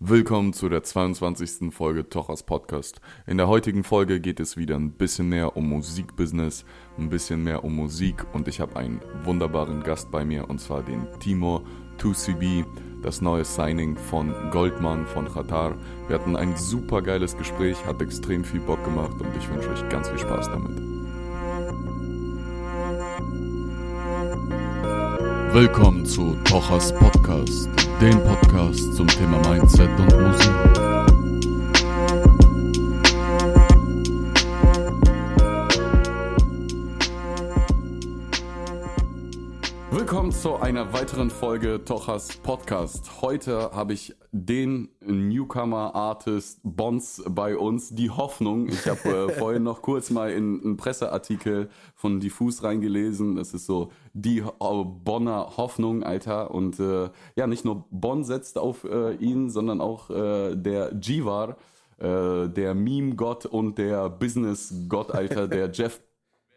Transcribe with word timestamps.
Willkommen 0.00 0.52
zu 0.52 0.68
der 0.68 0.84
22. 0.84 1.74
Folge 1.74 2.08
Tochers 2.08 2.44
Podcast. 2.44 3.00
In 3.26 3.36
der 3.36 3.48
heutigen 3.48 3.82
Folge 3.82 4.20
geht 4.20 4.38
es 4.38 4.56
wieder 4.56 4.76
ein 4.76 4.92
bisschen 4.92 5.28
mehr 5.28 5.56
um 5.56 5.68
Musikbusiness, 5.68 6.64
ein 6.96 7.08
bisschen 7.08 7.42
mehr 7.42 7.64
um 7.64 7.74
Musik 7.74 8.24
und 8.32 8.46
ich 8.46 8.60
habe 8.60 8.76
einen 8.76 9.00
wunderbaren 9.24 9.82
Gast 9.82 10.12
bei 10.12 10.24
mir 10.24 10.48
und 10.48 10.60
zwar 10.60 10.84
den 10.84 11.08
Timor 11.18 11.64
2CB, 11.98 12.64
das 13.02 13.20
neue 13.22 13.44
Signing 13.44 13.96
von 13.96 14.32
Goldman 14.52 15.04
von 15.04 15.26
Qatar. 15.26 15.76
Wir 16.06 16.14
hatten 16.14 16.36
ein 16.36 16.56
super 16.56 17.02
geiles 17.02 17.36
Gespräch, 17.36 17.84
hat 17.84 18.00
extrem 18.00 18.44
viel 18.44 18.60
Bock 18.60 18.84
gemacht 18.84 19.20
und 19.20 19.36
ich 19.36 19.50
wünsche 19.50 19.68
euch 19.68 19.88
ganz 19.88 20.08
viel 20.08 20.20
Spaß 20.20 20.46
damit. 20.46 20.97
Willkommen 25.52 26.04
zu 26.04 26.36
Tochers 26.44 26.92
Podcast, 26.92 27.70
dem 28.02 28.22
Podcast 28.22 28.94
zum 28.94 29.06
Thema 29.06 29.38
Mindset 29.48 29.88
und 29.98 30.20
Musik. 30.20 30.97
Willkommen 40.10 40.32
zu 40.32 40.56
einer 40.56 40.94
weiteren 40.94 41.28
Folge 41.28 41.84
Tochers 41.84 42.38
Podcast. 42.38 43.20
Heute 43.20 43.72
habe 43.72 43.92
ich 43.92 44.16
den 44.32 44.88
Newcomer 45.02 45.94
Artist 45.94 46.60
Bons 46.62 47.22
bei 47.28 47.58
uns, 47.58 47.90
die 47.94 48.08
Hoffnung. 48.08 48.68
Ich 48.68 48.88
habe 48.88 49.06
äh, 49.06 49.32
vorhin 49.38 49.64
noch 49.64 49.82
kurz 49.82 50.08
mal 50.08 50.30
in 50.30 50.62
einen 50.62 50.76
Presseartikel 50.78 51.68
von 51.94 52.20
Diffus 52.20 52.62
reingelesen. 52.62 53.36
Das 53.36 53.52
ist 53.52 53.66
so 53.66 53.92
die 54.14 54.38
äh, 54.38 54.44
Bonner 54.58 55.58
Hoffnung, 55.58 56.02
Alter. 56.02 56.52
Und 56.52 56.80
äh, 56.80 57.10
ja, 57.36 57.46
nicht 57.46 57.66
nur 57.66 57.84
Bonn 57.90 58.24
setzt 58.24 58.56
auf 58.56 58.84
äh, 58.84 59.12
ihn, 59.16 59.50
sondern 59.50 59.82
auch 59.82 60.08
äh, 60.08 60.56
der 60.56 60.94
Jivar, 61.02 61.58
äh, 61.98 62.48
der 62.48 62.74
Meme-Gott 62.74 63.44
und 63.44 63.76
der 63.76 64.08
Business-Gott, 64.08 65.10
Alter, 65.10 65.48
der 65.48 65.70
Jeff 65.70 66.00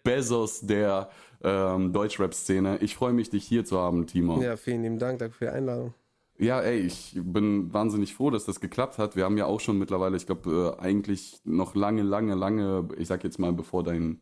Bezos 0.04 0.62
der 0.62 1.10
ähm, 1.44 1.94
Deutschrap-Szene. 1.94 2.78
Ich 2.82 2.96
freue 2.96 3.14
mich, 3.14 3.30
dich 3.30 3.46
hier 3.46 3.66
zu 3.66 3.78
haben, 3.78 4.08
Timo. 4.08 4.42
Ja, 4.42 4.58
vielen 4.58 4.84
lieben 4.84 5.00
Dank, 5.00 5.20
danke 5.20 5.36
für 5.36 5.46
die 5.46 5.52
Einladung. 5.52 5.94
Ja, 6.38 6.60
ey, 6.60 6.80
ich 6.80 7.14
bin 7.16 7.72
wahnsinnig 7.72 8.16
froh, 8.16 8.32
dass 8.32 8.46
das 8.46 8.60
geklappt 8.60 8.98
hat. 8.98 9.16
Wir 9.16 9.26
haben 9.26 9.38
ja 9.38 9.46
auch 9.46 9.60
schon 9.60 9.78
mittlerweile, 9.78 10.18
ich 10.18 10.26
glaube, 10.26 10.76
äh, 10.80 10.82
eigentlich 10.82 11.40
noch 11.44 11.76
lange, 11.76 12.02
lange, 12.02 12.34
lange, 12.34 12.90
ich 12.98 13.08
sag 13.08 13.24
jetzt 13.24 13.38
mal, 13.38 13.54
bevor 13.54 13.84
dein 13.84 14.20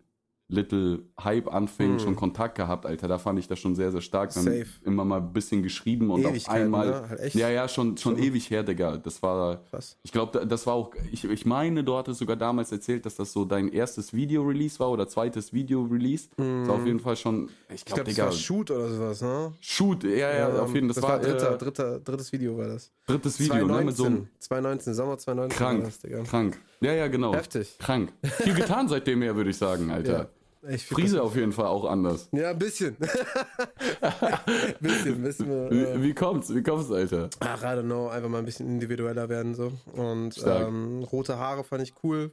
Little 0.52 1.04
Hype 1.24 1.48
anfing, 1.54 1.94
Hm. 1.94 2.00
schon 2.00 2.16
Kontakt 2.16 2.56
gehabt, 2.56 2.86
Alter. 2.88 3.08
Da 3.08 3.20
fand 3.20 3.38
ich 3.38 3.48
das 3.48 3.60
schon 3.60 3.76
sehr, 3.76 3.92
sehr 3.92 4.02
stark. 4.02 4.34
Dann 4.34 4.44
Safe. 4.46 4.66
immer 4.84 5.06
mal 5.06 5.18
ein 5.22 5.32
bisschen 5.32 5.62
geschrieben 5.62 6.10
und 6.10 6.26
auf 6.26 6.50
einmal. 6.50 6.88
ne? 6.88 7.10
Halt. 7.10 7.34
Ja, 7.36 7.50
ja, 7.50 7.68
schon, 7.68 7.96
schon 7.98 8.16
Schon. 8.18 8.24
ewig 8.24 8.50
her, 8.50 8.64
Digga. 8.64 8.98
Das 8.98 9.22
war. 9.22 9.58
Krass. 9.70 9.98
Ich 10.02 10.12
glaube, 10.12 10.46
das 10.48 10.66
war 10.66 10.74
auch, 10.74 10.92
ich, 11.12 11.24
ich 11.24 11.46
meine, 11.46 11.84
du 11.84 11.96
hattest 11.96 12.18
sogar 12.20 12.36
damals 12.36 12.72
erzählt, 12.72 13.06
dass 13.06 13.16
das 13.16 13.32
so 13.32 13.46
dein 13.46 13.68
erstes 13.72 14.12
Video-Release 14.14 14.80
war 14.80 14.90
oder 14.90 15.08
zweites 15.08 15.54
Video-Release. 15.54 16.30
Das 16.36 16.68
war 16.68 16.76
auf 16.76 16.86
jeden 16.86 17.00
Fall 17.00 17.16
schon, 17.16 17.50
ich 17.74 17.86
glaube, 17.86 18.04
glaube, 18.06 18.16
das 18.16 18.26
war 18.26 18.32
Shoot 18.32 18.72
oder 18.72 18.90
sowas, 18.90 19.22
ne? 19.22 19.54
Shoot, 19.60 20.04
ja, 20.04 20.34
ja, 20.36 20.62
auf 20.62 20.74
jeden 20.74 20.92
Fall. 20.92 20.96
Das, 20.96 21.04
war 21.04 21.20
dritter, 21.20 21.54
äh, 21.54 21.58
dritter, 21.60 22.00
drittes 22.00 22.32
Video 22.32 22.58
war 22.58 22.68
das. 22.70 22.92
drittes 23.06 23.40
Video, 23.40 23.68
ne, 23.68 23.84
mit 23.84 23.96
so 23.96 24.06
einem 24.06 24.28
2019, 24.40 24.94
Sommer 24.96 25.18
2019 25.20 25.58
krank, 25.58 25.80
war 25.80 25.86
das, 25.86 26.00
Digga. 26.00 26.24
krank. 26.24 26.60
Ja, 26.82 26.94
ja, 26.94 27.08
genau. 27.08 27.36
Heftig. 27.36 27.78
Krank. 27.78 28.12
Viel 28.24 28.56
getan 28.56 28.88
seitdem 28.88 29.22
her, 29.22 29.36
würde 29.36 29.52
ich 29.52 29.58
sagen, 29.58 29.92
Alter. 29.92 30.22
Echt 30.22 30.30
viel 30.62 30.80
Frise 30.80 31.22
auf 31.24 31.36
jeden 31.36 31.52
Fall 31.54 31.68
auch 31.68 31.86
anders. 31.86 32.28
Ja, 32.32 32.50
ein 32.52 32.60
bisschen. 32.60 32.96
bisschen, 34.80 35.22
bisschen. 35.24 35.70
Wie, 35.72 35.80
Äh, 35.84 36.02
wie 36.02 36.14
kommt's? 36.14 36.54
Wie 36.54 36.62
kommt's, 36.64 36.92
Alter? 36.92 37.30
ach, 37.40 37.62
I 37.62 37.66
don't 37.66 37.84
know, 37.84 38.10
einfach 38.10 38.30
mal 38.30 38.40
ein 38.40 38.46
bisschen 38.46 38.68
individueller 38.68 39.30
werden 39.30 39.56
so. 39.56 39.72
Und 39.94 40.42
ähm, 40.46 41.04
rote 41.04 41.38
Haare 41.38 41.64
fand 41.64 41.84
ich 41.84 41.94
cool. 42.04 42.32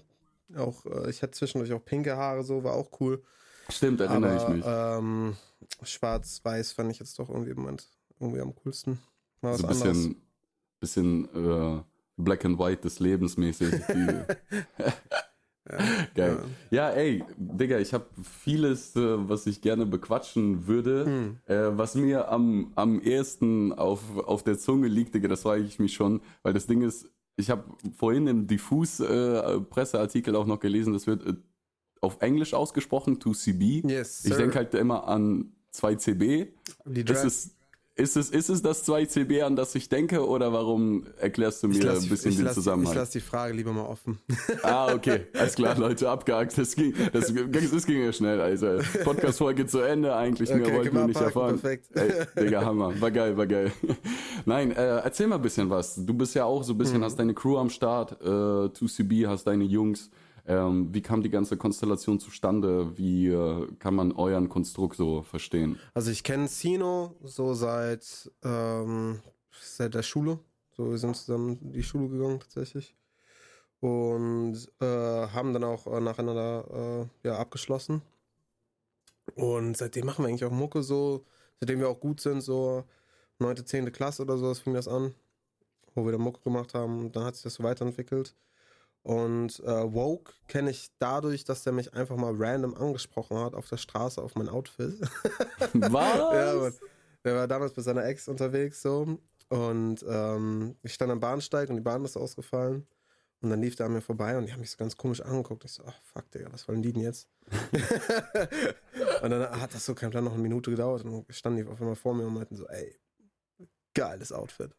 Auch, 0.56 0.84
äh, 0.86 1.10
ich 1.10 1.22
hatte 1.22 1.32
zwischendurch 1.32 1.72
auch 1.72 1.84
pinke 1.84 2.16
Haare, 2.16 2.42
so, 2.44 2.62
war 2.64 2.74
auch 2.74 2.90
cool. 3.00 3.22
Stimmt, 3.68 4.00
erinnere 4.00 4.40
Aber 4.40 4.42
ich 4.50 4.56
mich. 4.56 4.64
ähm, 4.66 5.36
schwarz-weiß 5.82 6.72
fand 6.72 6.90
ich 6.92 6.98
jetzt 7.00 7.18
doch 7.18 7.28
irgendwie, 7.28 7.54
Moment 7.54 7.88
irgendwie 8.20 8.40
am 8.40 8.54
coolsten. 8.54 9.00
Mal 9.40 9.52
was 9.54 9.60
so 9.60 9.66
ein 9.66 9.72
anderes. 9.72 9.96
bisschen, 10.78 11.28
bisschen 11.34 11.78
äh, 11.78 11.82
Black 12.16 12.44
and 12.44 12.58
White 12.58 12.82
des 12.82 12.98
Lebens 13.00 13.36
mäßig. 13.36 13.74
Die, 15.68 16.14
Geil. 16.14 16.38
Ja, 16.70 16.90
ey, 16.90 17.24
Digga, 17.36 17.78
ich 17.78 17.92
habe 17.92 18.06
vieles, 18.22 18.94
äh, 18.96 19.28
was 19.28 19.46
ich 19.46 19.60
gerne 19.60 19.84
bequatschen 19.86 20.66
würde. 20.66 21.04
Hm. 21.06 21.36
Äh, 21.46 21.76
was 21.76 21.94
mir 21.94 22.28
am, 22.30 22.72
am 22.76 23.00
ehesten 23.00 23.72
auf, 23.72 24.16
auf 24.18 24.44
der 24.44 24.58
Zunge 24.58 24.88
liegt, 24.88 25.14
Digga, 25.14 25.28
das 25.28 25.42
frage 25.42 25.62
ich 25.62 25.78
mich 25.78 25.94
schon, 25.94 26.20
weil 26.42 26.52
das 26.52 26.66
Ding 26.66 26.82
ist, 26.82 27.10
ich 27.36 27.50
habe 27.50 27.64
vorhin 27.96 28.26
im 28.28 28.46
Diffus-Presseartikel 28.46 30.34
auch 30.36 30.46
noch 30.46 30.60
gelesen, 30.60 30.92
das 30.92 31.06
wird 31.06 31.26
äh, 31.26 31.34
auf 32.00 32.18
Englisch 32.20 32.54
ausgesprochen, 32.54 33.18
2CB. 33.18 33.90
Yes, 33.90 34.24
ich 34.24 34.34
denke 34.34 34.56
halt 34.56 34.74
immer 34.74 35.06
an 35.08 35.52
2CB. 35.74 36.48
Die 36.86 37.04
Draft- 37.04 37.24
es, 37.24 37.46
ist, 37.46 37.55
es, 37.98 38.14
ist 38.16 38.50
es 38.50 38.60
das 38.62 38.86
2CB, 38.86 39.42
an 39.42 39.56
das 39.56 39.74
ich 39.74 39.88
denke, 39.88 40.26
oder 40.26 40.52
warum 40.52 41.06
erklärst 41.18 41.62
du 41.62 41.68
mir 41.68 41.82
lass, 41.82 42.02
ein 42.02 42.08
bisschen 42.10 42.36
den 42.36 42.44
lass, 42.44 42.52
Ich 42.52 42.54
Zusammenhang? 42.62 42.94
lasse 42.94 43.12
die 43.12 43.20
Frage 43.20 43.54
lieber 43.54 43.72
mal 43.72 43.86
offen. 43.86 44.18
Ah, 44.62 44.92
okay. 44.92 45.26
Alles 45.38 45.54
klar, 45.54 45.78
Leute, 45.78 46.08
abgehakt. 46.10 46.58
Das 46.58 46.76
ging, 46.76 46.94
das, 47.12 47.32
das 47.32 47.86
ging 47.86 48.02
ja 48.04 48.12
schnell, 48.12 48.40
also. 48.40 48.78
Podcast-Folge 49.04 49.66
zu 49.66 49.80
Ende, 49.80 50.14
eigentlich 50.14 50.50
mehr 50.50 50.66
Okay, 50.66 50.74
wollten 50.76 50.90
können 50.90 51.02
wir 51.04 51.06
nicht 51.08 51.20
erfahren. 51.20 51.58
perfekt. 51.58 51.86
Ey, 51.94 52.44
Digga, 52.44 52.64
Hammer. 52.64 53.00
War 53.00 53.10
geil, 53.10 53.36
war 53.36 53.46
geil. 53.46 53.72
Nein, 54.44 54.72
äh, 54.72 54.98
erzähl 54.98 55.26
mal 55.26 55.36
ein 55.36 55.42
bisschen 55.42 55.70
was. 55.70 55.96
Du 55.96 56.12
bist 56.14 56.34
ja 56.34 56.44
auch 56.44 56.62
so 56.62 56.72
ein 56.72 56.76
Mhm. 56.76 56.78
bisschen, 56.78 57.02
hast 57.04 57.18
deine 57.18 57.34
Crew 57.34 57.56
am 57.56 57.70
Start, 57.70 58.20
äh, 58.22 58.26
2CB, 58.26 59.26
hast 59.26 59.44
deine 59.46 59.64
Jungs. 59.64 60.10
Ähm, 60.48 60.94
wie 60.94 61.02
kam 61.02 61.22
die 61.22 61.30
ganze 61.30 61.56
Konstellation 61.56 62.20
zustande? 62.20 62.96
Wie 62.96 63.28
äh, 63.28 63.66
kann 63.78 63.94
man 63.94 64.12
euren 64.12 64.48
Konstrukt 64.48 64.96
so 64.96 65.22
verstehen? 65.22 65.78
Also 65.92 66.10
ich 66.10 66.22
kenne 66.22 66.46
Sino 66.46 67.16
so 67.22 67.54
seit, 67.54 68.30
ähm, 68.44 69.20
seit 69.60 69.94
der 69.94 70.02
Schule. 70.02 70.38
So, 70.76 70.90
wir 70.90 70.98
sind 70.98 71.16
zusammen 71.16 71.58
in 71.62 71.72
die 71.72 71.82
Schule 71.82 72.08
gegangen 72.08 72.38
tatsächlich. 72.38 72.94
Und 73.80 74.56
äh, 74.80 74.84
haben 74.84 75.52
dann 75.52 75.64
auch 75.64 75.86
äh, 75.86 76.00
nacheinander 76.00 77.08
äh, 77.24 77.28
ja, 77.28 77.38
abgeschlossen. 77.38 78.02
Und 79.34 79.76
seitdem 79.76 80.06
machen 80.06 80.24
wir 80.24 80.28
eigentlich 80.28 80.44
auch 80.44 80.52
Mucke 80.52 80.82
so, 80.82 81.24
seitdem 81.60 81.80
wir 81.80 81.88
auch 81.88 82.00
gut 82.00 82.20
sind, 82.20 82.40
so 82.40 82.84
9., 83.38 83.66
10. 83.66 83.92
Klasse 83.92 84.22
oder 84.22 84.38
so, 84.38 84.48
das 84.48 84.60
fing 84.60 84.74
das 84.74 84.86
an, 84.86 85.14
wo 85.94 86.04
wir 86.04 86.12
dann 86.12 86.20
Mucke 86.20 86.40
gemacht 86.42 86.74
haben. 86.74 87.10
Dann 87.12 87.24
hat 87.24 87.34
sich 87.34 87.42
das 87.42 87.54
so 87.54 87.64
weiterentwickelt. 87.64 88.34
Und 89.06 89.60
äh, 89.60 89.94
Woke 89.94 90.32
kenne 90.48 90.70
ich 90.70 90.90
dadurch, 90.98 91.44
dass 91.44 91.62
der 91.62 91.72
mich 91.72 91.94
einfach 91.94 92.16
mal 92.16 92.34
random 92.36 92.74
angesprochen 92.74 93.38
hat 93.38 93.54
auf 93.54 93.68
der 93.68 93.76
Straße 93.76 94.20
auf 94.20 94.34
mein 94.34 94.48
Outfit. 94.48 95.00
Was? 95.74 96.16
Ja, 96.18 96.54
Mann. 96.56 96.74
Der 97.24 97.36
war 97.36 97.46
damals 97.46 97.76
mit 97.76 97.84
seiner 97.84 98.04
Ex 98.04 98.26
unterwegs 98.26 98.82
so. 98.82 99.16
Und 99.48 100.04
ähm, 100.08 100.74
ich 100.82 100.92
stand 100.92 101.12
am 101.12 101.20
Bahnsteig 101.20 101.68
und 101.68 101.76
die 101.76 101.82
Bahn 101.82 102.04
ist 102.04 102.16
ausgefallen. 102.16 102.84
Und 103.42 103.50
dann 103.50 103.62
lief 103.62 103.76
der 103.76 103.86
an 103.86 103.92
mir 103.92 104.00
vorbei 104.00 104.36
und 104.36 104.46
die 104.46 104.52
haben 104.52 104.58
mich 104.58 104.72
so 104.72 104.76
ganz 104.76 104.96
komisch 104.96 105.20
angeguckt. 105.20 105.64
Ich 105.64 105.70
so, 105.70 105.84
ach 105.86 106.00
fuck, 106.02 106.28
Digga, 106.32 106.52
was 106.52 106.66
wollen 106.66 106.82
die 106.82 106.92
denn 106.92 107.02
jetzt? 107.02 107.28
und 109.22 109.30
dann 109.30 109.60
hat 109.60 109.72
das 109.72 109.86
so 109.86 109.94
kein 109.94 110.10
Plan 110.10 110.24
noch 110.24 110.32
eine 110.32 110.42
Minute 110.42 110.72
gedauert 110.72 111.04
und 111.04 111.12
dann 111.12 111.24
standen 111.28 111.58
die 111.58 111.70
auf 111.70 111.80
einmal 111.80 111.94
vor 111.94 112.12
mir 112.12 112.26
und 112.26 112.34
meinten 112.34 112.56
so, 112.56 112.66
ey, 112.66 112.98
geiles 113.94 114.32
Outfit. 114.32 114.74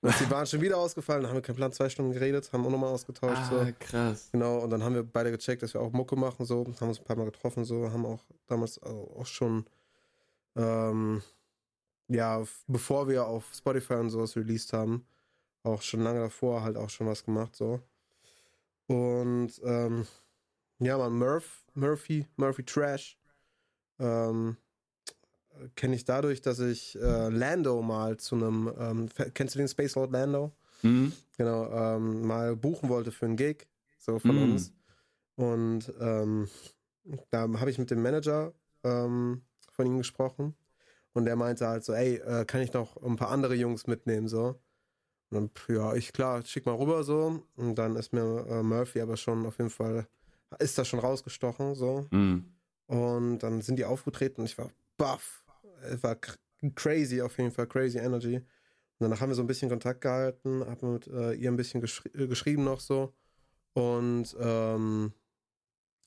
Die 0.00 0.26
Bahn 0.26 0.46
schon 0.46 0.60
wieder 0.60 0.78
ausgefallen, 0.78 1.22
dann 1.22 1.30
haben 1.30 1.38
wir 1.38 1.42
keinen 1.42 1.56
Plan, 1.56 1.72
zwei 1.72 1.88
Stunden 1.88 2.12
geredet, 2.12 2.52
haben 2.52 2.64
auch 2.64 2.70
nochmal 2.70 2.92
ausgetauscht. 2.92 3.50
So. 3.50 3.58
Ah, 3.58 3.72
krass. 3.72 4.28
Genau, 4.30 4.58
und 4.58 4.70
dann 4.70 4.84
haben 4.84 4.94
wir 4.94 5.02
beide 5.02 5.32
gecheckt, 5.32 5.62
dass 5.62 5.74
wir 5.74 5.80
auch 5.80 5.90
Mucke 5.92 6.14
machen, 6.14 6.46
so, 6.46 6.64
haben 6.80 6.88
uns 6.88 7.00
ein 7.00 7.04
paar 7.04 7.16
Mal 7.16 7.24
getroffen, 7.24 7.64
so, 7.64 7.90
haben 7.90 8.06
auch 8.06 8.24
damals 8.46 8.80
auch 8.80 9.16
auch 9.16 9.26
schon, 9.26 9.64
ähm, 10.54 11.20
ja, 12.06 12.44
bevor 12.68 13.08
wir 13.08 13.26
auf 13.26 13.52
Spotify 13.52 13.94
und 13.94 14.10
sowas 14.10 14.36
released 14.36 14.72
haben, 14.72 15.04
auch 15.64 15.82
schon 15.82 16.00
lange 16.00 16.20
davor 16.20 16.62
halt 16.62 16.76
auch 16.76 16.90
schon 16.90 17.08
was 17.08 17.24
gemacht, 17.24 17.56
so. 17.56 17.80
Und, 18.86 19.50
ähm, 19.64 20.06
ja, 20.78 20.96
man, 20.96 21.18
Murph, 21.18 21.64
Murphy, 21.74 22.24
Murphy 22.36 22.64
Trash, 22.64 23.18
ähm, 23.98 24.56
kenne 25.76 25.94
ich 25.96 26.04
dadurch, 26.04 26.40
dass 26.40 26.58
ich 26.60 26.96
äh, 27.00 27.28
Lando 27.28 27.82
mal 27.82 28.16
zu 28.16 28.34
einem, 28.36 28.72
ähm, 28.78 29.08
kennst 29.34 29.54
du 29.54 29.58
den 29.58 29.68
Space 29.68 29.94
Lord 29.94 30.12
Lando? 30.12 30.52
Mhm. 30.82 31.12
genau, 31.36 31.68
ähm, 31.72 32.26
mal 32.26 32.54
buchen 32.54 32.88
wollte 32.88 33.10
für 33.10 33.26
einen 33.26 33.36
Gig, 33.36 33.66
so 33.98 34.18
von 34.20 34.36
Mm. 34.36 34.42
uns. 34.44 34.72
Und 35.34 35.92
ähm, 36.00 36.48
da 37.30 37.48
habe 37.58 37.70
ich 37.70 37.78
mit 37.78 37.90
dem 37.90 38.02
Manager 38.02 38.52
ähm, 38.84 39.42
von 39.72 39.86
ihm 39.86 39.98
gesprochen. 39.98 40.54
Und 41.14 41.24
der 41.24 41.34
meinte 41.36 41.66
halt 41.66 41.84
so, 41.84 41.92
ey, 41.94 42.16
äh, 42.16 42.44
kann 42.44 42.60
ich 42.60 42.72
noch 42.72 42.96
ein 43.02 43.16
paar 43.16 43.30
andere 43.30 43.54
Jungs 43.54 43.86
mitnehmen, 43.88 44.28
so. 44.28 44.60
Und 45.30 45.50
dann, 45.68 45.76
ja, 45.76 45.94
ich, 45.94 46.12
klar, 46.12 46.44
schick 46.44 46.64
mal 46.64 46.76
rüber, 46.76 47.02
so. 47.02 47.42
Und 47.56 47.74
dann 47.74 47.96
ist 47.96 48.12
mir 48.12 48.46
äh, 48.48 48.62
Murphy 48.62 49.00
aber 49.00 49.16
schon 49.16 49.46
auf 49.46 49.58
jeden 49.58 49.70
Fall, 49.70 50.06
ist 50.58 50.78
da 50.78 50.84
schon 50.84 51.00
rausgestochen, 51.00 51.74
so. 51.74 52.06
Mhm. 52.10 52.44
Und 52.86 53.40
dann 53.40 53.60
sind 53.62 53.78
die 53.78 53.84
aufgetreten 53.84 54.42
und 54.42 54.46
ich 54.46 54.56
war 54.58 54.70
baff. 54.96 55.44
Es 55.82 56.02
war 56.02 56.14
cr- 56.14 56.36
crazy, 56.74 57.20
auf 57.22 57.36
jeden 57.38 57.50
Fall, 57.50 57.66
crazy 57.66 57.98
Energy. 57.98 58.40
danach 58.98 59.20
haben 59.20 59.30
wir 59.30 59.34
so 59.36 59.42
ein 59.42 59.46
bisschen 59.46 59.70
Kontakt 59.70 60.00
gehalten, 60.02 60.64
haben 60.66 60.92
mit 60.94 61.06
äh, 61.08 61.32
ihr 61.34 61.50
ein 61.50 61.56
bisschen 61.56 61.80
geschri 61.80 62.10
äh, 62.14 62.26
geschrieben 62.28 62.64
noch 62.64 62.80
so. 62.80 63.14
Und 63.74 64.36
ähm, 64.40 65.12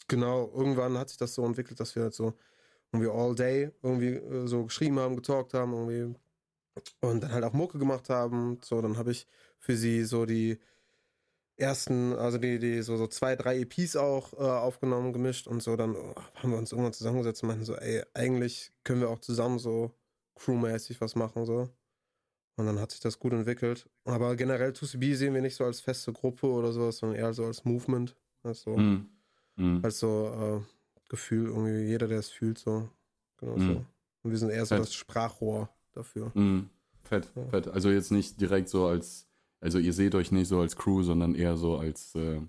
genau, 0.08 0.52
irgendwann 0.54 0.98
hat 0.98 1.10
sich 1.10 1.18
das 1.18 1.34
so 1.34 1.46
entwickelt, 1.46 1.80
dass 1.80 1.96
wir 1.96 2.04
halt 2.04 2.14
so 2.14 2.38
irgendwie 2.92 3.12
all 3.12 3.36
day 3.36 3.72
irgendwie 3.84 4.16
äh, 4.16 4.48
so 4.48 4.66
geschrieben 4.66 5.00
haben, 5.00 5.16
getalkt 5.16 5.54
haben, 5.54 5.74
irgendwie 5.74 6.16
und 7.02 7.24
dann 7.24 7.32
halt 7.32 7.44
auch 7.44 7.54
Mucke 7.54 7.78
gemacht 7.80 8.10
haben. 8.10 8.60
So, 8.64 8.82
dann 8.82 8.98
habe 8.98 9.12
ich 9.12 9.28
für 9.60 9.76
sie 9.76 10.04
so 10.06 10.26
die 10.26 10.60
ersten, 11.62 12.14
also 12.14 12.38
die, 12.38 12.60
die 12.60 12.82
so, 12.82 12.98
so 12.98 13.08
zwei, 13.08 13.36
drei 13.36 13.60
EPs 13.60 13.96
auch 13.96 14.34
äh, 14.34 14.38
aufgenommen, 14.38 15.14
gemischt 15.14 15.48
und 15.48 15.62
so. 15.62 15.76
Dann 15.76 15.96
oh, 15.96 16.16
haben 16.36 16.52
wir 16.52 16.58
uns 16.58 16.72
irgendwann 16.72 16.94
zusammengesetzt 16.94 17.44
und 17.44 17.50
meinten 17.50 17.66
so, 17.66 17.76
ey, 17.76 18.04
eigentlich 18.14 18.72
können 18.84 19.02
wir 19.02 19.10
auch 19.10 19.20
zusammen 19.20 19.60
so 19.60 19.92
crewmäßig 20.36 21.00
was 21.02 21.16
machen, 21.16 21.46
so. 21.46 21.70
Und 22.58 22.66
dann 22.66 22.80
hat 22.80 22.92
sich 22.92 23.00
das 23.00 23.18
gut 23.18 23.34
entwickelt. 23.34 23.90
Aber 24.06 24.36
generell 24.36 24.72
2CB 24.72 25.16
sehen 25.16 25.34
wir 25.34 25.42
nicht 25.42 25.56
so 25.56 25.64
als 25.64 25.82
feste 25.82 26.12
Gruppe 26.12 26.48
oder 26.48 26.72
sowas, 26.72 26.98
sondern 26.98 27.18
eher 27.18 27.34
so 27.34 27.46
als 27.46 27.64
Movement. 27.64 28.16
Also, 28.44 28.76
mm. 28.76 29.10
Mm. 29.56 29.80
als 29.84 30.00
so 30.00 30.62
äh, 30.62 31.10
Gefühl, 31.10 31.48
irgendwie 31.48 31.90
jeder, 31.90 32.08
der 32.08 32.20
es 32.20 32.30
fühlt, 32.30 32.58
so. 32.58 32.90
Genau 33.38 33.56
mm. 33.56 33.62
so. 33.62 33.86
Und 34.24 34.32
wir 34.32 34.38
sind 34.38 34.50
eher 34.50 34.66
so 34.66 34.76
das 34.76 34.94
Sprachrohr 34.94 35.70
dafür. 35.94 36.32
Mm. 36.36 36.70
Fett, 37.04 37.32
ja. 37.36 37.48
fett. 37.48 37.68
Also 37.68 37.90
jetzt 37.90 38.12
nicht 38.12 38.40
direkt 38.40 38.70
so 38.70 38.86
als, 38.86 39.28
also 39.62 39.80
ihr 39.80 39.94
seht 39.94 40.16
euch 40.16 40.32
nicht 40.32 40.48
so 40.48 40.60
als 40.60 40.76
Crew, 40.76 41.04
sondern 41.04 41.36
eher 41.36 41.56
so 41.56 41.78
als, 41.78 42.14
äh, 42.16 42.42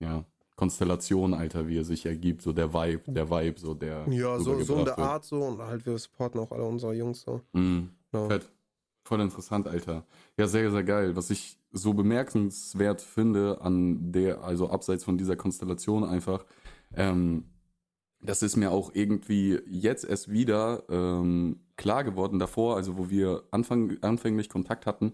ja, 0.00 0.24
Konstellation, 0.56 1.34
Alter, 1.34 1.68
wie 1.68 1.78
er 1.78 1.84
sich 1.84 2.06
ergibt, 2.06 2.42
so 2.42 2.52
der 2.52 2.72
Vibe, 2.72 3.12
der 3.12 3.30
Vibe, 3.30 3.60
so 3.60 3.74
der. 3.74 4.06
Ja, 4.08 4.38
so, 4.38 4.60
so 4.62 4.76
in 4.76 4.84
der. 4.86 4.98
Art 4.98 5.24
so 5.24 5.42
und 5.42 5.58
halt 5.58 5.84
wir 5.84 5.96
supporten 5.98 6.40
auch 6.40 6.50
alle 6.50 6.64
unsere 6.64 6.94
Jungs 6.94 7.20
so. 7.20 7.42
Mm. 7.52 7.90
Ja. 8.12 8.28
Fett. 8.28 8.50
Voll 9.04 9.20
interessant, 9.20 9.68
Alter. 9.68 10.04
Ja, 10.36 10.48
sehr, 10.48 10.68
sehr 10.70 10.82
geil. 10.82 11.14
Was 11.14 11.30
ich 11.30 11.58
so 11.70 11.94
bemerkenswert 11.94 13.00
finde 13.00 13.60
an 13.60 14.10
der, 14.10 14.42
also 14.42 14.68
abseits 14.68 15.04
von 15.04 15.16
dieser 15.16 15.36
Konstellation 15.36 16.02
einfach, 16.02 16.44
ähm, 16.94 17.44
das 18.20 18.42
ist 18.42 18.56
mir 18.56 18.72
auch 18.72 18.90
irgendwie 18.94 19.60
jetzt 19.68 20.04
erst 20.04 20.32
wieder 20.32 20.82
ähm, 20.88 21.60
klar 21.76 22.02
geworden 22.02 22.40
davor, 22.40 22.74
also 22.76 22.98
wo 22.98 23.08
wir 23.08 23.44
Anfang, 23.52 23.96
anfänglich 24.02 24.48
Kontakt 24.48 24.86
hatten, 24.86 25.12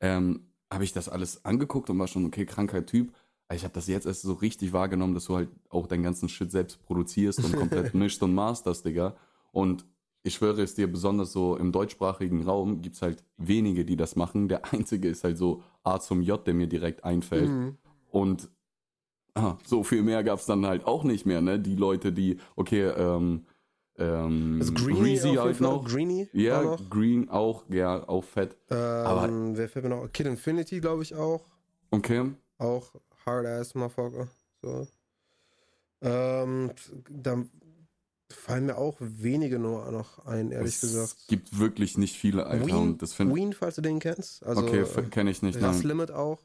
ähm, 0.00 0.49
habe 0.72 0.84
ich 0.84 0.92
das 0.92 1.08
alles 1.08 1.44
angeguckt 1.44 1.90
und 1.90 1.98
war 1.98 2.08
schon, 2.08 2.26
okay, 2.26 2.46
kranker 2.46 2.86
Typ. 2.86 3.12
Ich 3.52 3.64
habe 3.64 3.74
das 3.74 3.88
jetzt 3.88 4.06
erst 4.06 4.22
so 4.22 4.34
richtig 4.34 4.72
wahrgenommen, 4.72 5.14
dass 5.14 5.24
du 5.24 5.34
halt 5.34 5.48
auch 5.68 5.88
deinen 5.88 6.04
ganzen 6.04 6.28
Shit 6.28 6.52
selbst 6.52 6.80
produzierst 6.84 7.44
und 7.44 7.56
komplett 7.56 7.94
mischt 7.94 8.22
und 8.22 8.34
masterst, 8.34 8.86
Digga. 8.86 9.16
Und 9.50 9.84
ich 10.22 10.34
schwöre 10.34 10.62
es 10.62 10.74
dir, 10.74 10.90
besonders 10.90 11.32
so 11.32 11.56
im 11.56 11.72
deutschsprachigen 11.72 12.44
Raum 12.44 12.82
gibt 12.82 12.94
es 12.94 13.02
halt 13.02 13.24
wenige, 13.36 13.84
die 13.84 13.96
das 13.96 14.16
machen. 14.16 14.48
Der 14.48 14.72
einzige 14.72 15.08
ist 15.08 15.24
halt 15.24 15.38
so 15.38 15.62
A 15.82 15.98
zum 15.98 16.22
J, 16.22 16.46
der 16.46 16.54
mir 16.54 16.68
direkt 16.68 17.04
einfällt. 17.04 17.48
Mhm. 17.48 17.76
Und 18.10 18.48
ah, 19.34 19.56
so 19.64 19.82
viel 19.82 20.02
mehr 20.02 20.22
gab 20.22 20.38
es 20.38 20.46
dann 20.46 20.66
halt 20.66 20.86
auch 20.86 21.02
nicht 21.04 21.26
mehr, 21.26 21.40
ne? 21.40 21.58
Die 21.58 21.76
Leute, 21.76 22.12
die, 22.12 22.38
okay, 22.54 22.88
ähm, 22.88 23.46
ähm, 24.00 24.56
also 24.60 24.72
Greasy 24.72 25.34
halt 25.34 25.60
noch. 25.60 25.84
Greenie 25.84 26.28
ja, 26.32 26.62
noch. 26.62 26.88
Green 26.88 27.28
auch, 27.28 27.64
ja, 27.68 28.08
auch 28.08 28.24
fett. 28.24 28.56
Ähm, 28.70 28.76
Aber 28.76 29.28
wer 29.56 29.68
fällt 29.68 29.84
mir 29.84 29.90
noch? 29.90 30.08
Kid 30.12 30.26
Infinity, 30.26 30.80
glaube 30.80 31.02
ich 31.02 31.14
auch. 31.14 31.46
Okay. 31.90 32.32
Auch 32.58 32.94
hard 33.26 33.46
ass 33.46 33.74
Motherfucker. 33.74 34.28
So. 34.62 34.88
Ähm, 36.00 36.70
dann 37.10 37.50
fallen 38.30 38.66
mir 38.66 38.78
auch 38.78 38.96
wenige 39.00 39.58
nur 39.58 39.90
noch 39.90 40.24
ein, 40.24 40.50
ehrlich 40.50 40.76
es 40.76 40.80
gesagt. 40.80 41.16
Es 41.18 41.26
gibt 41.26 41.58
wirklich 41.58 41.98
nicht 41.98 42.16
viele, 42.16 42.46
Alter. 42.46 42.66
Ween, 42.66 42.76
und 42.76 43.02
das 43.02 43.12
find... 43.12 43.34
Ween, 43.34 43.52
falls 43.52 43.74
du 43.74 43.82
den 43.82 43.98
kennst. 43.98 44.44
Also, 44.44 44.62
okay, 44.62 44.84
kenne 45.10 45.30
ich 45.30 45.42
nicht. 45.42 45.60
Das 45.60 45.82
Limit 45.82 46.10
auch. 46.10 46.40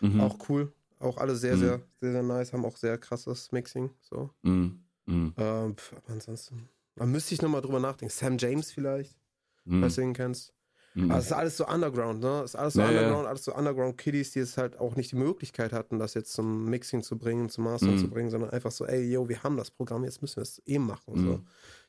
Mhm. 0.00 0.20
Auch 0.20 0.36
cool. 0.48 0.72
Auch 1.00 1.16
alle 1.16 1.34
sehr, 1.34 1.56
mhm. 1.56 1.60
sehr, 1.60 1.80
sehr, 2.00 2.12
sehr 2.12 2.22
nice. 2.22 2.52
Haben 2.52 2.64
auch 2.64 2.76
sehr 2.76 2.96
krasses 2.98 3.50
Mixing. 3.50 3.90
So. 4.02 4.30
Mhm. 4.42 4.84
mhm. 5.06 5.34
Ähm, 5.36 5.76
aber 5.96 6.12
ansonsten. 6.12 6.68
Da 6.96 7.06
müsste 7.06 7.34
ich 7.34 7.42
nochmal 7.42 7.62
drüber 7.62 7.80
nachdenken. 7.80 8.12
Sam 8.14 8.38
James 8.38 8.70
vielleicht, 8.70 9.16
mhm. 9.64 9.80
falls 9.80 9.94
du 9.94 10.00
den 10.02 10.14
kennst. 10.14 10.54
Mhm. 10.94 11.10
Aber 11.10 11.20
es 11.20 11.26
ist 11.26 11.32
alles 11.32 11.56
so 11.56 11.66
Underground, 11.66 12.20
ne? 12.20 12.42
Es 12.44 12.50
ist 12.50 12.56
alles 12.56 12.74
so 12.74 12.80
ja, 12.80 12.88
Underground, 12.88 13.24
ja. 13.24 13.28
alles 13.30 13.44
so 13.44 13.54
Underground-Kiddies, 13.54 14.32
die 14.32 14.40
es 14.40 14.58
halt 14.58 14.78
auch 14.78 14.94
nicht 14.94 15.12
die 15.12 15.16
Möglichkeit 15.16 15.72
hatten, 15.72 15.98
das 15.98 16.14
jetzt 16.14 16.32
zum 16.32 16.66
Mixing 16.66 17.02
zu 17.02 17.16
bringen, 17.16 17.48
zum 17.48 17.64
Mastern 17.64 17.94
mhm. 17.94 17.98
zu 17.98 18.10
bringen, 18.10 18.30
sondern 18.30 18.50
einfach 18.50 18.70
so, 18.70 18.84
ey, 18.84 19.10
yo, 19.10 19.28
wir 19.28 19.42
haben 19.42 19.56
das 19.56 19.70
Programm, 19.70 20.04
jetzt 20.04 20.20
müssen 20.20 20.36
wir 20.36 20.42
es 20.42 20.58
eben 20.66 20.86
machen. 20.86 21.14
Mhm. 21.14 21.26
So. 21.26 21.40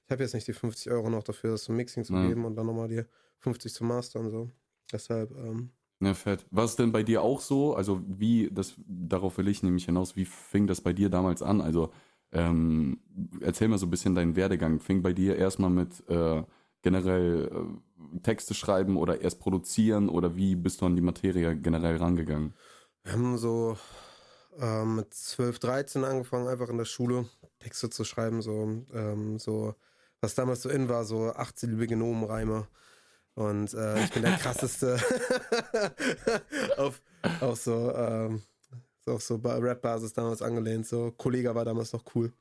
Ich 0.06 0.12
habe 0.12 0.24
jetzt 0.24 0.34
nicht 0.34 0.48
die 0.48 0.54
50 0.54 0.92
Euro 0.92 1.10
noch 1.10 1.24
dafür, 1.24 1.52
das 1.52 1.64
zum 1.64 1.76
Mixing 1.76 2.04
zu 2.06 2.14
geben 2.14 2.46
und 2.46 2.56
dann 2.56 2.66
nochmal 2.66 2.88
die 2.88 3.04
50 3.40 3.74
zu 3.74 3.84
mastern. 3.84 4.30
So. 4.30 4.50
Deshalb, 4.92 5.32
ähm, 5.32 5.72
ja, 6.02 6.14
fett. 6.14 6.46
War 6.52 6.66
es 6.66 6.76
denn 6.76 6.92
bei 6.92 7.04
dir 7.04 7.22
auch 7.22 7.40
so? 7.40 7.76
Also, 7.76 8.02
wie, 8.06 8.50
das, 8.52 8.74
darauf 8.86 9.38
will 9.38 9.48
ich 9.48 9.64
nämlich 9.64 9.86
hinaus, 9.86 10.16
wie 10.16 10.26
fing 10.26 10.68
das 10.68 10.82
bei 10.82 10.92
dir 10.92 11.10
damals 11.10 11.42
an? 11.42 11.62
Also, 11.62 11.92
ähm, 12.34 13.00
erzähl 13.42 13.68
mal 13.68 13.78
so 13.78 13.86
ein 13.86 13.92
bisschen 13.92 14.16
deinen 14.16 14.36
Werdegang. 14.36 14.80
Fing 14.80 15.02
bei 15.02 15.14
dir 15.14 15.38
erstmal 15.38 15.70
mit 15.70 16.08
äh, 16.10 16.44
generell 16.82 17.50
äh, 17.52 18.20
Texte 18.20 18.54
schreiben 18.54 18.98
oder 18.98 19.22
erst 19.22 19.40
produzieren 19.40 20.10
oder 20.10 20.36
wie 20.36 20.56
bist 20.56 20.82
du 20.82 20.86
an 20.86 20.96
die 20.96 21.02
Materie 21.02 21.56
generell 21.56 21.98
rangegangen? 21.98 22.54
Wir 23.04 23.14
haben 23.14 23.38
so 23.38 23.78
äh, 24.60 24.86
mit 24.86 25.14
12, 25.14 25.60
13 25.60 26.04
angefangen, 26.04 26.48
einfach 26.48 26.70
in 26.70 26.78
der 26.78 26.86
Schule 26.86 27.26
Texte 27.60 27.90
zu 27.90 28.04
schreiben, 28.04 28.42
so, 28.42 28.86
ähm, 28.94 29.40
so 29.40 29.76
was 30.22 30.36
damals 30.36 30.62
so 30.62 30.70
in 30.70 30.90
war, 30.90 31.06
so 31.06 31.34
achtsilbige 31.34 31.96
Nomenreime. 31.96 32.68
Und 33.36 33.74
äh, 33.74 34.04
ich 34.04 34.12
bin 34.12 34.24
der 34.24 34.38
krasseste 34.38 35.00
auf, 36.78 37.02
auf 37.42 37.60
so 37.60 37.94
ähm, 37.96 38.42
auf 39.06 39.24
so 39.24 39.36
Rap-Basis 39.36 40.14
damals 40.14 40.42
angelehnt. 40.42 40.88
So, 40.88 41.12
Kollege 41.18 41.54
war 41.54 41.66
damals 41.66 41.94
noch 41.94 42.04
cool. 42.16 42.32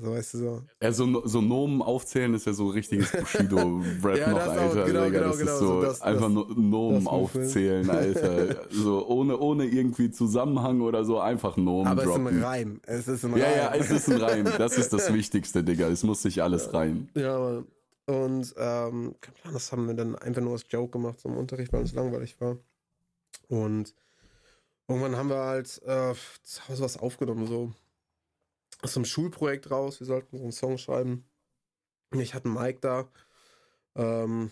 So, 0.00 0.12
weißt 0.12 0.34
du 0.34 0.38
so. 0.38 0.62
Ja, 0.82 0.92
so, 0.92 1.26
so 1.26 1.40
Nomen 1.40 1.80
aufzählen 1.80 2.34
ist 2.34 2.46
ja 2.46 2.52
so 2.52 2.68
richtiges 2.68 3.10
Bushido-Rap 3.10 4.18
ja, 4.18 4.30
noch, 4.30 4.38
Alter. 4.38 4.82
Auch, 4.82 4.86
genau, 4.86 5.04
Digga. 5.04 5.08
genau, 5.08 5.28
das 5.28 5.38
genau, 5.38 5.52
ist 5.52 5.58
so, 5.58 5.66
so 5.66 5.82
das, 5.82 6.02
einfach 6.02 6.34
das, 6.34 6.56
Nomen 6.56 7.06
aufzählen, 7.06 7.88
Alter. 7.88 8.66
so 8.70 9.06
ohne, 9.08 9.38
ohne 9.38 9.64
irgendwie 9.64 10.10
Zusammenhang 10.10 10.82
oder 10.82 11.04
so, 11.04 11.18
einfach 11.18 11.56
Nomen 11.56 11.88
Aber 11.88 12.04
droppen. 12.04 12.26
es 12.26 12.32
ist 12.32 12.38
ein 12.38 12.44
Reim. 12.44 12.80
Es 12.84 13.08
ist 13.08 13.24
ein 13.24 13.32
Reim. 13.32 13.40
Ja, 13.40 13.50
ja, 13.50 13.74
es 13.74 13.90
ist 13.90 14.08
ein 14.08 14.20
Reim. 14.20 14.44
Das 14.58 14.76
ist 14.76 14.92
das 14.92 15.12
Wichtigste, 15.14 15.64
Digga. 15.64 15.88
Es 15.88 16.02
muss 16.02 16.22
sich 16.22 16.42
alles 16.42 16.72
rein. 16.74 17.08
Ja, 17.14 17.38
Mann. 17.38 17.66
Und, 18.06 18.54
ähm, 18.56 19.14
kein 19.20 19.34
Plan, 19.34 19.52
das 19.52 19.72
haben 19.72 19.86
wir 19.86 19.94
dann 19.94 20.16
einfach 20.16 20.40
nur 20.40 20.52
als 20.52 20.64
Joke 20.70 20.92
gemacht, 20.92 21.20
so 21.20 21.28
im 21.28 21.36
Unterricht, 21.36 21.72
weil 21.72 21.82
es 21.82 21.92
langweilig 21.92 22.40
war. 22.40 22.56
Und 23.48 23.94
Irgendwann 24.88 25.16
haben 25.16 25.28
wir 25.28 25.36
halt 25.36 25.82
äh, 25.84 26.14
zu 26.42 26.68
Hause 26.68 26.82
was 26.82 26.96
aufgenommen, 26.96 27.46
so 27.46 27.72
aus 28.82 28.96
einem 28.96 29.04
Schulprojekt 29.04 29.70
raus. 29.70 30.00
Wir 30.00 30.06
sollten 30.06 30.38
so 30.38 30.42
einen 30.42 30.52
Song 30.52 30.78
schreiben. 30.78 31.28
Ich 32.14 32.32
hatte 32.34 32.46
einen 32.46 32.54
Mic 32.54 32.80
da, 32.80 33.10
ähm, 33.96 34.50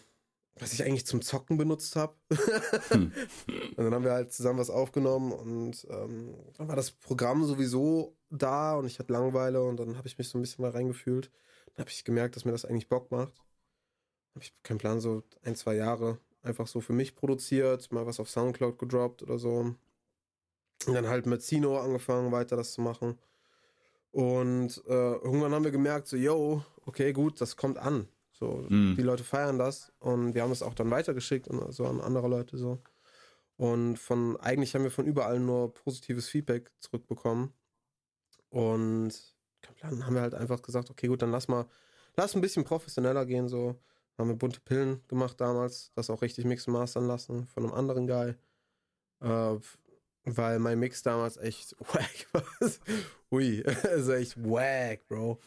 was 0.56 0.74
ich 0.74 0.84
eigentlich 0.84 1.06
zum 1.06 1.22
Zocken 1.22 1.56
benutzt 1.56 1.96
habe. 1.96 2.14
hm. 2.88 3.12
Und 3.48 3.84
dann 3.84 3.94
haben 3.94 4.04
wir 4.04 4.12
halt 4.12 4.32
zusammen 4.32 4.58
was 4.58 4.68
aufgenommen 4.68 5.32
und 5.32 5.86
ähm, 5.90 6.34
dann 6.58 6.68
war 6.68 6.76
das 6.76 6.90
Programm 6.90 7.44
sowieso 7.44 8.14
da 8.28 8.74
und 8.74 8.86
ich 8.86 8.98
hatte 8.98 9.12
Langeweile 9.12 9.62
und 9.62 9.78
dann 9.78 9.96
habe 9.96 10.06
ich 10.06 10.18
mich 10.18 10.28
so 10.28 10.36
ein 10.36 10.42
bisschen 10.42 10.62
mal 10.62 10.70
reingefühlt. 10.70 11.30
Dann 11.74 11.84
habe 11.84 11.90
ich 11.90 12.04
gemerkt, 12.04 12.36
dass 12.36 12.44
mir 12.44 12.52
das 12.52 12.66
eigentlich 12.66 12.88
Bock 12.88 13.10
macht. 13.10 13.38
Habe 14.34 14.44
ich 14.44 14.54
keinen 14.62 14.78
Plan, 14.78 15.00
so 15.00 15.22
ein, 15.44 15.56
zwei 15.56 15.76
Jahre 15.76 16.18
einfach 16.42 16.66
so 16.66 16.80
für 16.80 16.92
mich 16.92 17.16
produziert, 17.16 17.90
mal 17.90 18.06
was 18.06 18.20
auf 18.20 18.30
Soundcloud 18.30 18.78
gedroppt 18.78 19.22
oder 19.22 19.38
so. 19.38 19.74
Und 20.86 20.94
dann 20.94 21.08
halt 21.08 21.26
mit 21.26 21.42
Zino 21.42 21.78
angefangen, 21.78 22.32
weiter 22.32 22.56
das 22.56 22.72
zu 22.72 22.80
machen. 22.80 23.18
Und 24.12 24.82
äh, 24.86 25.12
irgendwann 25.16 25.52
haben 25.52 25.64
wir 25.64 25.70
gemerkt, 25.70 26.06
so, 26.06 26.16
yo, 26.16 26.64
okay, 26.84 27.12
gut, 27.12 27.40
das 27.40 27.56
kommt 27.56 27.78
an. 27.78 28.08
So, 28.32 28.66
mhm. 28.68 28.94
die 28.96 29.02
Leute 29.02 29.24
feiern 29.24 29.58
das 29.58 29.92
und 29.98 30.34
wir 30.34 30.42
haben 30.42 30.52
es 30.52 30.62
auch 30.62 30.74
dann 30.74 30.90
weitergeschickt 30.90 31.48
und 31.48 31.72
so 31.72 31.86
an 31.86 32.00
andere 32.02 32.28
Leute 32.28 32.58
so. 32.58 32.82
Und 33.56 33.98
von 33.98 34.36
eigentlich 34.38 34.74
haben 34.74 34.84
wir 34.84 34.90
von 34.90 35.06
überall 35.06 35.40
nur 35.40 35.72
positives 35.72 36.28
Feedback 36.28 36.70
zurückbekommen. 36.78 37.54
Und 38.50 39.14
dann 39.80 40.04
haben 40.04 40.14
wir 40.14 40.20
halt 40.20 40.34
einfach 40.34 40.60
gesagt, 40.60 40.90
okay, 40.90 41.06
gut, 41.08 41.22
dann 41.22 41.30
lass 41.30 41.48
mal, 41.48 41.66
lass 42.16 42.34
ein 42.34 42.42
bisschen 42.42 42.64
professioneller 42.64 43.24
gehen. 43.24 43.48
So 43.48 43.80
haben 44.18 44.28
wir 44.28 44.36
bunte 44.36 44.60
Pillen 44.60 45.00
gemacht 45.08 45.40
damals, 45.40 45.92
das 45.94 46.10
auch 46.10 46.20
richtig 46.22 46.44
mixen 46.44 46.72
mastern 46.72 47.06
lassen 47.06 47.46
von 47.46 47.64
einem 47.64 47.72
anderen 47.72 48.06
Guy. 48.06 48.34
Äh, 49.20 49.58
weil 50.26 50.58
mein 50.58 50.78
Mix 50.78 51.02
damals 51.02 51.36
echt 51.38 51.74
wack 51.92 52.26
war. 52.32 52.42
Ui, 53.32 53.64
also 53.90 54.12
echt 54.12 54.36
wack, 54.36 55.06
Bro. 55.08 55.38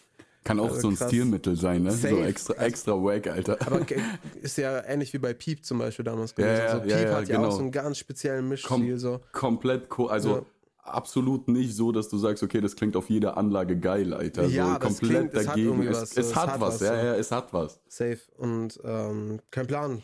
Kann 0.43 0.59
auch 0.59 0.69
also 0.69 0.81
so 0.81 0.87
ein 0.89 0.95
krass. 0.95 1.09
Stilmittel 1.09 1.55
sein, 1.57 1.83
ne? 1.83 1.91
Safe. 1.91 2.15
So 2.15 2.21
extra, 2.21 2.53
extra 2.55 2.93
wack, 2.93 3.27
Alter. 3.27 3.57
Aber 3.65 3.85
ist 4.41 4.57
ja 4.57 4.83
ähnlich 4.85 5.13
wie 5.13 5.17
bei 5.17 5.33
Peep 5.33 5.65
zum 5.65 5.79
Beispiel 5.79 6.05
damals 6.05 6.33
gewesen. 6.33 6.57
Ja, 6.57 6.65
also 6.65 6.79
Peep 6.81 6.91
ja, 6.91 7.01
ja, 7.01 7.15
hat 7.17 7.27
ja 7.27 7.35
genau. 7.35 7.49
auch 7.49 7.51
so 7.51 7.59
einen 7.59 7.71
ganz 7.71 7.97
speziellen 7.97 8.47
Mischstil. 8.47 8.69
Kom 8.69 8.97
so. 8.97 9.19
Komplett, 9.33 9.89
cool. 9.97 10.09
also 10.09 10.45
absolut 10.81 11.47
nicht 11.47 11.75
so, 11.75 11.91
dass 11.91 12.09
du 12.09 12.17
sagst, 12.17 12.41
okay, 12.41 12.61
das 12.61 12.75
klingt 12.75 12.95
auf 12.95 13.09
jeder 13.09 13.37
Anlage 13.37 13.77
geil, 13.77 14.13
Alter. 14.13 14.45
Ja, 14.45 14.73
so 14.73 14.79
komplett 14.79 15.31
klingt, 15.31 15.47
dagegen. 15.47 15.87
Es, 15.87 16.01
es, 16.01 16.17
es, 16.17 16.35
hat, 16.35 16.53
hat 16.53 16.61
was, 16.61 16.75
was, 16.75 16.81
ja, 16.81 16.95
ja, 16.95 17.15
es 17.15 17.31
hat 17.31 17.53
was. 17.53 17.79
Safe. 17.87 18.19
Und 18.37 18.79
ähm, 18.83 19.39
kein 19.51 19.67
Plan. 19.67 20.01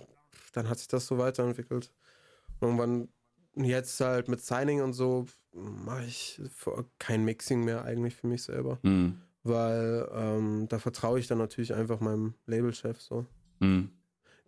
Dann 0.54 0.70
hat 0.70 0.78
sich 0.78 0.88
das 0.88 1.08
so 1.08 1.18
weiterentwickelt. 1.18 1.92
Irgendwann, 2.62 3.10
jetzt 3.56 4.00
halt 4.02 4.28
mit 4.28 4.42
Signing 4.42 4.82
und 4.82 4.94
so, 4.94 5.26
mache 5.54 6.06
ich 6.06 6.42
kein 7.00 7.24
Mixing 7.24 7.64
mehr 7.64 7.84
eigentlich 7.86 8.16
für 8.16 8.28
mich 8.28 8.44
selber. 8.44 8.80
Mhm. 8.84 9.18
Weil 9.44 10.10
ähm, 10.14 10.68
da 10.70 10.80
vertraue 10.80 11.20
ich 11.20 11.28
dann 11.28 11.38
natürlich 11.38 11.74
einfach 11.74 12.00
meinem 12.00 12.34
Labelchef 12.48 13.00
so. 13.00 13.26
Mhm. 13.60 13.90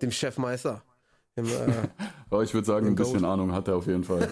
Dem 0.01 0.11
Chefmeister. 0.11 0.83
Dem, 1.37 1.45
äh, 1.45 1.51
Aber 2.29 2.43
ich 2.43 2.53
würde 2.53 2.65
sagen, 2.65 2.87
ein 2.87 2.95
bisschen. 2.95 3.23
Ahnung 3.23 3.53
hat 3.53 3.67
er 3.67 3.75
auf 3.77 3.85
jeden 3.87 4.03
Fall. 4.03 4.27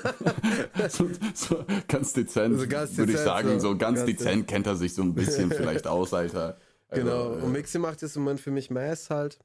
so, 0.89 1.07
so 1.33 1.63
ganz 1.87 2.13
dezent, 2.13 2.55
Also 2.55 2.67
ganz 2.67 2.97
würde 2.97 3.11
ich 3.11 3.17
dezent, 3.17 3.25
sagen. 3.25 3.59
so. 3.59 3.69
So 3.69 3.77
ganz 3.77 3.99
Ganz 3.99 4.05
dezent 4.07 4.47
kennt 4.47 4.67
er 4.67 4.75
sich 4.75 4.93
so 4.95 5.03
ein 5.03 5.13
bisschen 5.13 5.51
vielleicht 5.51 5.87
aus, 5.87 6.13
Alter. 6.13 6.57
Also, 6.89 7.03
genau. 7.03 7.33
äh, 7.35 7.41
Und 7.43 7.51
Mixing 7.51 7.81
macht 7.81 8.01
jetzt 8.01 8.15
im 8.15 8.23
Moment 8.23 8.39
für 8.39 8.51
mich 8.51 8.69
Mass 8.71 9.09
halt. 9.09 9.39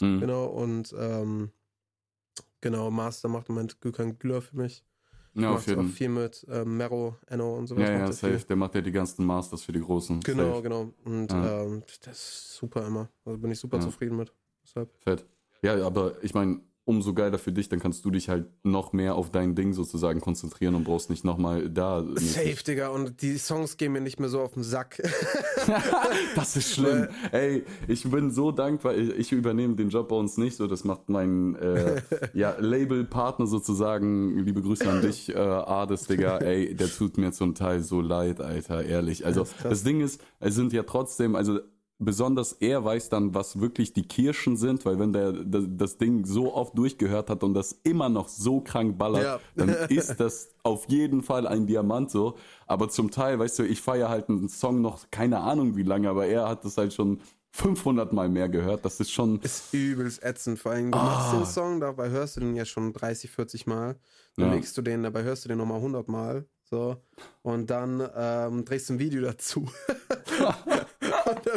mhm. 0.00 0.20
Genau. 0.20 0.46
Und 0.46 0.94
ähm, 0.98 1.50
genau, 2.60 2.90
Master 2.90 3.28
macht 3.28 3.48
im 3.48 3.54
Moment 3.56 3.80
Gökhan 3.80 4.18
Güler 4.18 4.40
für 4.42 4.56
mich. 4.56 4.84
Ja, 5.34 5.50
auf 5.50 5.54
macht 5.56 5.64
auch 5.64 5.68
jeden 5.68 5.82
Fall. 5.82 5.92
viel 5.92 6.08
mit 6.08 6.46
ähm, 6.50 6.76
Mero, 6.76 7.16
Enno 7.26 7.56
und 7.56 7.66
sowas. 7.68 7.88
Ja, 7.88 7.98
ja, 7.98 8.06
viel. 8.06 8.32
safe. 8.32 8.46
Der 8.46 8.56
macht 8.56 8.74
ja 8.74 8.80
die 8.80 8.90
ganzen 8.90 9.24
Masters 9.24 9.62
für 9.62 9.72
die 9.72 9.80
Großen. 9.80 10.20
Genau, 10.20 10.50
Safe. 10.54 10.62
genau. 10.62 10.92
Und 11.04 11.30
Ja. 11.30 11.62
ähm, 11.62 11.82
das 12.04 12.18
ist 12.18 12.54
super 12.56 12.86
immer. 12.86 13.08
Also 13.24 13.38
bin 13.38 13.50
ich 13.52 13.58
super 13.58 13.76
Ja. 13.76 13.82
zufrieden 13.84 14.16
mit. 14.16 14.32
Deshalb. 14.64 14.90
Fett. 15.04 15.24
Ja, 15.62 15.84
aber 15.86 16.22
ich 16.24 16.34
meine, 16.34 16.60
umso 16.88 17.12
geiler 17.12 17.38
für 17.38 17.52
dich, 17.52 17.68
dann 17.68 17.80
kannst 17.80 18.04
du 18.04 18.10
dich 18.10 18.30
halt 18.30 18.46
noch 18.64 18.94
mehr 18.94 19.14
auf 19.14 19.30
dein 19.30 19.54
Ding 19.54 19.74
sozusagen 19.74 20.20
konzentrieren 20.20 20.74
und 20.74 20.84
brauchst 20.84 21.10
nicht 21.10 21.22
nochmal 21.22 21.68
da. 21.68 22.02
Safe, 22.14 22.56
Digga. 22.66 22.88
Und 22.88 23.20
die 23.20 23.36
Songs 23.36 23.76
gehen 23.76 23.92
mir 23.92 24.00
nicht 24.00 24.18
mehr 24.18 24.30
so 24.30 24.40
auf 24.40 24.54
den 24.54 24.62
Sack. 24.62 25.00
Das 26.34 26.56
ist 26.56 26.74
schlimm. 26.74 27.08
Ey, 27.32 27.64
ich 27.88 28.04
bin 28.04 28.30
so 28.30 28.52
dankbar. 28.52 28.96
Ich, 28.96 29.32
übernehme 29.32 29.74
den 29.74 29.90
Job 29.90 30.08
bei 30.08 30.16
uns 30.16 30.38
nicht 30.38 30.56
so. 30.56 30.66
Das 30.66 30.84
macht 30.84 31.08
mein 31.08 31.56
äh, 31.56 32.00
ja, 32.32 32.54
Labelpartner 32.58 33.46
sozusagen. 33.46 34.38
Liebe 34.38 34.62
Grüße 34.62 34.88
an 34.88 35.02
dich, 35.02 35.28
äh, 35.28 35.36
Ades, 35.36 36.06
Digga. 36.06 36.38
Ey, 36.38 36.74
der 36.74 36.88
tut 36.88 37.18
mir 37.18 37.32
zum 37.32 37.54
Teil 37.54 37.82
so 37.82 38.00
leid, 38.00 38.40
Alter, 38.40 38.84
ehrlich. 38.84 39.26
Also 39.26 39.46
Das 39.62 39.78
das 39.78 39.84
Ding 39.84 40.00
ist, 40.00 40.20
es 40.40 40.54
sind 40.54 40.72
ja 40.72 40.84
trotzdem, 40.84 41.36
also 41.36 41.60
besonders 41.98 42.52
er 42.52 42.84
weiß 42.84 43.08
dann, 43.08 43.34
was 43.34 43.60
wirklich 43.60 43.92
die 43.92 44.06
Kirschen 44.06 44.56
sind, 44.56 44.84
weil 44.84 44.98
wenn 44.98 45.12
der 45.12 45.32
das, 45.32 45.64
das 45.68 45.98
Ding 45.98 46.24
so 46.24 46.54
oft 46.54 46.76
durchgehört 46.78 47.28
hat 47.30 47.42
und 47.42 47.54
das 47.54 47.72
immer 47.82 48.08
noch 48.08 48.28
so 48.28 48.60
krank 48.60 48.96
ballert, 48.98 49.22
Ja. 49.24 49.40
dann 49.56 49.68
ist 49.88 50.18
das 50.20 50.50
auf 50.62 50.88
jeden 50.88 51.22
Fall 51.22 51.46
ein 51.46 51.66
Diamant 51.66 52.10
so. 52.10 52.36
Aber 52.66 52.88
zum 52.88 53.10
Teil, 53.10 53.38
weißt 53.38 53.58
du, 53.58 53.62
ich 53.64 53.80
feiere 53.82 54.08
halt 54.08 54.28
einen 54.28 54.48
Song 54.48 54.80
noch 54.80 55.10
keine 55.10 55.40
Ahnung 55.40 55.76
wie 55.76 55.82
lange, 55.82 56.08
aber 56.08 56.26
er 56.26 56.48
hat 56.48 56.64
das 56.64 56.76
halt 56.78 56.92
schon 56.94 57.20
500 57.50 58.12
Mal 58.12 58.28
mehr 58.28 58.48
gehört. 58.48 58.84
Das 58.84 59.00
ist 59.00 59.10
schon, 59.10 59.40
Ist 59.40 59.72
übelst 59.74 60.22
ätzend. 60.22 60.58
Vor 60.60 60.72
allem, 60.72 60.92
du 60.92 60.98
machst 60.98 61.32
den 61.32 61.46
Song, 61.46 61.80
dabei 61.80 62.10
hörst 62.10 62.36
du 62.36 62.40
den 62.40 62.54
ja 62.54 62.64
schon 62.64 62.92
30, 62.92 63.30
40 63.30 63.66
Mal. 63.66 63.96
Dann 64.36 64.50
Ja. 64.50 64.54
mixst 64.54 64.76
du 64.76 64.82
den, 64.82 65.02
dabei 65.02 65.24
hörst 65.24 65.44
du 65.44 65.48
den 65.48 65.58
nochmal 65.58 65.78
100 65.78 66.06
Mal. 66.08 66.46
So. 66.70 66.98
Und 67.42 67.70
dann 67.70 68.06
ähm, 68.14 68.64
drehst 68.66 68.88
du 68.90 68.94
ein 68.94 68.98
Video 68.98 69.22
dazu. 69.22 69.66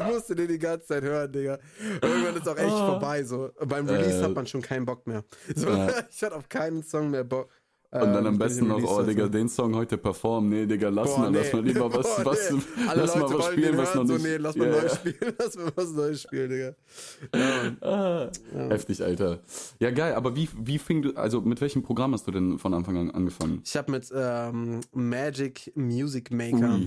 Und 0.01 0.08
dann 0.08 0.13
musst 0.15 0.29
du 0.29 0.36
den 0.36 0.48
die 0.48 0.60
ganze 0.60 0.88
Zeit 0.88 1.03
hören, 1.03 1.31
Digga. 1.31 1.60
Irgendwann 2.01 2.36
ist 2.36 2.48
auch 2.50 2.58
echt 2.58 2.70
vorbei. 2.70 3.24
So. 3.24 3.51
Beim 3.65 3.88
Release 3.88 4.20
Äh. 4.20 4.24
hat 4.24 4.34
man 4.36 4.48
schon 4.48 4.62
keinen 4.62 4.86
Bock 4.86 5.05
mehr. 5.08 5.24
So, 5.55 5.70
Ja. 5.70 5.89
Ich 6.12 6.24
hatte 6.24 6.36
auf 6.36 6.50
keinen 6.50 6.84
Song 6.84 7.10
mehr 7.12 7.24
Bock. 7.24 7.50
Und 7.94 8.00
dann 8.00 8.18
Ähm, 8.20 8.26
am 8.28 8.38
besten 8.38 8.68
noch, 8.70 8.82
oh 8.84 9.04
Digga, 9.04 9.28
den 9.28 9.50
Song 9.50 9.76
heute 9.76 9.98
performen. 9.98 10.50
Nee, 10.50 10.66
Digga, 10.66 10.88
lass 10.88 11.10
Boah, 11.14 11.20
mal, 11.30 11.34
lass 11.36 11.52
mal 11.52 11.62
nee. 11.62 11.68
lieber 11.74 11.94
was, 11.94 12.16
Boah, 12.24 12.26
was, 12.26 12.52
nee. 12.52 12.60
Lass 12.96 13.16
mal 13.16 13.22
Leute 13.22 13.34
was 13.38 13.46
wollen 13.46 13.52
spielen, 13.54 13.78
was 13.78 13.96
noch 13.96 13.96
hören, 13.96 14.08
nicht. 14.08 14.22
So, 14.22 14.28
nee, 14.28 14.38
lass 14.38 14.56
mal 14.56 14.66
Ja, 14.68 14.72
neu 14.72 14.84
ja. 14.84 14.90
spielen. 14.96 15.34
Lass 15.38 15.56
mal 15.58 15.72
was 15.76 15.92
neu 15.92 16.14
spielen, 16.16 16.50
Digga. 16.50 16.76
Ja. 17.36 17.72
Ah, 17.82 18.30
Heftig, 18.70 19.04
Alter. 19.04 19.40
Ja, 19.80 19.92
geil, 19.92 20.14
aber 20.14 20.36
wie, 20.38 20.48
wie 20.58 20.78
fing 20.80 21.02
du, 21.02 21.14
also 21.16 21.42
mit 21.42 21.60
welchem 21.60 21.84
Programm 21.84 22.14
hast 22.14 22.26
du 22.28 22.32
denn 22.32 22.58
von 22.60 22.74
Anfang 22.74 22.96
an 22.98 23.12
angefangen? 23.12 23.62
Ich 23.66 23.76
habe 23.76 23.92
mit 23.92 24.10
ähm, 24.16 24.80
Magic 24.94 25.72
Music 25.76 26.32
Maker. 26.32 26.80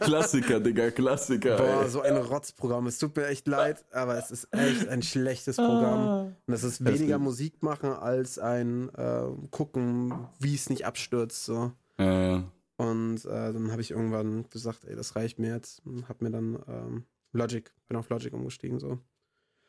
Klassiker, 0.00 0.60
Digga, 0.60 0.90
Klassiker. 0.90 1.56
Boah, 1.56 1.82
ey. 1.82 1.88
so 1.90 2.00
ein 2.00 2.16
Rotzprogramm. 2.16 2.86
Es 2.86 2.98
tut 2.98 3.14
mir 3.16 3.26
echt 3.26 3.46
leid, 3.46 3.84
aber 3.92 4.16
es 4.16 4.30
ist 4.30 4.48
echt 4.52 4.88
ein 4.88 5.02
schlechtes 5.02 5.56
Programm. 5.56 6.34
Und 6.46 6.54
es 6.54 6.64
ist 6.64 6.84
weniger. 6.84 7.18
Musik 7.18 7.62
machen 7.62 7.90
als 7.90 8.38
ein 8.38 8.88
äh, 8.96 9.22
gucken, 9.50 10.13
wie 10.38 10.54
es 10.54 10.70
nicht 10.70 10.86
abstürzt. 10.86 11.44
So. 11.44 11.72
Ja. 11.98 12.44
Und 12.76 13.24
äh, 13.24 13.52
dann 13.52 13.70
habe 13.70 13.82
ich 13.82 13.92
irgendwann 13.92 14.48
gesagt, 14.50 14.84
ey, 14.84 14.96
das 14.96 15.14
reicht 15.16 15.38
mir 15.38 15.54
jetzt. 15.54 15.84
Und 15.86 16.08
hab 16.08 16.22
mir 16.22 16.30
dann 16.30 16.58
ähm, 16.68 17.04
Logic, 17.32 17.72
bin 17.88 17.96
auf 17.96 18.08
Logic 18.08 18.32
umgestiegen 18.32 18.78
so. 18.80 18.98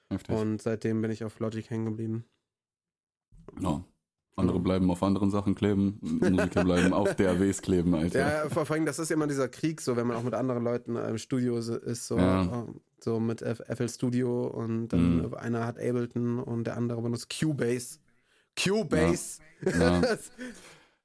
Heftig. 0.09 0.35
Und 0.35 0.61
seitdem 0.61 1.01
bin 1.01 1.11
ich 1.11 1.23
auf 1.23 1.39
Logic 1.39 1.69
hängen 1.69 1.85
geblieben. 1.85 2.25
Ja. 3.59 3.83
Andere 4.37 4.59
bleiben 4.59 4.91
auf 4.91 5.01
anderen 5.01 5.31
Sachen 5.31 5.55
kleben, 5.55 5.97
Musiker 6.01 6.65
bleiben 6.65 6.91
auf 6.91 7.15
DAWs 7.15 7.61
kleben, 7.61 7.95
Alter. 7.95 8.19
Ja, 8.19 8.49
vor 8.49 8.69
allem, 8.69 8.85
das 8.85 8.99
ist 8.99 9.09
immer 9.09 9.27
dieser 9.27 9.47
Krieg, 9.47 9.79
so 9.79 9.95
wenn 9.95 10.07
man 10.07 10.17
auch 10.17 10.23
mit 10.23 10.33
anderen 10.33 10.61
Leuten 10.61 10.97
im 10.97 11.17
Studio 11.17 11.57
ist, 11.57 12.07
so, 12.07 12.17
Ja. 12.17 12.41
ähm, 12.41 12.81
so 12.99 13.21
mit 13.21 13.41
FL 13.41 13.87
Studio 13.87 14.47
und 14.47 14.89
dann 14.89 15.19
Mhm. 15.21 15.33
einer 15.35 15.65
hat 15.65 15.77
Ableton 15.79 16.39
und 16.39 16.65
der 16.65 16.75
andere 16.75 17.01
benutzt 17.01 17.29
Cubase. 17.39 17.99
Cubase! 18.61 19.39
Ja. 19.65 20.01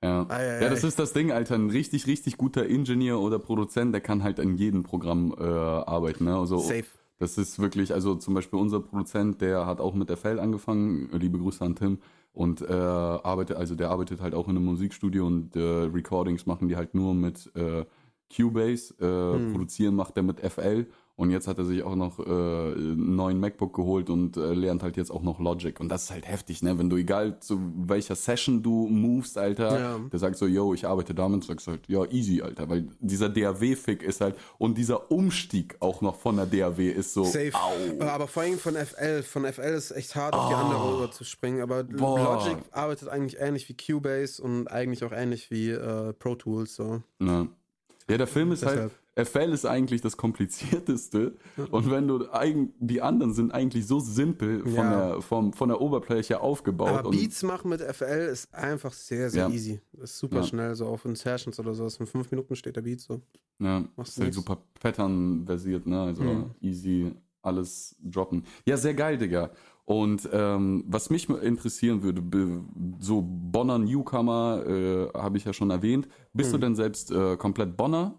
Ja. 0.03 0.25
Ei, 0.31 0.37
ei, 0.37 0.63
ja, 0.63 0.71
das 0.71 0.83
ist 0.83 0.99
das 0.99 1.13
Ding, 1.13 1.31
Alter. 1.31 1.57
Ein 1.57 1.69
richtig, 1.69 2.07
richtig 2.07 2.39
guter 2.39 2.67
Ingenieur 2.67 3.21
oder 3.21 3.39
Produzent, 3.39 3.93
der 3.93 4.01
kann 4.01 4.23
halt 4.23 4.39
in 4.39 4.57
jedem 4.57 4.83
Programm 4.83 5.35
äh, 5.39 5.45
arbeiten. 5.45 6.25
Ne? 6.25 6.39
Also, 6.39 6.57
Safe. 6.57 6.87
Das 7.19 7.37
ist 7.37 7.59
wirklich, 7.59 7.93
also 7.93 8.15
zum 8.15 8.33
Beispiel 8.33 8.59
unser 8.59 8.81
Produzent, 8.81 9.43
der 9.43 9.67
hat 9.67 9.79
auch 9.79 9.93
mit 9.93 10.11
FL 10.11 10.39
angefangen. 10.41 11.11
Liebe 11.13 11.39
Grüße 11.39 11.63
an 11.63 11.77
Tim. 11.77 11.99
Und 12.33 12.63
äh, 12.63 12.73
arbeitet, 12.73 13.59
also 13.59 13.75
der 13.75 13.91
arbeitet 13.91 14.23
halt 14.23 14.35
auch 14.35 14.49
in 14.49 14.57
einem 14.57 14.65
Musikstudio 14.65 15.27
und 15.27 15.55
äh, 15.55 15.61
Recordings 15.61 16.47
machen 16.47 16.69
die 16.69 16.77
halt 16.77 16.95
nur 16.95 17.13
mit 17.13 17.51
äh, 17.55 17.85
Cubase. 18.35 18.95
Äh, 19.01 19.35
Hm. 19.37 19.53
Produzieren 19.53 19.97
macht 19.97 20.17
er 20.17 20.23
mit 20.23 20.41
FL. 20.41 20.87
Und 21.21 21.31
jetzt 21.31 21.47
hat 21.47 21.59
er 21.59 21.67
sich 21.67 21.83
auch 21.83 21.97
noch 21.97 22.19
äh, 22.19 22.23
einen 22.23 23.15
neuen 23.15 23.39
MacBook 23.41 23.75
geholt 23.75 24.09
und 24.09 24.39
äh, 24.39 24.55
lernt 24.55 24.83
halt 24.83 24.97
jetzt 24.97 25.11
auch 25.11 25.21
noch 25.21 25.39
Logic. 25.39 25.79
Und 25.79 25.91
das 25.91 26.05
ist 26.05 26.11
halt 26.13 26.27
heftig, 26.27 26.63
ne? 26.63 26.79
Wenn 26.79 26.89
du 26.89 26.97
egal 26.97 27.39
zu 27.41 27.61
welcher 27.77 28.15
Session 28.15 28.63
du 28.63 28.89
movest, 28.89 29.37
Alter, 29.37 29.79
Ja. 29.79 29.99
der 30.11 30.19
sagt 30.19 30.37
so, 30.37 30.47
yo, 30.47 30.73
ich 30.73 30.87
arbeite 30.87 31.15
damit, 31.15 31.45
sagst 31.45 31.67
du 31.67 31.73
halt, 31.73 31.87
ja, 31.89 32.07
easy, 32.07 32.41
Alter. 32.41 32.71
Weil 32.71 32.89
dieser 33.01 33.29
DAW-Fick 33.29 34.03
ist 34.03 34.23
halt, 34.23 34.35
und 34.57 34.79
dieser 34.79 35.11
Umstieg 35.13 35.77
auch 35.81 36.01
noch 36.01 36.17
von 36.17 36.37
der 36.37 36.47
DAW 36.47 36.89
ist 36.91 37.13
so, 37.13 37.25
Safe. 37.25 37.53
au. 37.53 38.03
Aber 38.03 38.27
vor 38.27 38.43
allem 38.45 38.59
von 38.59 38.75
FL. 38.75 39.23
Von 39.23 39.45
FL 39.45 39.75
ist 39.75 39.91
echt 39.91 40.15
hart, 40.17 40.33
auf 40.35 40.49
die 40.49 40.55
andere 40.55 40.95
rüber 40.95 41.11
zu 41.11 41.25
springen. 41.25 41.61
Aber 41.61 41.85
Boah. 41.85 42.19
Logic 42.47 42.57
arbeitet 42.71 43.09
eigentlich 43.09 43.39
ähnlich 43.39 43.69
wie 43.69 43.77
Cubase 43.77 44.43
und 44.43 44.69
eigentlich 44.69 45.05
auch 45.05 45.13
ähnlich 45.13 45.51
wie 45.51 45.69
äh, 45.69 46.15
Pro 46.15 46.35
Tools. 46.35 46.77
So. 46.77 47.03
Ne? 47.19 47.49
Ja, 48.09 48.17
der 48.19 48.27
Film 48.27 48.51
ist 48.53 48.63
Deshalb. 48.63 48.93
halt, 49.17 49.29
FL 49.29 49.53
ist 49.53 49.67
eigentlich 49.67 50.01
das 50.01 50.17
komplizierteste. 50.17 51.35
Und 51.71 51.91
wenn 51.91 52.09
du, 52.09 52.25
die 52.79 53.03
anderen 53.03 53.35
sind 53.35 53.53
eigentlich 53.53 53.87
so 53.87 54.01
simpel 54.01 54.61
von, 54.61 54.75
Ja. 54.75 55.09
der, 55.13 55.23
vom, 55.23 55.53
von 55.53 55.69
der 55.69 55.81
Oberfläche 55.81 56.41
aufgebaut. 56.41 56.89
Aber 56.89 57.11
Beats 57.11 57.43
machen 57.43 57.69
mit 57.71 57.81
FL 57.81 58.29
ist 58.33 58.53
einfach 58.55 58.93
sehr, 58.93 59.31
sehr 59.31 59.49
Ja. 59.49 59.55
easy. 59.55 59.81
Ist 60.03 60.19
super 60.19 60.37
Ja. 60.39 60.43
schnell, 60.45 60.75
so 60.75 60.87
auf 60.87 61.05
in 61.05 61.15
Sessions 61.15 61.59
oder 61.61 61.75
so. 61.75 61.85
In 61.85 62.07
fünf 62.07 62.31
Minuten 62.31 62.57
steht 62.57 62.77
der 62.77 62.83
Beat 62.83 63.01
so. 63.01 63.21
Ja, 63.59 63.85
Machst 63.97 64.17
ist 64.17 64.23
halt 64.23 64.35
super 64.35 64.59
Pattern-versiert, 64.81 65.87
ne? 65.87 66.01
Also 66.03 66.23
Mhm. 66.23 66.51
easy 66.61 67.13
alles 67.43 67.97
droppen. 68.03 68.45
Ja, 68.67 68.77
sehr 68.77 68.95
geil, 68.95 69.17
Digga. 69.19 69.51
Und 69.91 70.29
ähm, 70.33 70.85
was 70.87 71.11
mich 71.11 71.29
interessieren 71.29 72.05
würde, 72.05 72.23
so 73.01 73.25
Bonner 73.27 73.77
Newcomer, 73.77 74.65
äh, 74.65 75.09
habe 75.19 75.37
ich 75.37 75.45
ja 75.45 75.53
schon 75.53 75.71
erwähnt. 75.71 76.07
Bist 76.33 76.53
du 76.53 76.59
Mhm. 76.59 76.61
denn 76.61 76.77
selbst 76.77 77.11
äh, 77.11 77.37
komplett 77.37 77.77
Bonner? 77.77 78.15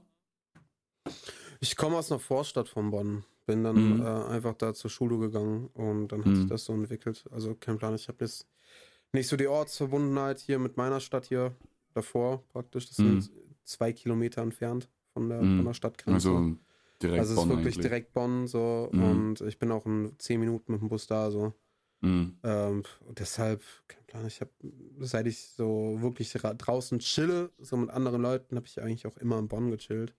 Ich 1.61 1.77
komme 1.77 1.95
aus 1.95 2.11
einer 2.11 2.19
Vorstadt 2.19 2.67
von 2.67 2.91
Bonn. 2.91 3.23
Bin 3.45 3.63
dann 3.63 3.99
Mhm. 3.99 4.01
äh, 4.01 4.03
einfach 4.05 4.53
da 4.55 4.73
zur 4.73 4.91
Schule 4.91 5.17
gegangen 5.17 5.69
und 5.73 6.09
dann 6.09 6.25
hat 6.25 6.35
sich 6.35 6.43
Mhm. 6.43 6.49
das 6.49 6.65
so 6.65 6.73
entwickelt. 6.73 7.23
Also 7.31 7.55
kein 7.55 7.77
Plan. 7.77 7.95
Ich 7.95 8.09
habe 8.09 8.17
jetzt 8.19 8.45
nicht 9.13 9.29
so 9.29 9.37
die 9.37 9.47
Ortsverbundenheit 9.47 10.41
hier 10.41 10.59
mit 10.59 10.75
meiner 10.75 10.99
Stadt 10.99 11.27
hier 11.27 11.55
davor 11.93 12.43
praktisch. 12.49 12.89
Das 12.89 12.97
Mhm. 12.97 13.21
sind 13.21 13.31
zwei 13.63 13.93
Kilometer 13.93 14.41
entfernt 14.41 14.89
von 15.13 15.29
der, 15.29 15.41
Mhm. 15.41 15.55
von 15.55 15.65
der 15.67 15.73
Stadtgrenze. 15.73 16.29
Also 16.31 16.55
direkt 17.01 17.19
also 17.21 17.33
es 17.33 17.39
ist 17.39 17.47
Bonn 17.47 17.49
wirklich 17.55 17.75
eigentlich. 17.75 17.81
direkt 17.87 18.13
Bonn 18.13 18.45
so 18.47 18.89
Mhm. 18.91 19.03
und 19.03 19.41
ich 19.47 19.57
bin 19.57 19.71
auch 19.71 19.85
in 19.85 20.11
zehn 20.17 20.41
Minuten 20.41 20.73
mit 20.73 20.81
dem 20.81 20.89
Bus 20.89 21.07
da 21.07 21.31
so. 21.31 21.53
Mhm. 22.01 22.37
Ähm, 22.43 22.83
und 23.07 23.19
deshalb, 23.19 23.63
kein 23.87 24.03
Plan, 24.05 24.25
ich 24.27 24.41
habe, 24.41 24.51
seit 24.99 25.27
ich 25.27 25.39
so 25.49 25.97
wirklich 26.01 26.43
ra- 26.43 26.53
draußen 26.55 26.99
chille, 26.99 27.51
so 27.59 27.77
mit 27.77 27.89
anderen 27.91 28.21
Leuten, 28.21 28.55
habe 28.55 28.65
ich 28.65 28.81
eigentlich 28.81 29.05
auch 29.05 29.17
immer 29.17 29.37
in 29.39 29.47
Bonn 29.47 29.69
gechillt 29.71 30.13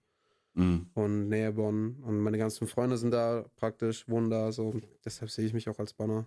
Mhm. 0.55 0.87
und 0.93 1.27
Nähe 1.29 1.51
Bonn. 1.51 1.97
Und 2.03 2.19
meine 2.19 2.37
ganzen 2.37 2.67
Freunde 2.67 2.97
sind 2.97 3.11
da 3.11 3.45
praktisch, 3.57 4.07
wohnen 4.07 4.29
da, 4.29 4.51
so. 4.51 4.73
Deshalb 5.03 5.29
sehe 5.31 5.45
ich 5.45 5.53
mich 5.53 5.67
auch 5.67 5.79
als 5.79 5.93
Bonner. 5.93 6.25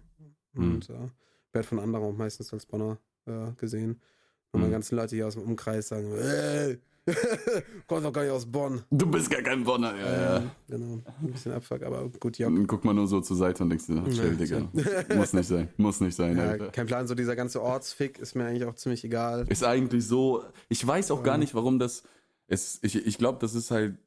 Mhm. 0.53 0.75
Und 0.75 0.91
äh, 0.91 1.09
werde 1.53 1.67
von 1.69 1.79
anderen 1.79 2.05
auch 2.05 2.13
meistens 2.17 2.53
als 2.53 2.67
Bonner 2.67 2.99
äh, 3.27 3.53
gesehen. 3.57 4.01
Und 4.53 4.61
meine 4.61 4.69
Mhm. 4.69 4.73
ganzen 4.73 4.97
Leute 4.97 5.17
hier 5.17 5.27
aus 5.27 5.35
dem 5.35 5.43
Umkreis 5.45 5.89
sagen, 5.89 6.13
ey, 6.13 6.79
Kommt 7.87 8.05
doch 8.05 8.13
gar 8.13 8.23
nicht 8.23 8.33
aus 8.33 8.47
Bonn. 8.47 8.83
Du 8.91 9.07
bist 9.07 9.31
gar 9.31 9.43
kein 9.43 9.63
Bonner, 9.63 9.97
ja, 9.97 10.13
ja. 10.13 10.37
Ähm, 10.39 10.51
genau, 10.69 11.03
ein 11.23 11.33
bisschen 11.33 11.53
Abfuck, 11.53 11.83
aber 11.83 12.09
gut, 12.21 12.39
ja. 12.39 12.49
Dann 12.49 12.67
guck 12.67 12.85
mal 12.85 12.95
nur 12.95 13.07
so 13.07 13.21
zur 13.21 13.37
Seite 13.37 13.63
und 13.63 13.71
denkst 13.71 13.87
dir, 13.87 14.03
ach, 14.05 14.13
chill, 14.13 14.37
Digga. 14.37 14.69
Muss 15.17 15.33
nicht 15.33 15.47
sein, 15.47 15.69
muss 15.77 16.01
nicht 16.01 16.17
sein, 16.17 16.37
ja 16.37 16.51
Alter. 16.51 16.69
kein 16.69 16.87
Plan, 16.87 17.07
so 17.07 17.15
dieser 17.15 17.37
ganze 17.37 17.63
Ortsfick 17.63 18.19
ist 18.19 18.35
mir 18.35 18.47
eigentlich 18.47 18.65
auch 18.65 18.75
ziemlich 18.75 19.05
egal. 19.05 19.47
Ist 19.49 19.63
eigentlich 19.63 20.07
so, 20.07 20.43
ich 20.69 20.85
weiß 20.85 21.13
auch 21.13 21.23
gar 21.23 21.39
nicht, 21.39 21.55
warum 21.55 21.79
das, 21.79 22.03
es, 22.49 22.81
ich, 22.83 22.97
ich 23.07 23.19
glaube, 23.19 23.39
das 23.41 23.55
ist 23.55 23.71
halt 23.71 23.99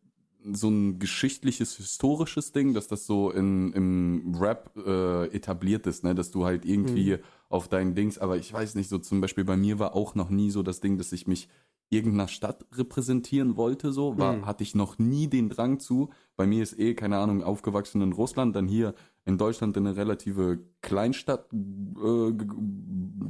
so 0.51 0.70
ein 0.70 1.00
geschichtliches, 1.00 1.75
historisches 1.77 2.51
Ding, 2.51 2.74
dass 2.74 2.88
das 2.88 3.06
so 3.06 3.32
in, 3.32 3.74
im 3.74 4.36
Rap 4.39 4.72
äh, 4.77 5.25
etabliert 5.27 5.86
ist, 5.88 6.03
ne? 6.03 6.15
dass 6.15 6.32
du 6.32 6.46
halt 6.46 6.65
irgendwie 6.65 7.18
auf 7.50 7.68
deinen 7.68 7.96
Dings, 7.96 8.18
aber 8.18 8.38
ich 8.38 8.51
weiß 8.51 8.75
nicht, 8.75 8.89
so 8.89 9.00
zum 9.00 9.22
Beispiel 9.22 9.44
bei 9.44 9.58
mir 9.58 9.79
war 9.79 9.96
auch 9.96 10.15
noch 10.15 10.29
nie 10.29 10.51
so 10.51 10.63
das 10.63 10.79
Ding, 10.79 10.98
dass 10.98 11.12
ich 11.12 11.27
mich 11.27 11.50
irgendeiner 11.91 12.27
Stadt 12.27 12.65
repräsentieren 12.74 13.58
wollte, 13.58 13.91
so, 13.91 14.17
war, 14.19 14.38
Mhm. 14.38 14.46
hatte 14.46 14.63
ich 14.63 14.75
noch 14.75 15.00
nie 15.00 15.27
den 15.27 15.50
Drang 15.50 15.79
zu. 15.79 16.10
Bei 16.36 16.46
mir 16.46 16.62
ist 16.62 16.77
eh, 16.79 16.93
keine 16.93 17.17
Ahnung, 17.17 17.41
aufgewachsen 17.43 18.01
in 18.01 18.13
Russland, 18.13 18.55
dann 18.55 18.67
hier 18.67 18.93
in 19.25 19.38
Deutschland 19.38 19.75
in 19.75 19.88
eine 19.88 19.98
relative 19.98 20.60
Kleinstadt 20.81 21.51
äh, 21.51 22.31
ge- 22.31 22.48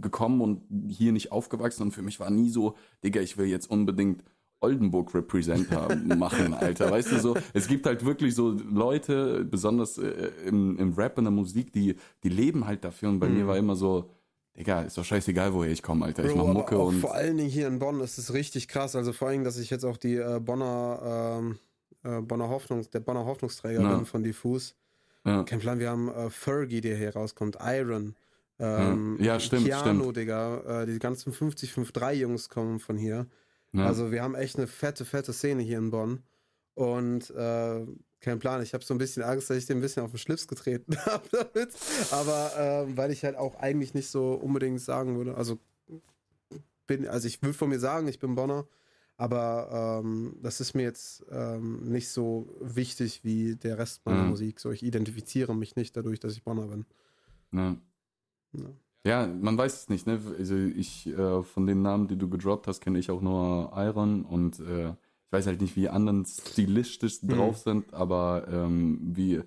gekommen 0.02 0.42
und 0.42 0.62
hier 0.92 1.12
nicht 1.12 1.32
aufgewachsen 1.32 1.84
und 1.84 1.92
für 1.92 2.02
mich 2.02 2.20
war 2.20 2.30
nie 2.30 2.50
so, 2.50 2.76
Digga, 3.04 3.22
ich 3.22 3.38
will 3.38 3.48
jetzt 3.48 3.70
unbedingt 3.70 4.24
Oldenburg 4.62 5.14
Represent 5.16 5.72
haben, 5.72 6.18
machen, 6.20 6.54
Alter. 6.54 6.92
Weißt 6.92 7.14
du 7.14 7.20
so, 7.20 7.38
es 7.54 7.68
gibt 7.70 7.86
halt 7.86 8.04
wirklich 8.06 8.36
so 8.36 8.50
Leute, 8.52 9.46
besonders 9.46 9.98
äh, 9.98 10.32
im, 10.46 10.78
im 10.78 10.94
Rap, 10.94 11.18
in 11.18 11.24
der 11.24 11.32
Musik, 11.32 11.72
die, 11.72 11.96
die 12.24 12.30
leben 12.30 12.66
halt 12.68 12.84
dafür 12.84 13.08
und 13.08 13.20
bei 13.20 13.30
mir 13.30 13.48
war 13.48 13.58
immer 13.58 13.78
so, 13.78 14.10
Digga, 14.60 14.82
ist 14.82 14.98
doch 14.98 15.06
scheißegal, 15.06 15.54
woher 15.54 15.72
ich 15.72 15.82
komme, 15.82 16.06
Alter. 16.06 16.26
Ich 16.26 16.36
mach 16.36 16.44
aber 16.44 16.54
Mucke 16.54 16.78
auch 16.78 16.90
und. 16.90 17.00
vor 17.00 17.14
allen 17.16 17.38
Dingen 17.38 17.50
hier 17.50 17.68
in 17.68 17.80
Bonn 17.80 18.02
ist 18.02 18.18
es 18.18 18.34
richtig 18.34 18.68
krass. 18.68 18.96
Also 18.96 19.14
vor 19.14 19.30
allem, 19.30 19.44
dass 19.46 19.58
ich 19.58 19.70
jetzt 19.70 19.86
auch 19.86 19.96
die 19.98 20.16
äh, 20.18 20.40
Bonner, 20.42 21.40
ähm, 21.40 21.60
äh, 22.04 22.22
Bonner 22.22 22.50
Hoffnung, 22.50 22.86
der 22.92 23.00
Bonner 23.00 23.26
Hoffnungsträger 23.26 23.82
Ja. 23.82 23.96
bin 23.96 24.06
von 24.06 24.22
Diffus. 24.22 24.76
Ja. 25.26 25.44
Kein 25.44 25.60
Plan, 25.60 25.80
wir 25.80 25.90
haben 25.90 26.10
äh, 26.10 26.30
Fergie, 26.30 26.82
der 26.82 26.98
hier 26.98 27.14
rauskommt, 27.14 27.58
Iron. 27.64 28.16
Ähm, 28.60 29.18
Ja. 29.20 29.26
Ja, 29.36 29.40
stimmt, 29.40 29.66
Keanu, 29.66 30.02
stimmt. 30.02 30.18
Digga. 30.18 30.82
Äh, 30.82 30.86
die 30.88 31.00
ganzen 31.00 31.32
50-5-3 31.32 32.12
Jungs 32.14 32.50
kommen 32.50 32.80
von 32.80 32.98
hier. 32.98 33.28
Ja. 33.72 33.86
Also 33.86 34.12
wir 34.12 34.22
haben 34.24 34.36
echt 34.36 34.58
eine 34.58 34.68
fette, 34.68 35.06
fette 35.06 35.32
Szene 35.32 35.62
hier 35.64 35.78
in 35.78 35.90
Bonn. 35.92 36.24
Und 36.74 37.30
äh, 37.32 37.86
kein 38.22 38.40
Plan, 38.40 38.62
ich 38.62 38.74
habe 38.74 38.84
so 38.84 38.94
ein 38.94 38.98
bisschen 38.98 39.24
Angst, 39.24 39.50
dass 39.50 39.58
ich 39.58 39.66
dem 39.66 39.78
ein 39.78 39.82
bisschen 39.82 40.04
auf 40.04 40.12
den 40.12 40.18
Schlips 40.18 40.48
getreten 40.48 40.96
habe 41.06 41.28
damit. 41.32 41.70
Aber 42.12 42.52
ähm, 42.58 42.98
weil 42.98 43.12
ich 43.12 43.24
halt 43.24 43.36
auch 43.36 43.56
eigentlich 43.56 43.94
nicht 43.94 44.10
so 44.10 44.34
unbedingt 44.34 44.82
sagen 44.82 45.18
würde, 45.18 45.36
also 45.36 45.60
bin, 46.88 47.08
also 47.08 47.28
ich 47.28 47.42
würde 47.42 47.54
von 47.54 47.70
mir 47.70 47.80
sagen, 47.80 48.08
ich 48.08 48.20
bin 48.20 48.36
Bonner, 48.36 48.68
aber 49.18 50.02
ähm, 50.04 50.38
das 50.42 50.60
ist 50.60 50.74
mir 50.74 50.84
jetzt 50.84 51.26
ähm, 51.30 51.84
nicht 51.84 52.10
so 52.10 52.56
wichtig 52.62 53.24
wie 53.24 53.56
der 53.56 53.78
Rest 53.78 54.06
meiner 54.06 54.24
Mhm. 54.24 54.30
Musik. 54.30 54.60
So, 54.60 54.72
ich 54.72 54.84
identifiziere 54.84 55.56
mich 55.56 55.76
nicht 55.76 55.96
dadurch, 55.96 56.20
dass 56.20 56.34
ich 56.34 56.44
Bonner 56.44 56.68
bin. 56.68 56.86
Ja. 57.52 57.76
Ja. 58.54 58.70
Ja, 59.06 59.28
man 59.28 59.58
weiß 59.58 59.84
es 59.84 59.90
nicht, 59.90 60.08
ne? 60.08 60.20
Also 60.38 60.56
ich, 60.56 61.08
äh, 61.08 61.42
von 61.44 61.66
den 61.66 61.82
Namen, 61.82 62.10
die 62.10 62.18
du 62.18 62.30
gedroppt 62.30 62.68
hast, 62.68 62.82
kenne 62.82 63.00
ich 63.00 63.10
auch 63.10 63.22
nur 63.22 63.72
Iron 63.76 64.26
und 64.26 64.60
äh, 64.60 64.94
ich 65.30 65.34
weiß 65.34 65.46
halt 65.46 65.62
nicht, 65.62 65.76
wie 65.76 65.90
anderen 65.90 66.26
stilistisch 66.26 67.22
Mhm. 67.22 67.28
drauf 67.30 67.58
sind, 67.60 67.94
aber 67.94 68.48
ähm, 68.52 69.00
wie, 69.16 69.42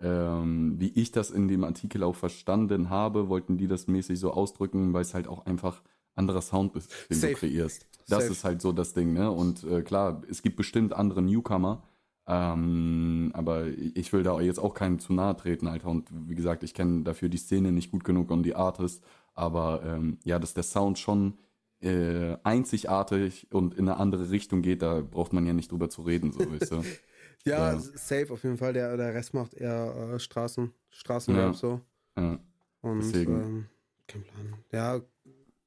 ähm, 0.00 0.76
wie 0.78 0.90
ich 0.90 1.10
das 1.10 1.30
in 1.32 1.48
dem 1.48 1.64
Artikel 1.64 2.04
auch 2.04 2.14
verstanden 2.14 2.90
habe, 2.90 3.28
wollten 3.28 3.58
die 3.58 3.66
das 3.66 3.88
mäßig 3.88 4.20
so 4.20 4.30
ausdrücken, 4.32 4.92
weil 4.92 5.02
es 5.02 5.14
halt 5.14 5.26
auch 5.26 5.44
einfach 5.46 5.82
anderer 6.14 6.42
Sound 6.42 6.76
ist, 6.76 6.92
den 7.10 7.18
Safe. 7.18 7.32
du 7.32 7.38
kreierst. 7.40 7.86
Das 8.08 8.20
Safe. 8.22 8.32
ist 8.32 8.44
halt 8.44 8.62
so 8.62 8.70
das 8.70 8.94
Ding, 8.94 9.14
ne? 9.14 9.28
Und 9.32 9.64
äh, 9.64 9.82
klar, 9.82 10.22
es 10.30 10.42
gibt 10.42 10.54
bestimmt 10.56 10.92
andere 10.92 11.22
Newcomer, 11.22 11.82
ähm, 12.28 13.32
aber 13.34 13.66
ich 13.66 14.12
will 14.12 14.22
da 14.22 14.40
jetzt 14.40 14.58
auch 14.60 14.74
keinen 14.74 14.98
zu 15.00 15.12
nahe 15.12 15.36
treten, 15.36 15.66
Alter. 15.66 15.88
Und 15.88 16.08
wie 16.28 16.34
gesagt, 16.36 16.62
ich 16.62 16.72
kenne 16.72 17.02
dafür 17.02 17.28
die 17.28 17.36
Szene 17.38 17.72
nicht 17.72 17.90
gut 17.90 18.04
genug 18.04 18.30
und 18.30 18.44
die 18.44 18.54
Artist. 18.54 19.02
Aber 19.34 19.82
ähm, 19.84 20.18
ja, 20.24 20.38
dass 20.38 20.54
der 20.54 20.62
Sound 20.62 20.98
schon 20.98 21.34
äh, 21.80 22.36
einzigartig 22.42 23.48
und 23.52 23.74
in 23.74 23.88
eine 23.88 23.98
andere 23.98 24.30
Richtung 24.30 24.62
geht, 24.62 24.82
da 24.82 25.00
braucht 25.02 25.32
man 25.32 25.46
ja 25.46 25.52
nicht 25.52 25.70
drüber 25.72 25.88
zu 25.90 26.02
reden, 26.02 26.32
so 26.32 26.40
weißt 26.40 26.72
du. 26.72 26.82
Ja, 27.44 27.74
Ja. 27.74 27.78
safe 27.78 28.32
auf 28.32 28.42
jeden 28.42 28.56
Fall. 28.56 28.72
Der, 28.72 28.96
der 28.96 29.14
Rest 29.14 29.32
macht 29.32 29.54
eher 29.54 30.14
äh, 30.14 30.18
Straßen, 30.18 30.72
Straßenrap 30.90 31.46
Ja. 31.46 31.52
so. 31.54 31.80
Ja, 32.16 32.40
Und 32.80 33.00
Deswegen. 33.02 33.40
ähm, 33.40 33.66
kein 34.08 34.22
Plan. 34.24 34.54
Ja, 34.72 35.00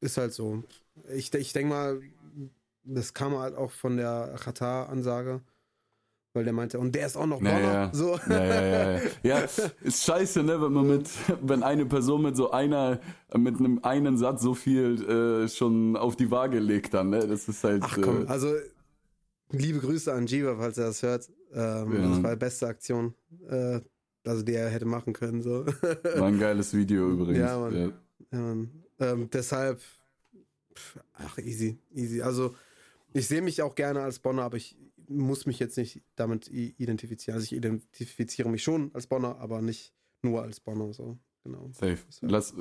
ist 0.01 0.17
halt 0.17 0.33
so. 0.33 0.63
Ich, 1.13 1.33
ich 1.33 1.53
denke 1.53 1.69
mal, 1.69 2.01
das 2.83 3.13
kam 3.13 3.37
halt 3.37 3.55
auch 3.55 3.71
von 3.71 3.95
der 3.95 4.35
Qatar-Ansage, 4.43 5.41
weil 6.33 6.43
der 6.43 6.53
meinte, 6.53 6.79
und 6.79 6.93
der 6.93 7.07
ist 7.07 7.17
auch 7.17 7.25
noch 7.25 7.39
Bonner. 7.39 7.59
ja. 7.61 7.89
So. 7.93 8.19
ja, 8.29 8.95
ja, 8.95 9.01
ja, 9.23 9.39
ist 9.81 10.03
scheiße, 10.05 10.43
ne, 10.43 10.61
wenn 10.61 10.71
man 10.71 10.87
mit, 10.87 11.09
wenn 11.41 11.63
eine 11.63 11.85
Person 11.85 12.21
mit 12.21 12.35
so 12.35 12.51
einer, 12.51 12.99
mit 13.35 13.59
einem 13.59 13.79
einen 13.83 14.17
Satz 14.17 14.41
so 14.41 14.53
viel 14.53 15.03
äh, 15.09 15.47
schon 15.49 15.95
auf 15.97 16.15
die 16.15 16.29
Waage 16.31 16.59
legt 16.59 16.93
dann, 16.93 17.09
ne? 17.09 17.27
Das 17.27 17.47
ist 17.47 17.63
halt. 17.63 17.81
Ach 17.83 17.97
komm, 18.01 18.25
äh, 18.25 18.27
also 18.27 18.53
liebe 19.51 19.79
Grüße 19.79 20.13
an 20.13 20.27
Jiva, 20.27 20.55
falls 20.57 20.77
er 20.77 20.85
das 20.85 21.01
hört. 21.03 21.29
Ähm, 21.51 21.93
Ja. 21.93 22.09
Das 22.09 22.23
war 22.23 22.31
die 22.31 22.39
beste 22.39 22.67
Aktion, 22.67 23.15
äh, 23.49 23.79
also 24.25 24.43
die 24.43 24.53
er 24.53 24.69
hätte 24.69 24.85
machen 24.85 25.13
können. 25.13 25.41
So. 25.41 25.65
war 25.65 26.27
ein 26.27 26.39
geiles 26.39 26.73
Video 26.75 27.09
übrigens. 27.09 27.39
Ja, 27.39 27.57
Mann. 27.57 27.73
Ja. 27.73 27.91
Ja, 28.31 28.39
Mann. 28.39 28.69
ähm, 28.99 29.29
deshalb, 29.33 29.79
pf, 30.75 30.99
ach, 31.13 31.39
easy, 31.39 31.79
easy. 31.95 32.21
Also, 32.21 32.53
ich 33.13 33.27
sehe 33.27 33.41
mich 33.41 33.63
auch 33.63 33.73
gerne 33.73 34.01
als 34.01 34.19
Bonner, 34.19 34.43
aber 34.43 34.57
ich 34.57 34.77
muss 35.09 35.45
mich 35.45 35.59
jetzt 35.59 35.77
nicht 35.77 36.01
damit 36.15 36.47
identifizieren. 36.47 37.35
Also, 37.35 37.45
ich 37.45 37.53
identifiziere 37.53 38.49
mich 38.49 38.63
schon 38.63 38.91
als 38.93 39.07
Bonner, 39.07 39.37
aber 39.39 39.61
nicht 39.61 39.93
nur 40.21 40.41
als 40.43 40.59
Bonner, 40.59 40.93
so, 40.93 41.17
genau. 41.43 41.69
Safe. 41.73 41.97
Lass, 42.21 42.53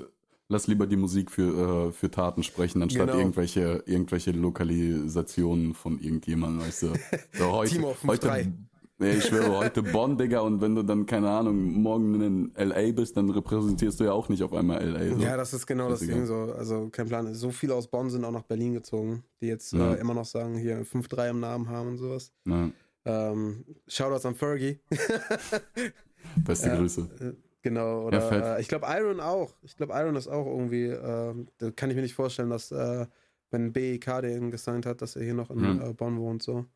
lass 0.48 0.66
lieber 0.66 0.86
die 0.86 0.96
Musik 0.96 1.30
für, 1.30 1.88
äh, 1.88 1.92
für 1.92 2.10
Taten 2.10 2.42
sprechen, 2.42 2.82
anstatt 2.82 3.08
Genau. 3.08 3.18
irgendwelche, 3.18 3.82
irgendwelche 3.86 4.32
Lokalisationen 4.32 5.74
von 5.74 6.00
irgendjemandem, 6.00 6.66
weißt 6.66 6.82
du. 6.82 6.92
So, 7.32 7.52
heute, 7.52 7.74
Timo 7.74 7.90
auf 7.90 8.02
heute, 8.04 8.28
5-3. 8.28 8.52
Nee, 8.98 9.10
ich 9.12 9.24
schwöre, 9.24 9.56
heute 9.58 9.82
Bonn, 9.82 10.16
Digga, 10.18 10.40
und 10.40 10.60
wenn 10.60 10.74
du 10.74 10.82
dann, 10.82 11.06
keine 11.06 11.30
Ahnung, 11.30 11.72
morgen 11.80 12.20
in 12.20 12.54
L.A. 12.56 12.92
bist, 12.92 13.16
dann 13.16 13.30
repräsentierst 13.30 14.00
du 14.00 14.04
ja 14.04 14.12
auch 14.12 14.28
nicht 14.28 14.42
auf 14.42 14.52
einmal 14.52 14.80
L.A. 14.82 15.14
So. 15.16 15.22
Ja, 15.22 15.36
das 15.36 15.54
ist 15.54 15.66
genau 15.66 15.88
das 15.88 16.00
Scheißegal. 16.00 16.18
Ding 16.18 16.26
so. 16.26 16.52
Also, 16.52 16.88
kein 16.90 17.06
Plan. 17.08 17.32
So 17.34 17.50
viele 17.50 17.74
aus 17.74 17.86
Bonn 17.88 18.10
sind 18.10 18.24
auch 18.24 18.32
nach 18.32 18.42
Berlin 18.44 18.74
gezogen, 18.74 19.24
die 19.40 19.46
jetzt 19.46 19.72
Ja. 19.72 19.94
äh, 19.94 20.00
immer 20.00 20.14
noch 20.14 20.24
sagen, 20.26 20.56
hier 20.56 20.84
5-3 20.84 21.30
im 21.30 21.40
Namen 21.40 21.68
haben 21.68 21.88
und 21.90 21.98
sowas. 21.98 22.32
Ja, 22.44 22.70
Ähm, 23.04 23.64
Shoutouts 23.86 24.26
an 24.26 24.34
Fergie. 24.34 24.78
beste 26.44 26.68
Ja. 26.68 26.76
Grüße. 26.76 27.08
Äh, 27.20 27.32
Genau, 27.60 28.02
Ja, 28.02 28.06
oder 28.06 28.20
fett. 28.22 28.44
äh, 28.44 28.60
ich 28.60 28.68
glaube 28.68 28.86
Iron 28.88 29.18
auch. 29.18 29.52
Ich 29.62 29.76
glaube 29.76 29.92
Iron 29.96 30.14
ist 30.14 30.28
auch 30.28 30.46
irgendwie, 30.46 30.84
äh, 30.86 31.34
da 31.58 31.70
kann 31.72 31.90
ich 31.90 31.96
mir 31.96 32.02
nicht 32.02 32.14
vorstellen, 32.14 32.50
dass 32.50 32.70
äh, 32.70 33.04
wenn 33.50 33.72
BEK 33.72 34.20
den 34.22 34.50
gesigned 34.52 34.86
hat, 34.86 35.02
dass 35.02 35.16
er 35.16 35.24
hier 35.24 35.34
noch 35.34 35.50
in 35.50 35.58
Mhm. 35.58 35.96
Bonn 35.96 36.18
wohnt 36.18 36.42
so. 36.42 36.66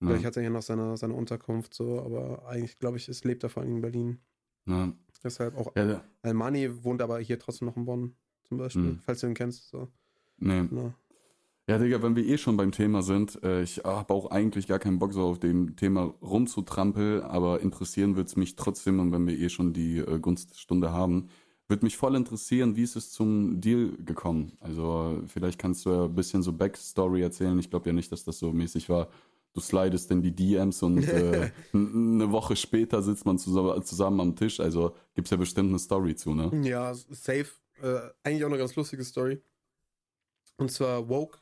Ja, 0.00 0.06
Vielleicht 0.08 0.24
hat 0.26 0.36
er 0.36 0.42
hier 0.42 0.50
noch 0.50 0.62
seine, 0.62 0.96
seine 0.96 1.14
Unterkunft 1.14 1.74
so, 1.74 2.00
aber 2.00 2.46
eigentlich 2.46 2.78
glaube 2.78 2.96
ich, 2.98 3.08
es 3.08 3.24
lebt 3.24 3.42
er 3.42 3.48
vor 3.50 3.62
allem 3.62 3.76
in 3.76 3.80
Berlin. 3.82 4.18
ja. 4.66 4.92
Deshalb 5.24 5.56
auch 5.56 5.74
ja, 5.74 5.84
ja, 5.84 6.04
Almani 6.22 6.84
wohnt 6.84 7.02
aber 7.02 7.18
hier 7.18 7.40
trotzdem 7.40 7.66
noch 7.66 7.76
in 7.76 7.84
Bonn 7.84 8.14
zum 8.44 8.58
Beispiel, 8.58 8.82
Mhm. 8.82 9.00
falls 9.04 9.18
du 9.20 9.26
ihn 9.26 9.34
kennst. 9.34 9.68
So. 9.68 9.88
nee. 10.36 10.62
Genau. 10.68 10.94
Ja, 11.68 11.76
Digga, 11.78 12.00
wenn 12.02 12.14
wir 12.16 12.24
eh 12.24 12.38
schon 12.38 12.56
beim 12.56 12.70
Thema 12.70 13.02
sind, 13.02 13.42
äh, 13.42 13.62
ich 13.62 13.78
habe 13.84 14.14
auch 14.14 14.30
eigentlich 14.30 14.68
gar 14.68 14.78
keinen 14.78 15.00
Bock 15.00 15.12
so 15.12 15.22
auf 15.24 15.38
dem 15.40 15.74
Thema 15.74 16.14
rumzutrampeln, 16.22 17.22
aber 17.22 17.60
interessieren 17.60 18.14
wird's 18.16 18.36
mich 18.36 18.56
trotzdem 18.56 19.00
und 19.00 19.10
wenn 19.12 19.26
wir 19.26 19.36
eh 19.38 19.48
schon 19.48 19.72
die 19.72 19.98
äh, 19.98 20.18
Gunststunde 20.20 20.92
haben, 20.92 21.28
würde 21.66 21.84
mich 21.84 21.96
voll 21.98 22.14
interessieren, 22.14 22.76
wie 22.76 22.84
ist 22.84 22.96
es 22.96 23.10
zum 23.10 23.60
Deal 23.60 23.92
gekommen? 23.98 24.56
Also 24.60 25.22
vielleicht 25.26 25.58
kannst 25.58 25.84
du 25.84 25.90
ja 25.90 26.04
ein 26.04 26.14
bisschen 26.14 26.42
so 26.42 26.52
Backstory 26.54 27.20
erzählen. 27.20 27.58
Ich 27.58 27.68
glaube 27.68 27.86
ja 27.90 27.92
nicht, 27.92 28.10
dass 28.12 28.24
das 28.24 28.38
so 28.38 28.52
mäßig 28.52 28.88
war. 28.88 29.08
Du 29.58 29.64
slidest 29.64 30.08
in 30.12 30.22
die 30.22 30.30
DMs 30.30 30.84
und 30.84 31.02
äh, 31.02 31.50
eine 31.72 32.30
Woche 32.30 32.54
später 32.54 33.02
sitzt 33.02 33.26
man 33.26 33.38
zusammen, 33.38 33.82
zusammen 33.82 34.20
am 34.20 34.36
Tisch. 34.36 34.60
Also 34.60 34.94
gibt's 35.16 35.32
ja 35.32 35.36
bestimmt 35.36 35.70
eine 35.70 35.80
Story 35.80 36.14
zu, 36.14 36.32
ne? 36.32 36.48
Ja, 36.62 36.94
safe. 36.94 37.48
Äh, 37.82 37.98
eigentlich 38.22 38.44
auch 38.44 38.48
eine 38.50 38.58
ganz 38.58 38.76
lustige 38.76 39.02
Story. 39.02 39.42
Und 40.58 40.70
zwar 40.70 41.08
Woke. 41.08 41.38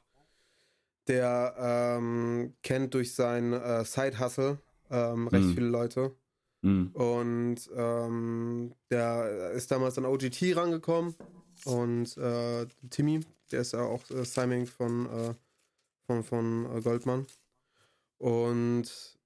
Der 1.09 1.55
ähm, 1.99 2.55
kennt 2.63 2.95
durch 2.95 3.15
sein 3.15 3.53
äh, 3.53 3.85
Side-Hustle 3.85 4.59
ähm, 4.91 5.29
recht 5.29 5.45
Mhm. 5.49 5.55
viele 5.55 5.69
Leute. 5.69 6.17
Mhm. 6.63 6.91
Und 6.95 7.57
ähm, 7.77 8.73
der 8.91 9.51
ist 9.53 9.71
damals 9.71 9.99
an 9.99 10.07
OGT 10.07 10.57
rangekommen. 10.57 11.15
Und 11.67 12.17
äh, 12.17 12.67
Timmy, 12.89 13.21
der 13.53 13.61
ist 13.61 13.73
ja 13.73 13.81
auch 13.83 14.09
äh, 14.11 14.25
Simon 14.25 14.65
von, 14.67 15.05
äh, 15.07 15.35
von, 16.07 16.25
von 16.25 16.77
äh, 16.77 16.81
Goldman. 16.81 17.27
Und 18.19 19.19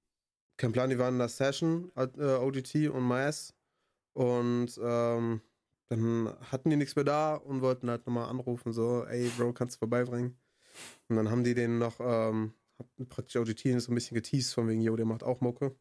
kein 0.57 0.71
Plan, 0.71 0.89
die 0.89 0.99
waren 0.99 1.15
in 1.15 1.19
der 1.19 1.29
Session, 1.29 1.91
äh, 1.95 2.35
OGT 2.35 2.89
und 2.89 3.07
Mias. 3.07 3.53
Und 4.13 4.79
ähm, 4.83 5.41
dann 5.87 6.35
hatten 6.51 6.69
die 6.69 6.75
nichts 6.75 6.95
mehr 6.95 7.05
da 7.05 7.35
und 7.35 7.61
wollten 7.61 7.89
halt 7.89 8.05
nochmal 8.05 8.29
anrufen, 8.29 8.73
so, 8.73 9.05
ey 9.05 9.29
Bro, 9.37 9.53
kannst 9.53 9.75
du 9.75 9.79
vorbeibringen? 9.79 10.37
Und 11.07 11.15
dann 11.15 11.29
haben 11.29 11.43
die 11.43 11.53
den 11.53 11.79
noch, 11.79 11.99
ähm, 11.99 12.53
praktisch 13.09 13.35
OGT 13.35 13.79
so 13.81 13.91
ein 13.91 13.95
bisschen 13.95 14.15
geteased 14.15 14.53
von 14.53 14.67
wegen, 14.67 14.81
yo, 14.81 14.95
der 14.95 15.05
macht 15.05 15.23
auch 15.23 15.41
Mucke. 15.41 15.75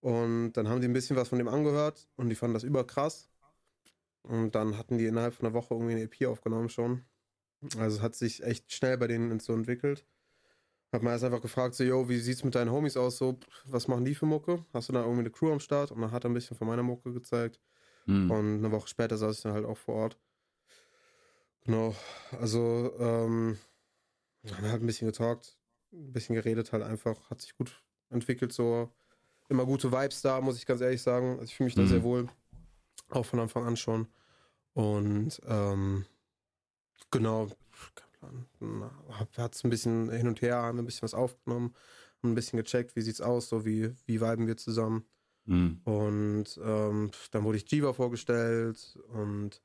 Und 0.00 0.52
dann 0.52 0.68
haben 0.68 0.80
die 0.80 0.88
ein 0.88 0.92
bisschen 0.92 1.16
was 1.16 1.28
von 1.28 1.38
dem 1.38 1.48
angehört 1.48 2.08
und 2.16 2.28
die 2.28 2.36
fanden 2.36 2.54
das 2.54 2.62
überkrass. 2.62 3.28
Und 4.22 4.54
dann 4.54 4.76
hatten 4.76 4.98
die 4.98 5.06
innerhalb 5.06 5.34
von 5.34 5.46
einer 5.46 5.54
Woche 5.54 5.74
irgendwie 5.74 5.92
eine 5.92 6.02
EP 6.02 6.26
aufgenommen 6.28 6.68
schon. 6.68 7.04
Also 7.78 7.96
es 7.96 8.02
hat 8.02 8.14
sich 8.14 8.42
echt 8.42 8.72
schnell 8.72 8.98
bei 8.98 9.06
denen 9.06 9.40
so 9.40 9.52
entwickelt. 9.52 10.06
Hab 10.96 11.02
mal 11.02 11.10
erst 11.10 11.24
einfach 11.24 11.42
gefragt, 11.42 11.74
so, 11.74 11.84
yo, 11.84 12.08
wie 12.08 12.16
sieht's 12.16 12.42
mit 12.42 12.54
deinen 12.54 12.70
Homies 12.70 12.96
aus? 12.96 13.18
So, 13.18 13.38
was 13.66 13.86
machen 13.86 14.06
die 14.06 14.14
für 14.14 14.24
Mucke? 14.24 14.64
Hast 14.72 14.88
du 14.88 14.94
da 14.94 15.02
irgendwie 15.02 15.20
eine 15.20 15.30
Crew 15.30 15.52
am 15.52 15.60
Start? 15.60 15.90
Und 15.90 16.00
dann 16.00 16.10
hat 16.10 16.24
er 16.24 16.30
ein 16.30 16.32
bisschen 16.32 16.56
von 16.56 16.66
meiner 16.66 16.82
Mucke 16.82 17.12
gezeigt. 17.12 17.60
Hm. 18.06 18.30
Und 18.30 18.56
eine 18.64 18.72
Woche 18.72 18.88
später 18.88 19.18
saß 19.18 19.36
ich 19.36 19.42
dann 19.42 19.52
halt 19.52 19.66
auch 19.66 19.76
vor 19.76 19.94
Ort. 19.96 20.18
Genau. 21.64 21.94
Also, 22.40 22.94
ähm, 22.98 23.58
haben 24.50 24.70
halt 24.70 24.82
ein 24.82 24.86
bisschen 24.86 25.06
getalkt, 25.06 25.58
ein 25.92 26.14
bisschen 26.14 26.34
geredet 26.34 26.72
halt 26.72 26.82
einfach. 26.82 27.28
Hat 27.28 27.42
sich 27.42 27.54
gut 27.54 27.78
entwickelt, 28.08 28.54
so. 28.54 28.90
Immer 29.50 29.66
gute 29.66 29.92
Vibes 29.92 30.22
da, 30.22 30.40
muss 30.40 30.56
ich 30.56 30.64
ganz 30.64 30.80
ehrlich 30.80 31.02
sagen. 31.02 31.32
Also 31.32 31.44
ich 31.44 31.56
fühle 31.56 31.66
mich 31.66 31.74
da 31.74 31.82
Mhm. 31.82 31.88
sehr 31.88 32.02
wohl. 32.04 32.26
Auch 33.10 33.26
von 33.26 33.38
Anfang 33.38 33.66
an 33.66 33.76
schon. 33.76 34.08
Und, 34.72 35.42
ähm, 35.46 36.06
genau, 37.10 37.48
Plan. 38.18 38.46
Hat 39.36 39.54
es 39.54 39.64
ein 39.64 39.70
bisschen 39.70 40.10
hin 40.10 40.28
und 40.28 40.42
her, 40.42 40.56
haben 40.56 40.78
wir 40.78 40.82
ein 40.82 40.86
bisschen 40.86 41.02
was 41.02 41.14
aufgenommen, 41.14 41.74
haben 42.22 42.32
ein 42.32 42.34
bisschen 42.34 42.56
gecheckt, 42.58 42.96
wie 42.96 43.02
sieht's 43.02 43.20
aus, 43.20 43.48
so 43.48 43.64
wie, 43.64 43.92
wie 44.06 44.20
viben 44.20 44.46
wir 44.46 44.56
zusammen. 44.56 45.04
Hm. 45.46 45.80
Und 45.84 46.60
ähm, 46.62 47.10
dann 47.30 47.44
wurde 47.44 47.58
ich 47.58 47.70
Jiva 47.70 47.92
vorgestellt 47.92 48.98
und 49.08 49.62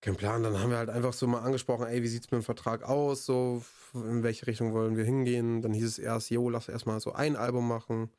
kein 0.00 0.16
Plan. 0.16 0.42
Dann 0.42 0.58
haben 0.58 0.70
wir 0.70 0.78
halt 0.78 0.90
einfach 0.90 1.12
so 1.12 1.26
mal 1.26 1.40
angesprochen, 1.40 1.86
ey, 1.86 2.02
wie 2.02 2.08
sieht's 2.08 2.30
mit 2.30 2.40
dem 2.40 2.44
Vertrag 2.44 2.82
aus? 2.82 3.24
So, 3.24 3.64
in 3.94 4.22
welche 4.22 4.46
Richtung 4.46 4.72
wollen 4.72 4.96
wir 4.96 5.04
hingehen? 5.04 5.62
Dann 5.62 5.72
hieß 5.72 5.84
es 5.84 5.98
erst, 5.98 6.30
jo, 6.30 6.48
lass 6.50 6.68
erstmal 6.68 7.00
so 7.00 7.12
ein 7.12 7.36
Album 7.36 7.66
machen. 7.68 8.10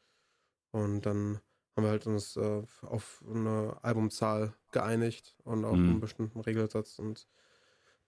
Und 0.72 1.06
dann 1.06 1.40
haben 1.76 1.84
wir 1.84 1.90
halt 1.92 2.08
uns 2.08 2.38
äh, 2.38 2.64
auf 2.82 3.24
eine 3.30 3.78
Albumzahl 3.82 4.54
geeinigt 4.72 5.36
und 5.44 5.64
auf 5.66 5.76
Mhm. 5.78 5.90
einen 5.90 6.00
bestimmten 6.00 6.40
Regelsatz. 6.40 7.00
Und 7.00 7.28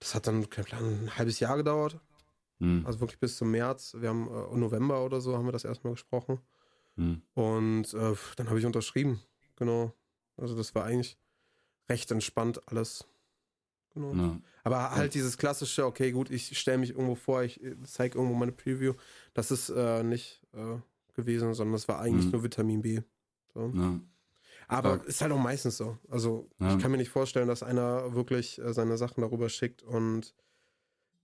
das 0.00 0.14
hat 0.14 0.26
dann, 0.26 0.48
kein 0.50 0.64
Plan, 0.64 0.84
ein 0.84 1.16
halbes 1.16 1.40
Jahr 1.40 1.56
gedauert. 1.56 1.98
Hm. 2.60 2.84
Also 2.86 3.00
wirklich 3.00 3.20
bis 3.20 3.36
zum 3.36 3.50
März. 3.50 3.94
Wir 3.98 4.08
haben 4.08 4.28
äh, 4.28 4.56
November 4.56 5.04
oder 5.04 5.20
so 5.20 5.36
haben 5.36 5.46
wir 5.46 5.52
das 5.52 5.64
erstmal 5.64 5.92
gesprochen. 5.94 6.40
Hm. 6.96 7.22
Und 7.34 7.94
äh, 7.94 8.14
dann 8.36 8.48
habe 8.48 8.58
ich 8.58 8.66
unterschrieben. 8.66 9.20
Genau. 9.56 9.92
Also 10.36 10.56
das 10.56 10.74
war 10.74 10.84
eigentlich 10.84 11.16
recht 11.88 12.10
entspannt 12.10 12.60
alles. 12.66 13.06
Genau. 13.94 14.12
Ja. 14.12 14.40
Aber 14.64 14.90
halt 14.90 15.14
dieses 15.14 15.38
klassische, 15.38 15.86
okay, 15.86 16.12
gut, 16.12 16.30
ich 16.30 16.58
stelle 16.58 16.78
mich 16.78 16.90
irgendwo 16.90 17.14
vor, 17.14 17.42
ich 17.42 17.60
zeige 17.84 18.18
irgendwo 18.18 18.36
meine 18.36 18.52
Preview. 18.52 18.94
Das 19.34 19.50
ist 19.50 19.70
äh, 19.70 20.02
nicht 20.02 20.42
äh, 20.52 20.76
gewesen, 21.14 21.54
sondern 21.54 21.72
das 21.72 21.88
war 21.88 22.00
eigentlich 22.00 22.26
Mhm. 22.26 22.32
nur 22.32 22.42
Vitamin 22.44 22.82
B. 22.82 23.00
So. 23.54 23.72
Ja. 23.74 24.00
Aber 24.68 24.94
Stark. 24.96 25.06
ist 25.08 25.20
halt 25.22 25.32
auch 25.32 25.38
meistens 25.38 25.76
so. 25.78 25.96
Also 26.08 26.48
Ja. 26.60 26.74
ich 26.76 26.82
kann 26.82 26.90
mir 26.90 26.98
nicht 26.98 27.10
vorstellen, 27.10 27.48
dass 27.48 27.62
einer 27.62 28.14
wirklich 28.14 28.58
äh, 28.58 28.72
seine 28.74 28.96
Sachen 28.98 29.22
darüber 29.22 29.48
schickt 29.48 29.82
und 29.82 30.34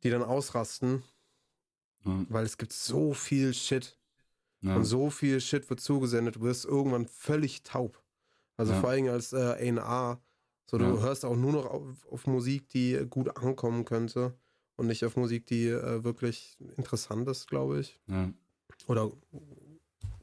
die 0.03 0.11
dann 0.11 0.23
ausrasten, 0.23 1.03
Ja. 2.05 2.25
weil 2.29 2.45
es 2.45 2.59
gibt 2.59 2.73
so 2.73 3.13
viel 3.15 3.55
Shit. 3.55 3.99
Ja. 4.61 4.77
Und 4.77 4.85
so 4.85 5.11
viel 5.11 5.41
Shit 5.41 5.69
wird 5.69 5.81
zugesendet, 5.81 6.37
du 6.37 6.41
wirst 6.41 6.65
irgendwann 6.65 7.07
völlig 7.07 7.63
taub. 7.63 8.03
Also 8.57 8.73
Ja. 8.73 8.81
vor 8.81 8.91
allem 8.91 9.09
als 9.09 9.33
äh, 9.33 9.37
A&R, 9.37 10.21
so 10.67 10.79
du 10.79 10.85
Ja. 10.87 11.01
hörst 11.01 11.25
auch 11.27 11.37
nur 11.37 11.53
noch 11.53 11.67
auf, 11.67 12.07
auf 12.11 12.27
Musik, 12.27 12.69
die 12.71 13.05
gut 13.11 13.37
ankommen 13.37 13.85
könnte 13.85 14.35
und 14.77 14.87
nicht 14.87 15.05
auf 15.05 15.17
Musik, 15.17 15.47
die 15.47 15.69
äh, 15.69 16.03
wirklich 16.03 16.57
interessant 16.77 17.29
ist, 17.29 17.47
glaube 17.49 17.81
ich. 17.81 18.01
Ja. 18.07 18.33
Oder 18.87 19.11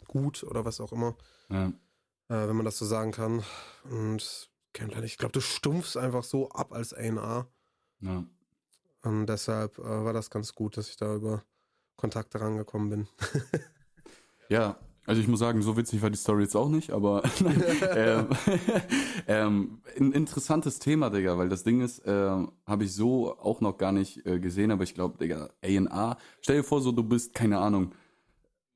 gut 0.08 0.44
oder 0.44 0.66
was 0.66 0.82
auch 0.82 0.92
immer, 0.92 1.16
Ja. 1.50 1.72
Äh, 2.32 2.48
wenn 2.48 2.56
man 2.56 2.66
das 2.66 2.78
so 2.78 2.86
sagen 2.86 3.12
kann. 3.12 3.44
Und 3.84 4.50
ich 5.04 5.18
glaube, 5.18 5.34
du 5.34 5.42
stumpfst 5.42 5.98
einfach 5.98 6.24
so 6.24 6.50
ab 6.50 6.72
als 6.72 6.94
A&R. 6.94 7.48
Ja. 8.00 8.26
Und 9.04 9.26
deshalb 9.26 9.78
äh, 9.80 9.84
war 9.84 10.14
das 10.14 10.30
ganz 10.30 10.56
gut, 10.56 10.78
dass 10.78 10.90
ich 10.90 10.96
da 10.96 11.16
über 11.16 11.44
Kontakte 11.98 12.40
rangekommen 12.40 12.90
bin. 12.90 13.08
Ja, 14.50 14.78
also 15.06 15.22
ich 15.22 15.28
muss 15.28 15.40
sagen, 15.40 15.62
so 15.62 15.78
witzig 15.78 16.02
war 16.02 16.10
die 16.10 16.18
Story 16.18 16.44
jetzt 16.44 16.56
auch 16.56 16.70
nicht, 16.70 16.92
aber 16.92 17.24
ähm, 17.96 18.28
ähm, 19.28 19.82
ein 19.98 20.12
interessantes 20.12 20.80
Thema, 20.80 21.10
Digga, 21.10 21.38
weil 21.38 21.50
das 21.50 21.64
Ding 21.64 21.82
ist, 21.82 22.04
ähm, 22.06 22.52
habe 22.66 22.84
ich 22.84 22.94
so 22.94 23.38
auch 23.40 23.62
noch 23.62 23.78
gar 23.78 23.92
nicht 23.92 24.26
äh, 24.26 24.40
gesehen, 24.40 24.72
aber 24.72 24.84
ich 24.84 24.94
glaube, 24.94 25.18
Digga, 25.18 25.50
A&A, 25.64 26.18
stell 26.42 26.58
dir 26.58 26.64
vor, 26.64 26.82
so 26.82 26.92
du 26.92 27.04
bist, 27.04 27.34
keine 27.34 27.60
Ahnung, 27.60 27.94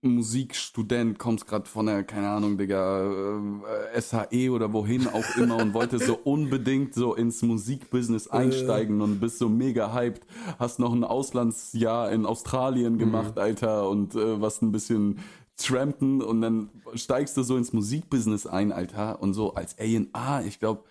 Musikstudent, 0.06 1.20
kommst 1.20 1.48
gerade 1.48 1.68
von 1.68 1.88
der, 1.88 2.04
keine 2.04 2.30
Ahnung, 2.30 2.58
Digga, 2.58 3.04
äh, 3.94 4.02
SHE 4.02 4.50
oder 4.50 4.72
wohin 4.74 5.08
auch 5.08 5.36
immer 5.38 5.58
und 5.58 5.74
wolltest 5.74 6.06
so 6.06 6.16
unbedingt 6.24 6.94
so 6.94 7.16
ins 7.16 7.42
Musikbusiness 7.42 8.28
einsteigen 8.28 9.02
und 9.02 9.20
bist 9.20 9.40
so 9.40 9.50
mega 9.50 9.94
hyped, 9.94 10.26
hast 10.60 10.80
noch 10.80 10.94
ein 10.94 11.04
Auslandsjahr 11.04 12.12
in 12.12 12.26
Australien 12.26 12.98
gemacht, 12.98 13.38
Alter, 13.40 13.90
und 13.90 14.16
äh, 14.16 14.42
was 14.42 14.62
ein 14.62 14.72
bisschen 14.72 15.20
trampen 15.58 16.22
und 16.22 16.42
dann 16.42 16.70
steigst 16.96 17.38
du 17.38 17.44
so 17.44 17.58
ins 17.58 17.74
Musikbusiness 17.74 18.46
ein, 18.46 18.72
Alter, 18.72 19.22
und 19.22 19.34
so 19.34 19.54
als 19.54 19.78
A&A, 19.80 20.42
ich 20.42 20.60
glaube, 20.60 20.84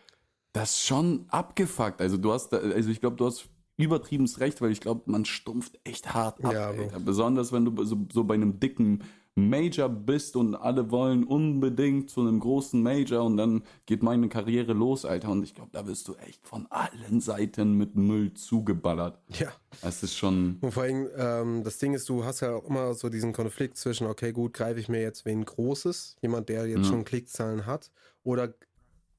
das 0.53 0.71
ist 0.71 0.87
schon 0.87 1.27
abgefuckt. 1.29 2.01
Also 2.01 2.17
du 2.17 2.33
hast, 2.33 2.55
also 2.55 2.89
ich 2.89 3.01
glaube, 3.01 3.17
du 3.17 3.27
hast 3.27 3.49
übertriebenes 3.77 4.41
Recht, 4.41 4.61
weil 4.61 4.71
ich 4.71 4.81
glaube, 4.81 5.03
man 5.07 5.25
stumpft 5.25 5.79
echt 5.85 6.15
hart 6.15 6.45
ab, 6.45 6.53
Ja. 6.53 6.73
Besonders 7.05 7.53
wenn 7.53 7.65
du 7.65 7.85
so, 7.85 8.07
so 8.13 8.25
bei 8.25 8.35
einem 8.35 8.61
dicken 8.61 9.03
Major 9.37 9.89
bist 9.89 10.37
und 10.37 10.55
alle 10.55 10.93
wollen 10.93 11.25
unbedingt 11.25 12.09
zu 12.09 12.21
einem 12.21 12.39
großen 12.39 12.81
Major 12.81 13.25
und 13.25 13.37
dann 13.37 13.65
geht 13.85 14.01
meine 14.01 14.29
Karriere 14.29 14.75
los, 14.75 15.05
Alter. 15.05 15.29
Und 15.31 15.43
ich 15.43 15.57
glaube, 15.57 15.71
da 15.73 15.89
wirst 15.89 16.07
du 16.07 16.15
echt 16.15 16.47
von 16.47 16.69
allen 16.71 17.21
Seiten 17.21 17.73
mit 17.77 17.97
Müll 17.97 18.33
zugeballert. 18.35 19.19
Ja. 19.31 19.49
Das 19.83 20.05
ist 20.05 20.15
schon, 20.17 20.59
Und 20.61 20.71
vor 20.71 20.85
allem, 20.85 21.09
ähm, 21.17 21.65
das 21.65 21.79
Ding 21.79 21.95
ist, 21.95 22.09
du 22.09 22.25
hast 22.25 22.43
ja 22.43 22.55
auch 22.55 22.65
immer 22.69 22.95
so 22.95 23.09
diesen 23.09 23.33
Konflikt 23.33 23.77
zwischen, 23.77 24.07
okay, 24.07 24.31
gut, 24.31 24.53
greife 24.53 24.79
ich 24.79 24.89
mir 24.89 25.03
jetzt 25.03 25.25
wen 25.25 25.45
Großes, 25.45 26.15
jemand, 26.23 26.49
der 26.49 26.69
jetzt 26.69 26.79
Mhm. 26.79 26.85
schon 26.85 27.05
Klickzahlen 27.05 27.67
hat, 27.67 27.91
oder 28.23 28.55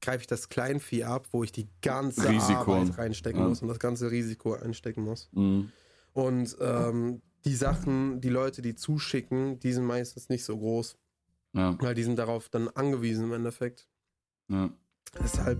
greife 0.00 0.20
ich 0.22 0.26
das 0.26 0.48
Kleinvieh 0.48 1.04
ab, 1.04 1.26
wo 1.32 1.42
ich 1.44 1.52
die 1.52 1.68
ganze 1.82 2.28
Risiko. 2.28 2.74
Arbeit 2.74 2.98
reinstecken 2.98 3.40
Ja. 3.40 3.48
muss 3.48 3.62
und 3.62 3.68
das 3.68 3.78
ganze 3.78 4.10
Risiko 4.10 4.54
einstecken 4.54 5.02
muss. 5.04 5.28
mh, 5.32 5.64
Und 6.12 6.56
ähm, 6.60 7.22
die 7.44 7.54
Sachen, 7.54 8.20
die 8.20 8.28
Leute, 8.28 8.60
die 8.62 8.74
zuschicken, 8.74 9.58
die 9.60 9.72
sind 9.72 9.84
meistens 9.84 10.28
nicht 10.28 10.44
so 10.44 10.56
groß, 10.58 10.96
ja, 11.52 11.76
weil 11.80 11.94
die 11.94 12.02
sind 12.02 12.18
darauf 12.18 12.48
dann 12.48 12.68
angewiesen 12.68 13.24
im 13.26 13.32
Endeffekt. 13.32 13.88
ja. 14.48 14.70
Deshalb, 15.22 15.58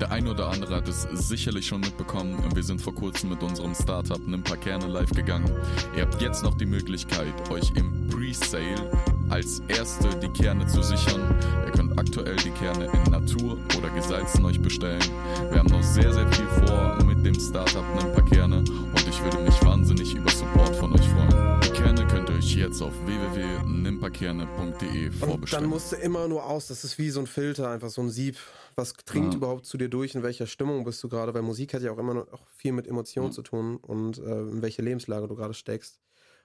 Der 0.00 0.10
ein 0.10 0.26
oder 0.26 0.48
andere 0.48 0.74
hat 0.76 0.88
es 0.88 1.02
sicherlich 1.28 1.66
schon 1.68 1.82
mitbekommen. 1.82 2.42
Wir 2.54 2.62
sind 2.64 2.80
vor 2.80 2.94
kurzem 2.94 3.28
mit 3.30 3.42
unserem 3.42 3.74
Startup 3.74 4.18
Nimm 4.26 4.42
paar 4.42 4.56
Kerne 4.56 4.86
live 4.86 5.10
gegangen. 5.10 5.52
Ihr 5.94 6.02
habt 6.02 6.20
jetzt 6.22 6.42
noch 6.42 6.56
die 6.56 6.64
Möglichkeit, 6.66 7.50
euch 7.50 7.70
im 7.76 8.08
Pre-Sale 8.08 8.90
als 9.30 9.60
Erste 9.68 10.08
die 10.20 10.28
Kerne 10.28 10.66
zu 10.66 10.82
sichern. 10.82 11.34
Ihr 11.66 11.72
könnt 11.72 11.98
aktuell 11.98 12.36
die 12.36 12.50
Kerne 12.50 12.86
in 12.92 13.10
Natur 13.10 13.58
oder 13.78 13.90
gesalzen 13.90 14.44
euch 14.44 14.60
bestellen. 14.60 15.02
Wir 15.50 15.58
haben 15.58 15.70
noch 15.70 15.82
sehr, 15.82 16.12
sehr 16.12 16.30
viel 16.32 16.46
vor 16.66 17.02
mit 17.04 17.24
dem 17.24 17.34
Startup 17.34 17.84
Nimm 18.02 18.12
paar 18.12 18.24
Kerne 18.26 18.58
und 18.58 19.08
ich 19.08 19.22
würde 19.22 19.38
mich 19.38 19.62
wahnsinnig 19.64 20.14
über 20.14 20.30
Support 20.30 20.76
von 20.76 20.92
euch 20.92 21.08
freuen. 21.08 21.60
Die 21.64 21.70
Kerne 21.70 22.06
könnt 22.06 22.28
ihr 22.30 22.36
euch 22.36 22.54
jetzt 22.54 22.80
auf 22.82 22.92
www.nimmparkerne.de 23.06 25.06
und 25.06 25.12
vorbestellen. 25.14 25.64
dann 25.64 25.70
musst 25.70 25.92
du 25.92 25.96
immer 25.96 26.28
nur 26.28 26.44
aus, 26.46 26.68
das 26.68 26.84
ist 26.84 26.98
wie 26.98 27.10
so 27.10 27.20
ein 27.20 27.26
Filter, 27.26 27.70
einfach 27.70 27.90
so 27.90 28.02
ein 28.02 28.10
Sieb. 28.10 28.36
Was 28.76 28.92
dringt 28.94 29.34
Ja. 29.34 29.38
überhaupt 29.38 29.66
zu 29.66 29.78
dir 29.78 29.88
durch? 29.88 30.14
In 30.14 30.22
welcher 30.22 30.46
Stimmung 30.46 30.84
bist 30.84 31.02
du 31.02 31.08
gerade? 31.08 31.32
Weil 31.34 31.42
Musik 31.42 31.74
hat 31.74 31.82
ja 31.82 31.92
auch 31.92 31.98
immer 31.98 32.14
noch 32.14 32.26
viel 32.56 32.72
mit 32.72 32.86
Emotionen 32.88 33.28
Ja. 33.28 33.32
zu 33.34 33.42
tun 33.42 33.76
und 33.76 34.18
äh, 34.18 34.22
in 34.40 34.62
welche 34.62 34.82
Lebenslage 34.82 35.28
du 35.28 35.34
gerade 35.36 35.54
steckst. 35.54 36.00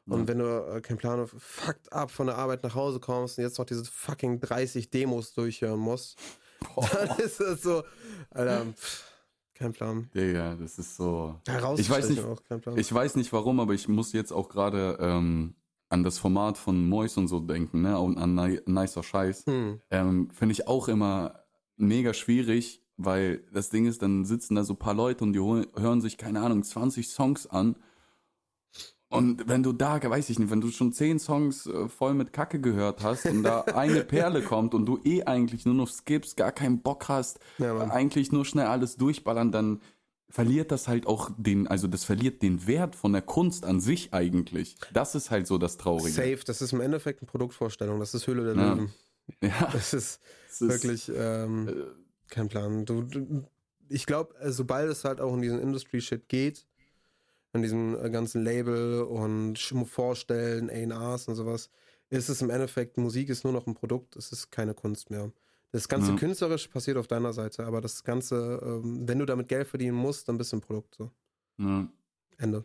Und 0.09 0.21
Ja. 0.21 0.27
wenn 0.27 0.39
du 0.39 0.45
äh, 0.75 0.81
keinen 0.81 0.97
Plan 0.97 1.19
auf 1.19 1.33
fucked 1.37 1.91
up 1.93 2.11
von 2.11 2.27
der 2.27 2.37
Arbeit 2.37 2.63
nach 2.63 2.75
Hause 2.75 2.99
kommst 2.99 3.37
und 3.37 3.43
jetzt 3.43 3.57
noch 3.59 3.65
diese 3.65 3.85
fucking 3.85 4.39
30 4.39 4.89
Demos 4.89 5.33
durchhören 5.33 5.79
musst, 5.79 6.17
dann 6.75 7.17
ist 7.19 7.39
es 7.39 7.61
so, 7.61 7.83
Alter, 8.31 8.65
pff, 8.75 9.03
kein 9.53 9.71
Plan. 9.73 10.09
Digga, 10.15 10.55
das 10.55 10.79
ist 10.79 10.95
so. 10.95 11.35
Ich 11.77 11.89
weiß 11.89 12.09
nicht- 12.09 12.23
auch, 12.23 12.43
kein 12.43 12.59
Plan. 12.61 12.77
Ich 12.77 12.93
weiß 12.93 13.15
nicht 13.15 13.31
warum, 13.33 13.59
aber 13.59 13.73
ich 13.73 13.87
muss 13.87 14.13
jetzt 14.13 14.31
auch 14.31 14.49
gerade 14.49 14.97
ähm, 14.99 15.55
an 15.89 16.03
das 16.03 16.17
Format 16.19 16.57
von 16.57 16.87
Mois 16.87 17.17
und 17.17 17.27
so 17.27 17.39
denken, 17.39 17.81
ne? 17.81 17.99
Und 17.99 18.17
an 18.17 18.35
Ni 18.35 18.59
Nicer 18.65 19.03
Scheiß. 19.03 19.45
hm. 19.47 19.81
Ähm, 19.89 20.29
Finde 20.31 20.53
ich 20.53 20.67
auch 20.67 20.87
immer 20.87 21.43
mega 21.77 22.13
schwierig, 22.13 22.83
weil 22.97 23.43
das 23.53 23.69
Ding 23.69 23.85
ist, 23.85 24.01
dann 24.01 24.25
sitzen 24.25 24.55
da 24.55 24.63
so 24.63 24.73
ein 24.73 24.79
paar 24.79 24.93
Leute 24.93 25.23
und 25.23 25.33
die 25.33 25.39
hören 25.39 26.01
sich, 26.01 26.17
keine 26.17 26.41
Ahnung, 26.41 26.63
20 26.63 27.09
Songs 27.09 27.47
an. 27.47 27.75
Und 29.09 29.47
wenn 29.47 29.63
du 29.63 29.73
da, 29.73 29.99
weiß 30.07 30.29
ich 30.29 30.37
nicht, 30.37 30.51
wenn 30.51 30.61
du 30.61 30.69
schon 30.69 30.93
10 30.93 31.17
Songs 31.19 31.65
äh, 31.65 31.87
voll 31.89 32.13
mit 32.13 32.31
Kacke 32.31 32.59
gehört 32.61 33.01
hast 33.03 33.25
und 33.25 33.41
da 33.43 33.61
eine 33.61 34.01
Perle 34.03 34.43
kommt 34.43 34.73
und 34.75 34.85
du 34.85 34.99
eh 35.03 35.23
eigentlich 35.23 35.65
nur 35.65 35.73
noch 35.73 35.89
skippst, 35.89 36.37
gar 36.37 36.51
keinen 36.51 36.81
Bock 36.81 37.07
hast, 37.09 37.39
Ja, 37.57 37.73
Mann. 37.73 37.89
eigentlich 37.89 38.31
nur 38.31 38.45
schnell 38.45 38.67
alles 38.67 38.97
durchballern, 38.97 39.51
dann 39.51 39.81
verliert 40.29 40.71
das 40.71 40.87
halt 40.87 41.07
auch 41.07 41.31
den, 41.37 41.65
also 41.67 41.87
das 41.87 42.03
verliert 42.03 42.43
den 42.43 42.67
Wert 42.67 42.95
von 42.95 43.11
der 43.11 43.23
Kunst 43.23 43.65
an 43.65 43.79
sich 43.79 44.13
eigentlich. 44.13 44.75
Das 44.93 45.15
ist 45.15 45.31
halt 45.31 45.47
so 45.47 45.57
das 45.57 45.77
Traurige. 45.77 46.11
Safe, 46.11 46.39
das 46.45 46.61
ist 46.61 46.71
im 46.71 46.81
Endeffekt 46.81 47.21
eine 47.21 47.27
Produktvorstellung, 47.27 47.99
das 47.99 48.13
ist 48.13 48.27
Höhle 48.27 48.43
der 48.43 48.55
Ja. 48.55 48.73
Löwen. 48.73 48.93
Ja, 49.41 49.69
Das 49.73 49.93
ist 49.93 50.19
ist, 50.49 50.61
wirklich 50.61 51.11
ähm, 51.15 51.67
äh, 51.67 51.73
kein 52.29 52.47
Plan. 52.47 52.85
Du, 52.85 53.01
du, 53.03 53.43
ich 53.87 54.05
glaube, 54.07 54.33
sobald 54.51 54.89
es 54.89 55.03
halt 55.03 55.19
auch 55.21 55.33
in 55.35 55.41
diesen 55.41 55.59
Industry-Shit 55.59 56.27
geht, 56.29 56.65
in 57.53 57.61
diesem 57.61 57.97
äh, 58.03 58.09
ganzen 58.09 58.43
Label 58.43 59.01
und 59.03 59.57
Vorstellen, 59.85 60.69
A&Rs 60.69 61.27
und 61.27 61.35
sowas, 61.35 61.69
ist 62.09 62.29
es 62.29 62.41
im 62.41 62.49
Endeffekt, 62.49 62.97
Musik 62.97 63.29
ist 63.29 63.43
nur 63.43 63.53
noch 63.53 63.67
ein 63.67 63.73
Produkt, 63.75 64.15
es 64.15 64.31
ist 64.31 64.51
keine 64.51 64.73
Kunst 64.73 65.09
mehr. 65.09 65.31
Das 65.71 65.87
ganze 65.87 66.11
Ja. 66.11 66.17
Künstlerische 66.17 66.69
passiert 66.69 66.97
auf 66.97 67.07
deiner 67.07 67.33
Seite, 67.33 67.65
aber 67.65 67.81
das 67.81 68.03
Ganze, 68.03 68.59
ähm, 68.63 69.07
wenn 69.07 69.19
du 69.19 69.25
damit 69.25 69.47
Geld 69.47 69.67
verdienen 69.67 69.95
musst, 69.95 70.27
dann 70.27 70.37
bist 70.37 70.51
du 70.51 70.57
ein 70.57 70.61
Produkt. 70.61 70.95
So. 70.95 71.11
ja. 71.57 71.87
Ende. 72.37 72.63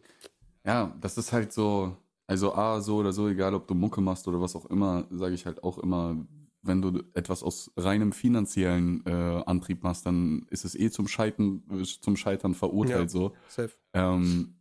Ja, 0.64 0.96
das 1.00 1.18
ist 1.18 1.32
halt 1.32 1.52
so, 1.52 1.96
also 2.26 2.54
A, 2.54 2.80
so 2.80 2.96
oder 2.96 3.12
so, 3.12 3.28
egal 3.28 3.54
ob 3.54 3.66
du 3.66 3.74
Mucke 3.74 4.00
machst 4.00 4.26
oder 4.28 4.40
was 4.40 4.56
auch 4.56 4.64
immer, 4.66 5.06
sage 5.10 5.34
ich 5.34 5.44
halt 5.44 5.62
auch 5.62 5.78
immer, 5.78 6.16
wenn 6.62 6.80
du 6.80 7.02
etwas 7.12 7.42
aus 7.42 7.70
reinem 7.76 8.12
finanziellen 8.12 9.04
äh, 9.04 9.10
Antrieb 9.44 9.82
machst, 9.82 10.06
dann 10.06 10.46
ist 10.48 10.64
es 10.64 10.74
eh 10.74 10.90
zum 10.90 11.08
Scheitern, 11.08 11.62
zum 12.00 12.16
Scheitern 12.16 12.54
verurteilt 12.54 13.00
Ja. 13.00 13.08
so. 13.08 13.34
Safe. 13.48 13.72
Ähm, 13.92 14.54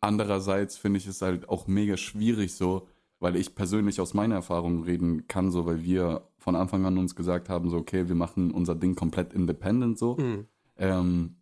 andererseits 0.00 0.76
finde 0.76 0.98
ich 0.98 1.06
es 1.06 1.22
halt 1.22 1.48
auch 1.48 1.66
mega 1.66 1.96
schwierig 1.96 2.54
so, 2.54 2.88
weil 3.20 3.36
ich 3.36 3.54
persönlich 3.54 4.00
aus 4.00 4.14
meiner 4.14 4.36
Erfahrung 4.36 4.82
reden 4.84 5.26
kann, 5.26 5.50
so, 5.50 5.66
weil 5.66 5.82
wir 5.82 6.28
von 6.38 6.56
Anfang 6.56 6.86
an 6.86 6.98
uns 6.98 7.16
gesagt 7.16 7.48
haben, 7.48 7.68
so, 7.68 7.78
okay, 7.78 8.08
wir 8.08 8.14
machen 8.14 8.52
unser 8.52 8.74
Ding 8.74 8.94
komplett 8.94 9.32
independent 9.32 9.98
so. 9.98 10.16
Mhm. 10.16 10.46
Ähm, 10.76 11.36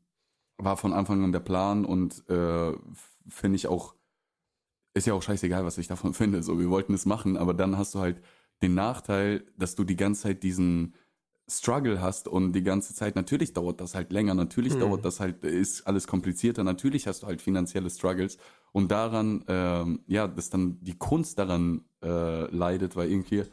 war 0.59 0.77
von 0.77 0.93
Anfang 0.93 1.23
an 1.23 1.33
der 1.33 1.41
Plan 1.41 1.85
und 1.85 2.29
äh, 2.31 2.73
finde 3.29 3.57
ich 3.57 3.67
auch, 3.67 3.95
ist 4.95 5.07
ja 5.07 5.13
auch 5.13 5.23
scheißegal, 5.23 5.65
was 5.65 5.77
ich 5.79 5.87
davon 5.87 6.15
finde. 6.15 6.43
So, 6.43 6.59
wir 6.59 6.71
wollten 6.71 6.95
es 6.95 7.07
machen, 7.07 7.37
aber 7.37 7.53
dann 7.53 7.77
hast 7.77 7.95
du 7.95 8.01
halt 8.01 8.23
den 8.63 8.75
Nachteil, 8.75 9.45
dass 9.59 9.75
du 9.75 9.85
die 9.85 9.97
ganze 9.97 10.23
Zeit 10.23 10.43
diesen 10.43 10.95
Struggle 11.49 12.01
hast 12.01 12.27
und 12.29 12.53
die 12.53 12.63
ganze 12.63 12.95
Zeit, 12.95 13.15
natürlich 13.15 13.53
dauert 13.53 13.81
das 13.81 13.95
halt 13.95 14.11
länger, 14.13 14.35
natürlich 14.35 14.75
Mhm. 14.75 14.81
dauert 14.81 15.05
das 15.05 15.21
halt, 15.21 15.45
ist 15.45 15.87
alles 15.87 16.07
komplizierter, 16.07 16.65
natürlich 16.65 17.07
hast 17.07 17.23
du 17.23 17.27
halt 17.29 17.41
finanzielle 17.41 17.89
Struggles 17.91 18.39
und 18.73 18.91
daran, 18.91 19.45
ähm, 19.47 20.01
ja, 20.09 20.27
dass 20.27 20.51
dann 20.51 20.79
die 20.83 20.99
Kunst 20.99 21.39
daran 21.39 21.85
äh, 22.03 22.51
leidet, 22.55 22.97
weil 22.97 23.11
irgendwie 23.11 23.45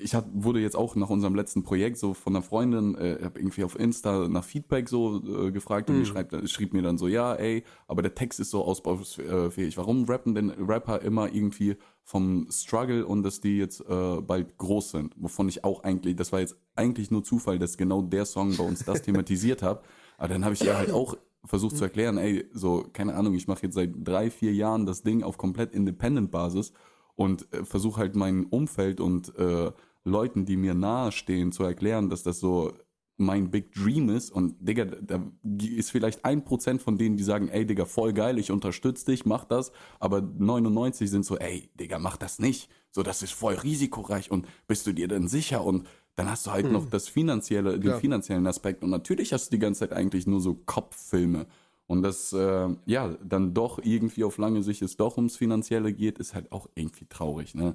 ich 0.00 0.14
hab, 0.14 0.26
wurde 0.32 0.60
jetzt 0.60 0.76
auch 0.76 0.96
nach 0.96 1.10
unserem 1.10 1.34
letzten 1.34 1.62
Projekt 1.62 1.98
so 1.98 2.14
von 2.14 2.34
einer 2.34 2.42
Freundin, 2.42 2.94
äh, 2.96 3.18
habe 3.22 3.38
irgendwie 3.38 3.64
auf 3.64 3.78
Insta 3.78 4.28
nach 4.28 4.44
Feedback 4.44 4.88
so 4.88 5.22
äh, 5.46 5.50
gefragt 5.52 5.88
und 5.90 5.96
Mhm. 5.96 6.00
die 6.00 6.06
schreibt, 6.06 6.50
schrieb 6.50 6.72
mir 6.72 6.82
dann 6.82 6.98
so, 6.98 7.06
ja, 7.08 7.34
ey, 7.34 7.64
aber 7.86 8.02
der 8.02 8.14
Text 8.14 8.40
ist 8.40 8.50
so 8.50 8.64
ausbaufähig. 8.64 9.76
Warum 9.76 10.04
rappen 10.04 10.34
denn 10.34 10.50
Rapper 10.50 11.02
immer 11.02 11.32
irgendwie 11.32 11.76
vom 12.02 12.48
Struggle 12.50 13.06
und 13.06 13.22
dass 13.22 13.40
die 13.40 13.58
jetzt 13.58 13.80
äh, 13.88 14.20
bald 14.20 14.56
groß 14.58 14.90
sind? 14.92 15.14
Wovon 15.16 15.48
ich 15.48 15.64
auch 15.64 15.84
eigentlich, 15.84 16.16
das 16.16 16.32
war 16.32 16.40
jetzt 16.40 16.56
eigentlich 16.76 17.10
nur 17.10 17.22
Zufall, 17.22 17.58
dass 17.58 17.76
genau 17.76 18.02
der 18.02 18.24
Song 18.24 18.56
bei 18.56 18.64
uns 18.64 18.84
das 18.84 19.02
thematisiert 19.02 19.62
hat. 19.62 19.82
Aber 20.18 20.28
dann 20.28 20.44
habe 20.44 20.54
ich 20.54 20.64
ihr 20.64 20.76
halt 20.76 20.90
auch 20.90 21.16
versucht 21.44 21.76
zu 21.76 21.84
erklären, 21.84 22.18
ey, 22.18 22.44
so, 22.52 22.84
keine 22.92 23.14
Ahnung, 23.14 23.34
ich 23.34 23.48
mache 23.48 23.62
jetzt 23.62 23.74
seit 23.74 23.92
drei, 24.04 24.30
vier 24.30 24.52
Jahren 24.52 24.84
das 24.84 25.02
Ding 25.02 25.22
auf 25.22 25.38
komplett 25.38 25.72
Independent-Basis 25.72 26.72
und 27.16 27.52
äh, 27.52 27.64
versuche 27.64 28.00
halt 28.00 28.14
mein 28.14 28.44
Umfeld 28.46 29.00
und 29.00 29.34
äh, 29.38 29.72
Leuten, 30.04 30.44
die 30.44 30.56
mir 30.56 30.74
nahestehen, 30.74 31.52
zu 31.52 31.62
erklären, 31.64 32.08
dass 32.10 32.22
das 32.22 32.40
so 32.40 32.72
mein 33.20 33.50
Big 33.50 33.72
Dream 33.74 34.08
ist. 34.08 34.32
Und 34.32 34.56
Digga, 34.60 34.86
da 34.86 35.22
ist 35.62 35.90
vielleicht 35.90 36.24
ein 36.24 36.44
Prozent 36.44 36.82
von 36.82 36.96
denen, 36.96 37.16
die 37.16 37.22
sagen, 37.22 37.48
ey 37.48 37.66
Digga, 37.66 37.84
voll 37.84 38.12
geil, 38.12 38.38
ich 38.38 38.50
unterstütze 38.50 39.06
dich, 39.06 39.26
mach 39.26 39.44
das. 39.44 39.72
Aber 40.00 40.20
99 40.20 41.08
sind 41.08 41.24
so, 41.24 41.36
ey 41.36 41.70
Digga, 41.78 41.98
mach 41.98 42.16
das 42.16 42.38
nicht. 42.38 42.70
So, 42.90 43.02
das 43.02 43.22
ist 43.22 43.32
voll 43.32 43.54
risikoreich 43.54 44.30
und 44.30 44.48
bist 44.66 44.86
du 44.86 44.92
dir 44.92 45.06
denn 45.06 45.28
sicher? 45.28 45.62
Und 45.64 45.86
dann 46.16 46.28
hast 46.30 46.46
du 46.46 46.50
halt 46.50 46.70
noch 46.70 46.88
das 46.90 47.08
finanzielle, 47.08 47.72
den 47.72 47.82
Klar. 47.82 48.00
finanziellen 48.00 48.46
Aspekt. 48.46 48.82
Und 48.82 48.90
natürlich 48.90 49.32
hast 49.32 49.46
du 49.46 49.56
die 49.56 49.60
ganze 49.60 49.80
Zeit 49.80 49.92
eigentlich 49.92 50.26
nur 50.26 50.40
so 50.40 50.54
Kopffilme. 50.54 51.46
Und 51.86 52.02
das, 52.02 52.32
äh, 52.32 52.68
ja, 52.86 53.16
dann 53.22 53.54
doch 53.54 53.78
irgendwie 53.82 54.24
auf 54.24 54.38
lange 54.38 54.62
Sicht 54.62 54.82
es 54.82 54.96
doch 54.96 55.16
ums 55.16 55.36
Finanzielle 55.36 55.92
geht, 55.92 56.18
ist 56.18 56.34
halt 56.34 56.52
auch 56.52 56.68
irgendwie 56.74 57.06
traurig, 57.06 57.54
ne? 57.54 57.74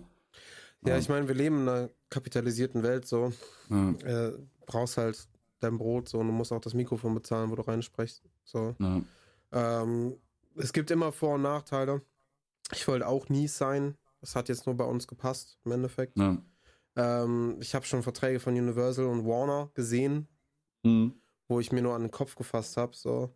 Ja, 0.86 0.98
ich 0.98 1.10
meine, 1.10 1.28
wir 1.28 1.36
leben 1.36 1.62
in 1.62 1.69
einer 1.69 1.89
kapitalisierten 2.10 2.84
Welt 2.84 3.08
so. 3.08 3.32
Ja, 3.69 3.91
Äh, 4.04 4.34
brauchst 4.65 4.98
halt 4.98 5.28
dein 5.60 5.78
Brot 5.78 6.10
so 6.10 6.19
und 6.19 6.28
du 6.28 6.34
musst 6.34 6.52
auch 6.52 6.62
das 6.62 6.74
Mikrofon 6.74 7.13
bezahlen, 7.15 7.50
wo 7.52 7.56
du 7.56 7.62
reinsprichst. 7.63 8.24
So. 8.43 8.76
ja, 8.80 9.02
Ähm, 9.52 10.17
es 10.56 10.74
gibt 10.74 10.91
immer 10.91 11.12
Vor- 11.12 11.36
und 11.36 11.41
Nachteile. 11.43 12.02
Ich 12.71 12.88
wollte 12.88 13.08
auch 13.08 13.30
nie 13.30 13.48
sein. 13.48 13.95
Das 14.21 14.36
hat 14.36 14.50
jetzt 14.50 14.65
nur 14.65 14.76
bei 14.76 14.86
uns 14.86 15.08
gepasst, 15.08 15.58
im 15.65 15.71
Endeffekt. 15.71 16.17
ja. 16.17 16.38
Ähm, 16.98 17.58
ich 17.60 17.76
habe 17.76 17.86
schon 17.86 18.04
Verträge 18.04 18.39
von 18.39 18.54
Universal 18.54 19.06
und 19.06 19.26
Warner 19.26 19.69
gesehen, 19.74 20.28
Mhm. 20.84 21.13
wo 21.50 21.60
ich 21.60 21.71
mir 21.74 21.82
nur 21.82 21.93
an 21.93 22.04
den 22.04 22.12
Kopf 22.12 22.36
gefasst 22.36 22.78
habe. 22.78 22.95
So. 22.95 23.34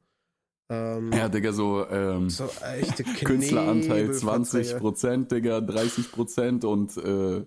Ähm, 0.71 1.11
Ja, 1.11 1.27
Digga, 1.29 1.51
so, 1.51 1.87
ähm, 1.89 2.29
so 2.29 2.47
echte 2.63 3.03
Künstleranteil 3.25 4.13
20 4.13 4.51
Knebelverträge. 4.75 4.79
Prozent, 4.79 5.31
Digga, 5.31 5.61
30 5.61 6.11
Prozent 6.11 6.63
und 6.63 6.95
äh, 6.97 7.43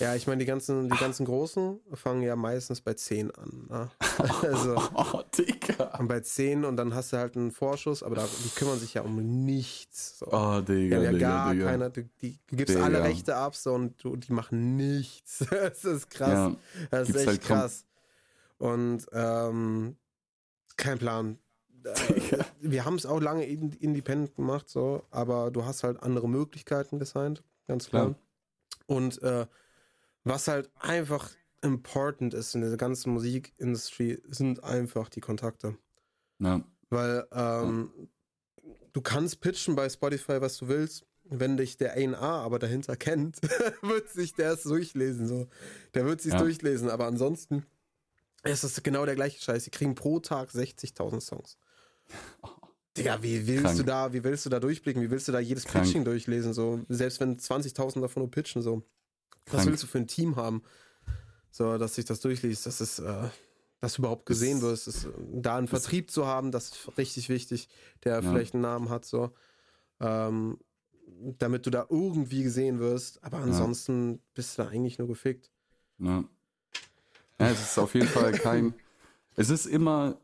Ja, 0.00 0.14
ich 0.14 0.26
meine, 0.26 0.40
die 0.40 0.44
ganzen, 0.44 0.88
die 0.90 0.96
ganzen 0.98 1.24
Großen 1.24 1.80
fangen 1.94 2.22
ja 2.22 2.36
meistens 2.36 2.82
bei 2.82 2.92
10 2.94 3.30
an. 3.30 3.66
Ne? 3.70 3.90
Also, 4.42 4.76
oh, 4.94 5.22
Digga. 5.38 5.96
und 5.98 6.08
bei 6.08 6.20
10 6.20 6.64
und 6.66 6.76
dann 6.76 6.94
hast 6.94 7.12
du 7.12 7.16
halt 7.16 7.36
einen 7.36 7.52
Vorschuss, 7.52 8.02
aber 8.02 8.16
da, 8.16 8.26
die 8.44 8.48
kümmern 8.50 8.78
sich 8.78 8.94
ja 8.94 9.02
um 9.02 9.44
nichts. 9.44 10.18
So. 10.18 10.26
Oh, 10.30 10.60
Die 10.60 10.90
Digga, 10.90 10.96
haben 10.96 11.04
ja 11.04 11.12
Digga, 11.12 11.28
gar 11.28 11.52
Digga. 11.54 11.64
keine, 11.70 11.90
die, 11.90 12.04
die, 12.20 12.38
du 12.48 12.56
gibst 12.56 12.74
Digga. 12.74 12.84
alle 12.84 13.02
Rechte 13.02 13.34
ab 13.36 13.56
so 13.56 13.72
und 13.72 14.02
du, 14.04 14.16
die 14.16 14.32
machen 14.32 14.76
nichts. 14.76 15.44
das 15.50 15.84
ist 15.84 16.10
krass. 16.10 16.30
Ja, 16.30 16.56
das 16.90 17.08
ist 17.08 17.16
echt 17.16 17.26
halt 17.28 17.40
krass. 17.42 17.84
Und 18.58 19.06
ähm, 19.12 19.96
kein 20.76 20.98
Plan. 20.98 21.38
Wir 22.60 22.84
haben 22.84 22.96
es 22.96 23.06
auch 23.06 23.20
lange 23.20 23.46
in- 23.46 23.72
independent 23.72 24.34
gemacht, 24.36 24.68
so, 24.68 25.02
aber 25.10 25.50
du 25.50 25.64
hast 25.64 25.82
halt 25.84 26.02
andere 26.02 26.28
Möglichkeiten 26.28 26.98
gesigned, 26.98 27.42
ganz 27.66 27.88
klar. 27.88 28.06
Klar. 28.14 28.18
Und 28.86 29.22
äh, 29.22 29.46
was 30.24 30.48
halt 30.48 30.70
einfach 30.78 31.30
important 31.62 32.34
ist 32.34 32.54
in 32.54 32.60
der 32.62 32.76
ganzen 32.76 33.12
Musikindustrie, 33.12 34.20
sind 34.28 34.62
einfach 34.64 35.08
die 35.08 35.20
Kontakte. 35.20 35.76
Ja, 36.38 36.62
Weil 36.90 37.26
ähm, 37.32 37.90
du 38.92 39.00
kannst 39.00 39.40
pitchen 39.40 39.74
bei 39.74 39.88
Spotify, 39.88 40.40
was 40.40 40.56
du 40.58 40.68
willst. 40.68 41.04
Wenn 41.30 41.56
dich 41.58 41.76
der 41.76 41.92
A&A 41.94 42.42
aber 42.42 42.58
dahinter 42.58 42.96
kennt, 42.96 43.40
wird 43.82 44.08
sich 44.08 44.32
der 44.34 44.52
es 44.52 44.62
durchlesen. 44.62 45.26
So. 45.28 45.48
Der 45.94 46.06
wird 46.06 46.20
sich 46.22 46.32
Ja. 46.32 46.38
durchlesen. 46.38 46.88
Aber 46.88 47.06
ansonsten 47.06 47.66
ist 48.44 48.62
es 48.64 48.82
genau 48.82 49.04
der 49.04 49.14
gleiche 49.16 49.40
Scheiß. 49.42 49.64
Die 49.64 49.70
kriegen 49.70 49.94
pro 49.94 50.20
Tag 50.20 50.50
60.000 50.50 51.20
Songs. 51.20 51.58
Digga, 52.96 53.22
wie 53.22 53.46
willst 53.46 53.64
Krank. 53.64 53.76
du 53.78 53.82
da, 53.84 54.12
wie 54.12 54.24
willst 54.24 54.44
du 54.46 54.50
da 54.50 54.58
durchblicken? 54.60 55.02
Wie 55.02 55.10
willst 55.10 55.28
du 55.28 55.32
da 55.32 55.38
jedes 55.40 55.64
Krank. 55.64 55.84
Pitching 55.84 56.04
durchlesen? 56.04 56.52
So, 56.52 56.80
selbst 56.88 57.20
wenn 57.20 57.36
20.000 57.38 58.00
davon 58.00 58.22
nur 58.22 58.30
pitchen, 58.30 58.60
so. 58.62 58.82
Was 59.46 59.52
Krank. 59.62 59.68
willst 59.70 59.82
du 59.84 59.86
für 59.86 59.98
ein 59.98 60.06
Team 60.08 60.36
haben? 60.36 60.62
So, 61.50 61.78
dass 61.78 61.94
sich 61.94 62.04
das 62.04 62.20
durchliest, 62.20 62.66
das 62.66 62.80
ist, 62.80 62.98
äh, 62.98 63.28
dass 63.80 63.94
du 63.94 64.02
überhaupt 64.02 64.26
gesehen 64.26 64.60
Das- 64.60 64.86
wirst, 64.86 64.88
ist, 64.88 65.04
äh, 65.04 65.08
da 65.32 65.56
einen 65.56 65.68
Vertrieb 65.68 66.10
zu 66.10 66.26
haben, 66.26 66.50
das 66.50 66.70
ist 66.70 66.98
richtig 66.98 67.28
wichtig, 67.28 67.68
der 68.04 68.14
Ja. 68.14 68.22
vielleicht 68.22 68.54
einen 68.54 68.62
Namen 68.62 68.88
hat, 68.90 69.04
so. 69.04 69.32
Ähm, 70.00 70.58
damit 71.38 71.66
du 71.66 71.70
da 71.70 71.86
irgendwie 71.88 72.42
gesehen 72.42 72.80
wirst, 72.80 73.22
aber 73.24 73.38
ansonsten 73.38 74.20
bist 74.34 74.58
du 74.58 74.62
da 74.62 74.68
eigentlich 74.68 74.98
nur 74.98 75.08
gefickt. 75.08 75.50
ja. 75.98 76.24
Ja, 77.40 77.50
es 77.50 77.60
ist 77.62 77.78
auf 77.78 77.94
jeden 77.94 78.08
Fall 78.08 78.32
kein. 78.32 78.74
Es 79.36 79.48
ist 79.50 79.66
immer, 79.66 80.20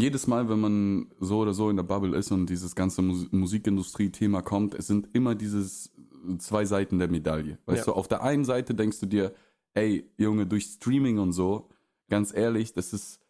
jedes 0.00 0.26
Mal, 0.26 0.48
wenn 0.48 0.60
man 0.60 1.06
so 1.20 1.38
oder 1.40 1.52
so 1.54 1.70
in 1.70 1.76
der 1.76 1.82
Bubble 1.82 2.16
ist 2.16 2.30
und 2.30 2.46
dieses 2.48 2.74
ganze 2.74 3.02
Mus 3.02 3.26
Musikindustrie-Thema 3.30 4.42
kommt, 4.42 4.74
es 4.74 4.86
sind 4.86 5.08
immer 5.12 5.34
dieses 5.34 5.90
zwei 6.38 6.64
Seiten 6.64 6.98
der 6.98 7.08
Medaille. 7.08 7.58
Weißt 7.66 7.86
Ja. 7.86 7.92
du, 7.92 7.98
auf 7.98 8.08
der 8.08 8.22
einen 8.22 8.44
Seite 8.44 8.74
denkst 8.74 9.00
du 9.00 9.06
dir, 9.06 9.34
ey, 9.74 10.08
Junge, 10.16 10.46
durch 10.46 10.64
Streaming 10.66 11.18
und 11.18 11.32
so, 11.32 11.68
ganz 12.08 12.32
ehrlich, 12.34 12.72
das 12.72 12.92
ist 12.92 13.20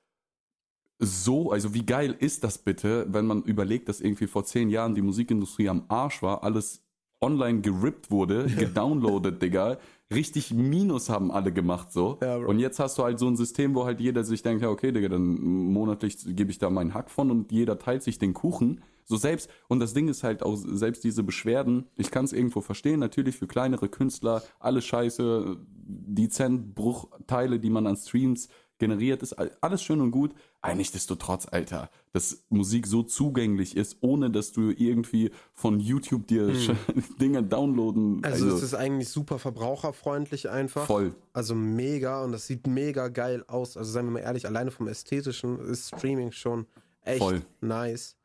so, 0.98 1.52
also 1.52 1.74
wie 1.74 1.86
geil 1.86 2.16
ist 2.18 2.42
das 2.44 2.58
bitte, 2.58 3.06
wenn 3.10 3.26
man 3.26 3.42
überlegt, 3.42 3.88
dass 3.88 4.00
irgendwie 4.00 4.26
vor 4.26 4.44
zehn 4.44 4.68
Jahren 4.68 4.94
die 4.94 5.02
Musikindustrie 5.02 5.68
am 5.68 5.84
Arsch 5.88 6.22
war, 6.22 6.42
alles 6.42 6.82
online 7.20 7.60
gerippt 7.60 8.10
wurde, 8.10 8.46
gedownloadet, 8.46 9.42
Digga. 9.42 9.78
Richtig 10.12 10.54
Minus 10.54 11.10
haben 11.10 11.30
alle 11.30 11.52
gemacht 11.52 11.92
so. 11.92 12.18
Ja, 12.22 12.36
und 12.36 12.58
jetzt 12.58 12.78
hast 12.78 12.96
du 12.98 13.02
halt 13.02 13.18
so 13.18 13.26
ein 13.26 13.36
System, 13.36 13.74
wo 13.74 13.84
halt 13.84 14.00
jeder 14.00 14.24
sich 14.24 14.42
denkt, 14.42 14.62
ja, 14.62 14.70
okay, 14.70 14.92
Digga, 14.92 15.08
dann 15.08 15.40
monatlich 15.40 16.16
gebe 16.24 16.50
ich 16.50 16.58
da 16.58 16.70
meinen 16.70 16.94
Hack 16.94 17.10
von 17.10 17.30
und 17.30 17.52
jeder 17.52 17.78
teilt 17.78 18.02
sich 18.02 18.18
den 18.18 18.32
Kuchen. 18.32 18.80
So 19.04 19.16
selbst, 19.16 19.50
und 19.68 19.80
das 19.80 19.94
Ding 19.94 20.08
ist 20.08 20.22
halt 20.22 20.42
auch, 20.42 20.56
selbst 20.56 21.02
diese 21.02 21.22
Beschwerden, 21.22 21.86
ich 21.96 22.10
kann 22.10 22.26
es 22.26 22.32
irgendwo 22.32 22.60
verstehen, 22.60 23.00
natürlich 23.00 23.36
für 23.36 23.46
kleinere 23.46 23.88
Künstler, 23.88 24.42
alle 24.60 24.82
Scheiße, 24.82 25.56
die 25.86 26.28
Centbruchteile, 26.28 27.58
die 27.58 27.70
man 27.70 27.86
an 27.86 27.96
Streams 27.96 28.48
generiert 28.78 29.22
ist, 29.22 29.34
alles 29.62 29.82
schön 29.82 30.00
und 30.00 30.10
gut. 30.10 30.32
Aber 30.60 30.74
nichtsdestotrotz, 30.74 31.46
Alter, 31.50 31.90
dass 32.12 32.42
Musik 32.48 32.86
so 32.86 33.02
zugänglich 33.02 33.76
ist, 33.76 33.98
ohne 34.00 34.30
dass 34.30 34.52
du 34.52 34.70
irgendwie 34.70 35.30
von 35.54 35.78
YouTube 35.80 36.26
dir 36.26 36.52
Dinge 37.20 37.42
downloaden. 37.42 38.24
Also, 38.24 38.48
es 38.48 38.62
ist 38.62 38.74
eigentlich 38.74 39.08
super 39.08 39.38
verbraucherfreundlich 39.38 40.48
einfach. 40.50 40.86
Voll. 40.86 41.14
Also 41.32 41.54
mega 41.54 42.24
und 42.24 42.32
das 42.32 42.46
sieht 42.46 42.66
mega 42.66 43.08
geil 43.08 43.44
aus. 43.46 43.76
Also 43.76 43.90
seien 43.92 44.06
wir 44.06 44.12
mal 44.12 44.20
ehrlich, 44.20 44.46
alleine 44.46 44.70
vom 44.70 44.88
Ästhetischen 44.88 45.60
ist 45.60 45.88
Streaming 45.88 46.32
schon 46.32 46.66
echt 47.02 47.18
Voll. 47.18 47.42
nice. 47.60 48.16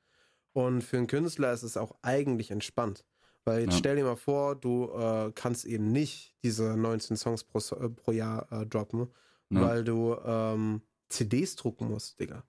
Und 0.54 0.84
für 0.84 0.98
einen 0.98 1.08
Künstler 1.08 1.52
ist 1.54 1.64
es 1.64 1.78
auch 1.78 1.96
eigentlich 2.02 2.52
entspannt. 2.52 3.04
Weil 3.46 3.62
jetzt 3.64 3.74
Ja. 3.74 3.78
stell 3.80 3.96
dir 3.98 4.06
mal 4.06 4.16
vor, 4.16 4.56
du 4.56 4.90
äh, 4.98 5.32
kannst 5.36 5.66
eben 5.66 5.92
nicht 5.92 6.34
diese 6.44 6.78
19 6.78 7.18
Songs 7.18 7.44
pro, 7.44 7.60
äh, 7.76 7.90
pro 7.90 8.12
Jahr 8.12 8.48
äh, 8.52 8.66
droppen, 8.66 9.08
Ja. 9.56 9.62
weil 9.62 9.84
du 9.84 10.16
ähm, 10.26 10.82
CDs 11.10 11.56
drucken 11.56 11.90
musst, 11.90 12.20
Digga. 12.20 12.44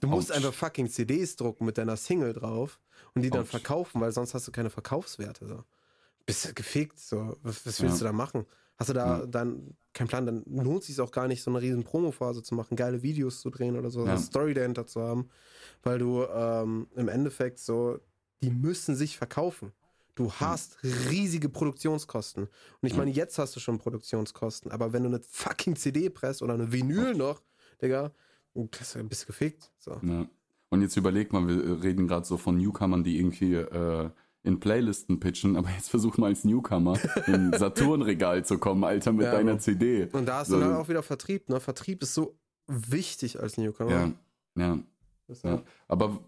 Du 0.00 0.08
musst 0.08 0.30
Autsch. 0.30 0.36
einfach 0.38 0.52
fucking 0.54 0.88
CDs 0.90 1.36
drucken 1.36 1.64
mit 1.64 1.78
deiner 1.78 1.96
Single 1.96 2.32
drauf 2.34 2.80
und 3.14 3.22
die 3.22 3.30
dann 3.30 3.42
Autsch. 3.42 3.50
verkaufen, 3.50 4.00
weil 4.00 4.12
sonst 4.12 4.34
hast 4.34 4.46
du 4.46 4.52
keine 4.52 4.68
Verkaufswerte. 4.70 5.46
So. 5.46 5.64
Bist 6.26 6.44
du 6.48 6.54
gefickt, 6.54 6.98
so. 6.98 7.36
Was, 7.42 7.64
was 7.66 7.80
willst 7.80 7.94
Ja. 7.94 7.98
du 7.98 8.04
da 8.04 8.12
machen? 8.12 8.44
Hast 8.78 8.90
du 8.90 8.94
da 8.94 9.20
Ja. 9.20 9.26
dann 9.26 9.76
keinen 9.92 10.08
Plan, 10.08 10.26
dann 10.26 10.44
lohnt 10.46 10.82
es 10.82 10.86
sich 10.88 11.00
auch 11.00 11.10
gar 11.12 11.28
nicht, 11.28 11.42
so 11.42 11.50
eine 11.50 11.60
riesen 11.60 11.82
Promophase 11.82 12.42
zu 12.42 12.54
machen, 12.54 12.76
geile 12.76 13.02
Videos 13.02 13.40
zu 13.40 13.50
drehen 13.50 13.76
oder 13.78 13.90
so, 13.90 14.04
Ja. 14.04 14.12
eine 14.12 14.20
Story 14.20 14.54
dahinter 14.54 14.86
zu 14.86 15.00
haben, 15.02 15.28
weil 15.82 15.98
du 15.98 16.24
ähm, 16.24 16.86
im 16.94 17.08
Endeffekt 17.08 17.58
so, 17.58 17.98
die 18.42 18.50
müssen 18.50 18.94
sich 18.96 19.16
verkaufen. 19.18 19.72
Du 20.14 20.32
hast 20.32 20.78
riesige 20.82 21.48
Produktionskosten. 21.48 22.44
Und 22.44 22.86
ich 22.88 22.96
meine, 22.96 23.10
jetzt 23.10 23.38
hast 23.38 23.56
du 23.56 23.60
schon 23.60 23.78
Produktionskosten, 23.78 24.70
aber 24.70 24.92
wenn 24.92 25.02
du 25.02 25.08
eine 25.08 25.20
fucking 25.28 25.76
CD 25.76 26.10
presst 26.10 26.42
oder 26.42 26.54
eine 26.54 26.72
Vinyl 26.72 27.14
noch, 27.14 27.42
Digga, 27.80 28.12
das 28.54 28.98
bist 29.08 29.22
du 29.22 29.26
gefickt. 29.28 29.70
So. 29.78 29.98
Ja. 30.02 30.26
Und 30.68 30.82
jetzt 30.82 30.96
überleg 30.96 31.32
mal, 31.32 31.46
wir 31.46 31.82
reden 31.82 32.06
gerade 32.06 32.26
so 32.26 32.36
von 32.36 32.56
Newcomern, 32.56 33.02
die 33.02 33.18
irgendwie 33.18 33.54
äh, 33.54 34.10
in 34.42 34.60
Playlisten 34.60 35.20
pitchen, 35.20 35.56
aber 35.56 35.68
jetzt 35.70 35.90
versuch 35.90 36.16
mal 36.16 36.28
als 36.28 36.44
Newcomer 36.44 36.98
in 37.26 37.52
Saturn-Regal 37.58 38.44
zu 38.44 38.58
kommen, 38.58 38.84
Alter, 38.84 39.12
mit 39.12 39.26
Ja, 39.26 39.32
deiner. 39.32 39.58
CD. 39.58 40.08
Und 40.12 40.26
da 40.26 40.38
hast 40.38 40.48
So, 40.48 40.56
du 40.56 40.60
dann 40.62 40.76
auch 40.76 40.88
wieder 40.88 41.02
Vertrieb, 41.02 41.48
ne? 41.48 41.60
Vertrieb 41.60 42.02
ist 42.02 42.14
so 42.14 42.38
wichtig 42.66 43.40
als 43.40 43.58
Newcomer. 43.58 43.90
Ja, 43.90 44.12
ja, 44.56 44.78
ja. 45.42 45.62
Aber 45.88 46.20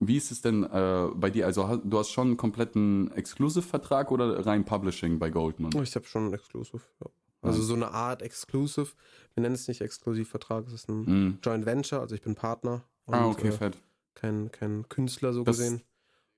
wie 0.00 0.16
ist 0.16 0.30
es 0.30 0.42
denn 0.42 0.62
äh, 0.64 1.08
bei 1.14 1.30
dir? 1.30 1.46
Also 1.46 1.76
du 1.82 1.98
hast 1.98 2.10
schon 2.10 2.28
einen 2.28 2.36
kompletten 2.36 3.10
Exclusive-Vertrag 3.12 4.10
oder 4.10 4.44
rein 4.44 4.64
Publishing 4.64 5.18
bei 5.18 5.30
Goldman? 5.30 5.72
Oh, 5.74 5.82
Ich 5.82 5.94
habe 5.94 6.06
schon 6.06 6.24
einen 6.24 6.34
Exclusive. 6.34 6.80
Ja. 7.02 7.10
Also 7.42 7.62
so 7.62 7.74
eine 7.74 7.92
Art 7.92 8.22
Exclusive. 8.22 8.88
Wir 9.34 9.42
nennen 9.42 9.54
es 9.54 9.68
nicht 9.68 9.80
Exklusivvertrag, 9.80 10.66
es 10.66 10.72
ist 10.72 10.88
ein 10.88 11.02
Mhm. 11.04 11.38
Joint 11.44 11.64
Venture, 11.66 12.00
also 12.00 12.14
ich 12.14 12.22
bin 12.22 12.34
Partner. 12.34 12.82
Und, 13.04 13.14
Ah, 13.14 13.26
okay, 13.28 13.48
äh, 13.48 13.52
fett. 13.52 13.78
kein, 14.14 14.50
kein 14.50 14.88
Künstler 14.88 15.32
so 15.32 15.44
Das- 15.44 15.58
gesehen. 15.58 15.82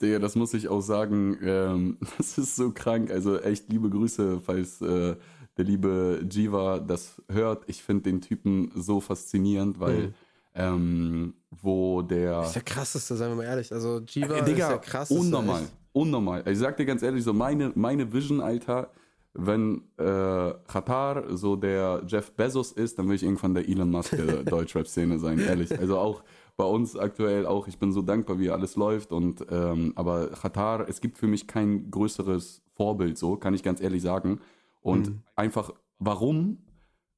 Digga, 0.02 0.18
das 0.20 0.36
muss 0.36 0.54
ich 0.54 0.68
auch 0.68 0.80
sagen, 0.82 1.36
ähm, 1.42 1.98
das 2.18 2.38
ist 2.38 2.54
so 2.56 2.70
krank. 2.72 3.10
Also 3.10 3.38
echt 3.40 3.68
liebe 3.72 3.88
Grüße, 3.90 4.40
falls 4.40 4.80
äh, 4.80 5.16
der 5.56 5.64
liebe 5.64 6.24
Jiva 6.30 6.78
das 6.78 7.20
hört. 7.28 7.64
Ich 7.68 7.82
finde 7.82 8.04
den 8.04 8.20
Typen 8.20 8.70
so 8.76 9.00
faszinierend, 9.00 9.80
weil 9.80 9.98
Mhm. 10.08 10.14
Ähm, 10.58 11.34
wo 11.62 12.02
der... 12.02 12.32
Das 12.40 12.48
ist 12.48 12.54
der 12.56 12.62
krasseste, 12.62 13.16
seien 13.16 13.30
wir 13.30 13.36
mal 13.36 13.44
ehrlich. 13.44 13.72
Also 13.72 14.00
Jiva 14.00 14.34
Äh, 14.34 14.38
ist 14.40 14.48
Digga, 14.48 14.68
der 14.68 14.78
krasseste. 14.78 15.18
unnormal. 15.20 15.62
echt. 15.62 15.72
Unnormal. 15.92 16.42
Ich 16.46 16.58
sag 16.58 16.76
dir 16.76 16.84
ganz 16.84 17.02
ehrlich, 17.02 17.24
so 17.24 17.32
meine, 17.32 17.72
meine 17.74 18.12
Vision, 18.12 18.40
Alter, 18.40 18.90
wenn 19.34 19.82
äh, 19.98 20.52
Qatar 20.66 21.36
so 21.36 21.56
der 21.56 22.02
Jeff 22.06 22.32
Bezos 22.32 22.72
ist, 22.72 22.98
dann 22.98 23.08
will 23.08 23.14
ich 23.16 23.22
irgendwann 23.22 23.54
der 23.54 23.68
Elon 23.68 23.90
Musk 23.90 24.16
der 24.16 24.42
Deutschrap-Szene 24.44 25.18
sein, 25.18 25.38
ehrlich. 25.38 25.76
Also 25.78 25.98
auch 25.98 26.22
bei 26.56 26.64
uns 26.64 26.96
aktuell 26.96 27.46
auch, 27.46 27.68
ich 27.68 27.78
bin 27.78 27.92
so 27.92 28.02
dankbar, 28.02 28.38
wie 28.40 28.50
alles 28.50 28.74
läuft 28.76 29.12
und 29.12 29.46
ähm, 29.50 29.92
aber 29.96 30.28
Qatar, 30.28 30.88
es 30.88 31.00
gibt 31.00 31.16
für 31.18 31.28
mich 31.28 31.46
kein 31.46 31.90
größeres 31.90 32.62
Vorbild, 32.74 33.16
so 33.16 33.36
kann 33.36 33.54
ich 33.54 33.62
ganz 33.62 33.80
ehrlich 33.80 34.02
sagen. 34.02 34.40
Und 34.80 35.08
Mhm. 35.08 35.20
einfach, 35.36 35.70
warum? 35.98 36.58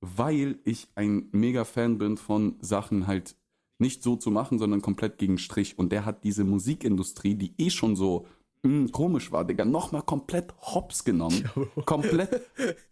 Weil 0.00 0.58
ich 0.64 0.88
ein 0.94 1.28
mega 1.32 1.64
Fan 1.64 1.98
bin 1.98 2.16
von 2.16 2.56
Sachen 2.60 3.06
halt 3.06 3.36
nicht 3.78 4.02
so 4.02 4.16
zu 4.16 4.30
machen, 4.30 4.58
sondern 4.58 4.82
komplett 4.82 5.18
gegen 5.18 5.38
Strich. 5.38 5.78
Und 5.78 5.90
der 5.90 6.04
hat 6.04 6.24
diese 6.24 6.44
Musikindustrie, 6.44 7.34
die 7.34 7.54
eh 7.58 7.70
schon 7.70 7.96
so 7.96 8.26
mh, 8.62 8.88
komisch 8.92 9.32
war, 9.32 9.44
Digga, 9.44 9.64
nochmal 9.64 10.02
komplett 10.02 10.54
hops 10.60 11.04
genommen. 11.04 11.48
komplett. 11.86 12.42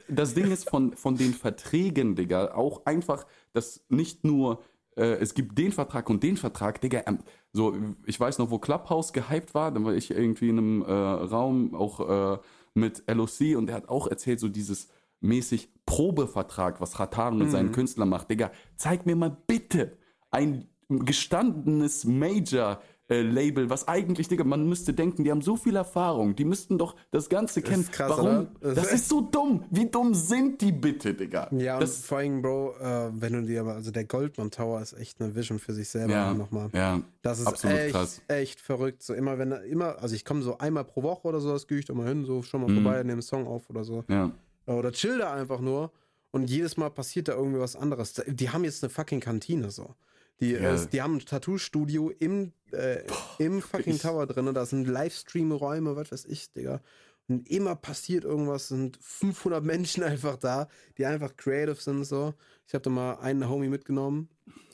Das 0.08 0.34
Ding 0.34 0.50
ist 0.50 0.68
von, 0.68 0.94
von 0.94 1.16
den 1.16 1.34
Verträgen, 1.34 2.16
Digga, 2.16 2.54
auch 2.54 2.86
einfach, 2.86 3.26
dass 3.52 3.84
nicht 3.88 4.24
nur 4.24 4.62
äh, 4.96 5.18
es 5.20 5.34
gibt 5.34 5.56
den 5.58 5.72
Vertrag 5.72 6.10
und 6.10 6.22
den 6.22 6.36
Vertrag, 6.36 6.80
Digga, 6.80 7.02
ähm, 7.06 7.18
so, 7.52 7.74
ich 8.06 8.18
weiß 8.18 8.38
noch, 8.38 8.50
wo 8.50 8.58
Clubhouse 8.58 9.12
gehypt 9.12 9.54
war, 9.54 9.70
dann 9.70 9.84
war 9.84 9.94
ich 9.94 10.10
irgendwie 10.10 10.48
in 10.48 10.58
einem 10.58 10.82
äh, 10.82 10.92
Raum 10.92 11.74
auch 11.74 12.36
äh, 12.36 12.38
mit 12.74 13.04
LOC 13.06 13.56
und 13.56 13.66
der 13.66 13.76
hat 13.76 13.88
auch 13.88 14.06
erzählt, 14.06 14.40
so 14.40 14.48
dieses 14.48 14.88
mäßig 15.20 15.68
Probevertrag, 15.86 16.80
was 16.80 16.98
Ratan 17.00 17.38
mit 17.38 17.50
seinen 17.50 17.72
Künstlern 17.72 18.08
macht. 18.08 18.30
Digga, 18.30 18.50
zeig 18.76 19.06
mir 19.06 19.16
mal 19.16 19.36
bitte 19.46 19.96
ein 20.30 20.68
gestandenes 20.88 22.04
Major 22.04 22.80
äh, 23.10 23.22
Label, 23.22 23.70
was 23.70 23.88
eigentlich, 23.88 24.28
Digga, 24.28 24.44
man 24.44 24.68
müsste 24.68 24.92
denken, 24.92 25.24
die 25.24 25.30
haben 25.30 25.40
so 25.40 25.56
viel 25.56 25.76
Erfahrung, 25.76 26.36
die 26.36 26.44
müssten 26.44 26.76
doch 26.76 26.94
das 27.10 27.30
Ganze 27.30 27.62
kennen. 27.62 27.80
ist 27.82 27.92
krass, 27.92 28.10
Warum? 28.10 28.48
oder? 28.60 28.74
Das 28.74 28.92
ist 28.92 29.08
so 29.08 29.22
dumm. 29.22 29.64
Wie 29.70 29.86
dumm 29.86 30.12
sind 30.14 30.60
die 30.60 30.72
bitte, 30.72 31.14
Digga? 31.14 31.48
Ja, 31.56 31.74
und 31.74 31.80
das, 31.82 32.04
vor 32.04 32.18
allem, 32.18 32.42
Bro, 32.42 32.74
äh, 32.78 33.10
wenn 33.12 33.32
du 33.32 33.42
dir 33.42 33.62
aber, 33.62 33.74
also 33.74 33.90
der 33.90 34.04
Goldman 34.04 34.50
Tower 34.50 34.82
ist 34.82 34.92
echt 34.92 35.20
eine 35.22 35.34
Vision 35.34 35.58
für 35.58 35.72
sich 35.72 35.88
selber 35.88 36.12
ja, 36.12 36.34
nochmal. 36.34 36.68
ja, 36.74 37.00
Das 37.22 37.40
ist 37.40 37.46
absolut 37.46 37.78
echt, 37.78 37.92
krass. 37.92 38.20
echt 38.28 38.60
verrückt. 38.60 39.02
So 39.02 39.14
immer, 39.14 39.38
wenn 39.38 39.52
er 39.52 39.64
immer, 39.64 39.98
also 40.02 40.14
ich 40.14 40.24
komme 40.26 40.42
so 40.42 40.58
einmal 40.58 40.84
pro 40.84 41.02
Woche 41.02 41.26
oder 41.28 41.40
so, 41.40 41.50
das 41.50 41.66
gehe 41.66 41.78
ich 41.78 41.86
da 41.86 41.94
mal 41.94 42.06
hin, 42.08 42.26
so 42.26 42.42
schon 42.42 42.60
mal 42.60 42.68
Mhm. 42.70 42.74
vorbei, 42.82 42.98
nehme 42.98 43.12
einen 43.12 43.22
Song 43.22 43.46
auf 43.46 43.70
oder 43.70 43.84
so. 43.84 44.04
Ja, 44.08 44.30
Oder 44.74 44.92
chill 44.92 45.18
da 45.18 45.32
einfach 45.32 45.60
nur 45.60 45.92
und 46.30 46.48
jedes 46.50 46.76
Mal 46.76 46.90
passiert 46.90 47.28
da 47.28 47.32
irgendwie 47.34 47.60
was 47.60 47.76
anderes. 47.76 48.14
Die 48.26 48.50
haben 48.50 48.64
jetzt 48.64 48.82
eine 48.84 48.90
fucking 48.90 49.20
Kantine 49.20 49.70
so. 49.70 49.94
Die, 50.40 50.52
Ja. 50.52 50.74
äh, 50.74 50.86
die 50.86 51.02
haben 51.02 51.16
ein 51.16 51.20
Tattoo-Studio 51.24 52.10
im, 52.10 52.52
äh, 52.72 53.02
im 53.38 53.60
fucking 53.62 53.94
ich- 53.96 54.02
Tower 54.02 54.26
drin. 54.26 54.52
Da 54.54 54.66
sind 54.66 54.86
Livestream-Räume, 54.86 55.96
was 55.96 56.12
weiß 56.12 56.24
ich, 56.26 56.52
Digga. 56.52 56.80
Und 57.28 57.48
immer 57.50 57.74
passiert 57.76 58.24
irgendwas, 58.24 58.68
sind 58.68 58.98
500 59.02 59.62
Menschen 59.64 60.02
einfach 60.04 60.36
da, 60.36 60.68
die 60.96 61.06
einfach 61.06 61.36
creative 61.36 61.74
sind 61.80 62.04
so. 62.04 62.34
Ich 62.66 62.74
habe 62.74 62.82
da 62.82 62.90
mal 62.90 63.14
einen 63.20 63.48
Homie 63.48 63.68
mitgenommen 63.68 64.28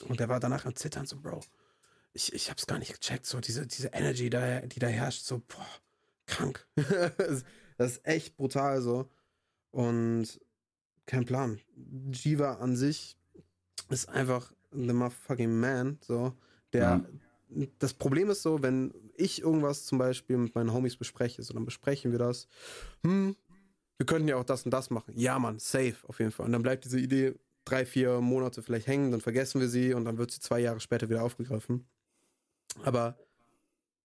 und 0.07 0.19
der 0.19 0.29
war 0.29 0.39
danach 0.39 0.65
am 0.65 0.75
Zittern 0.75 1.05
so, 1.05 1.17
Bro. 1.17 1.41
Ich, 2.13 2.31
ich 2.33 2.49
hab's 2.49 2.65
gar 2.67 2.79
nicht 2.79 2.93
gecheckt, 2.93 3.25
so 3.25 3.39
diese, 3.41 3.65
diese 3.67 3.89
Energy, 3.89 4.29
da, 4.29 4.61
die 4.61 4.79
da 4.79 4.87
herrscht, 4.87 5.23
so, 5.25 5.39
boah, 5.39 5.65
krank. 6.27 6.65
das 7.77 7.91
ist 7.91 8.05
echt 8.05 8.37
brutal 8.37 8.81
so. 8.81 9.09
Und 9.75 10.39
kein 11.05 11.25
Plan. 11.25 11.59
Jiva 12.13 12.53
an 12.53 12.77
sich 12.77 13.17
ist 13.89 14.07
einfach 14.07 14.53
the 14.71 14.93
motherfucking 14.93 15.59
man, 15.59 15.97
so. 15.99 16.33
Der, 16.71 17.03
das 17.79 17.93
Problem 17.93 18.29
ist 18.29 18.41
so, 18.41 18.63
wenn 18.63 18.93
ich 19.17 19.41
irgendwas 19.41 19.85
zum 19.85 19.97
Beispiel 19.97 20.37
mit 20.37 20.55
meinen 20.55 20.71
Homies 20.71 20.95
bespreche, 20.95 21.43
so 21.43 21.53
dann 21.53 21.65
besprechen 21.65 22.13
wir 22.13 22.19
das. 22.19 22.47
Hm, 23.03 23.35
wir 23.97 24.05
könnten 24.05 24.29
ja 24.29 24.37
auch 24.37 24.45
das 24.45 24.63
und 24.63 24.71
das 24.71 24.89
machen. 24.91 25.13
Ja, 25.17 25.37
Mann, 25.39 25.59
safe, 25.59 25.97
auf 26.07 26.19
jeden 26.19 26.31
Fall. 26.31 26.45
Und 26.45 26.53
dann 26.53 26.61
bleibt 26.61 26.85
diese 26.85 26.99
Idee 26.99 27.35
drei, 27.65 27.85
vier 27.85 28.21
Monate 28.21 28.63
vielleicht 28.63 28.87
hängen, 28.87 29.11
dann 29.11 29.19
vergessen 29.19 29.59
wir 29.59 29.67
sie 29.67 29.93
und 29.93 30.05
dann 30.05 30.17
wird 30.17 30.31
sie 30.31 30.39
zwei 30.39 30.61
Jahre 30.61 30.79
später 30.79 31.09
wieder 31.09 31.21
aufgegriffen. 31.21 31.85
Aber 32.83 33.17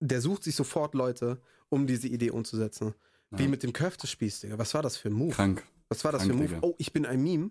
der 0.00 0.20
sucht 0.20 0.42
sich 0.42 0.56
sofort 0.56 0.94
Leute, 0.94 1.40
um 1.68 1.86
diese 1.86 2.08
Idee 2.08 2.30
umzusetzen. 2.30 2.92
Wie 3.30 3.48
mit 3.48 3.62
dem 3.62 3.72
Köftespieß, 3.72 4.40
Digga. 4.40 4.58
Was 4.58 4.74
war 4.74 4.82
das 4.82 4.96
für 4.96 5.08
ein 5.08 5.14
Move? 5.14 5.32
krank. 5.32 5.64
Was 5.88 6.04
war 6.04 6.12
das 6.12 6.22
Krank, 6.22 6.32
für 6.32 6.36
ein 6.36 6.42
Move? 6.42 6.54
Digga. 6.54 6.66
Oh, 6.66 6.74
ich 6.78 6.92
bin 6.92 7.06
ein 7.06 7.22
Meme. 7.22 7.50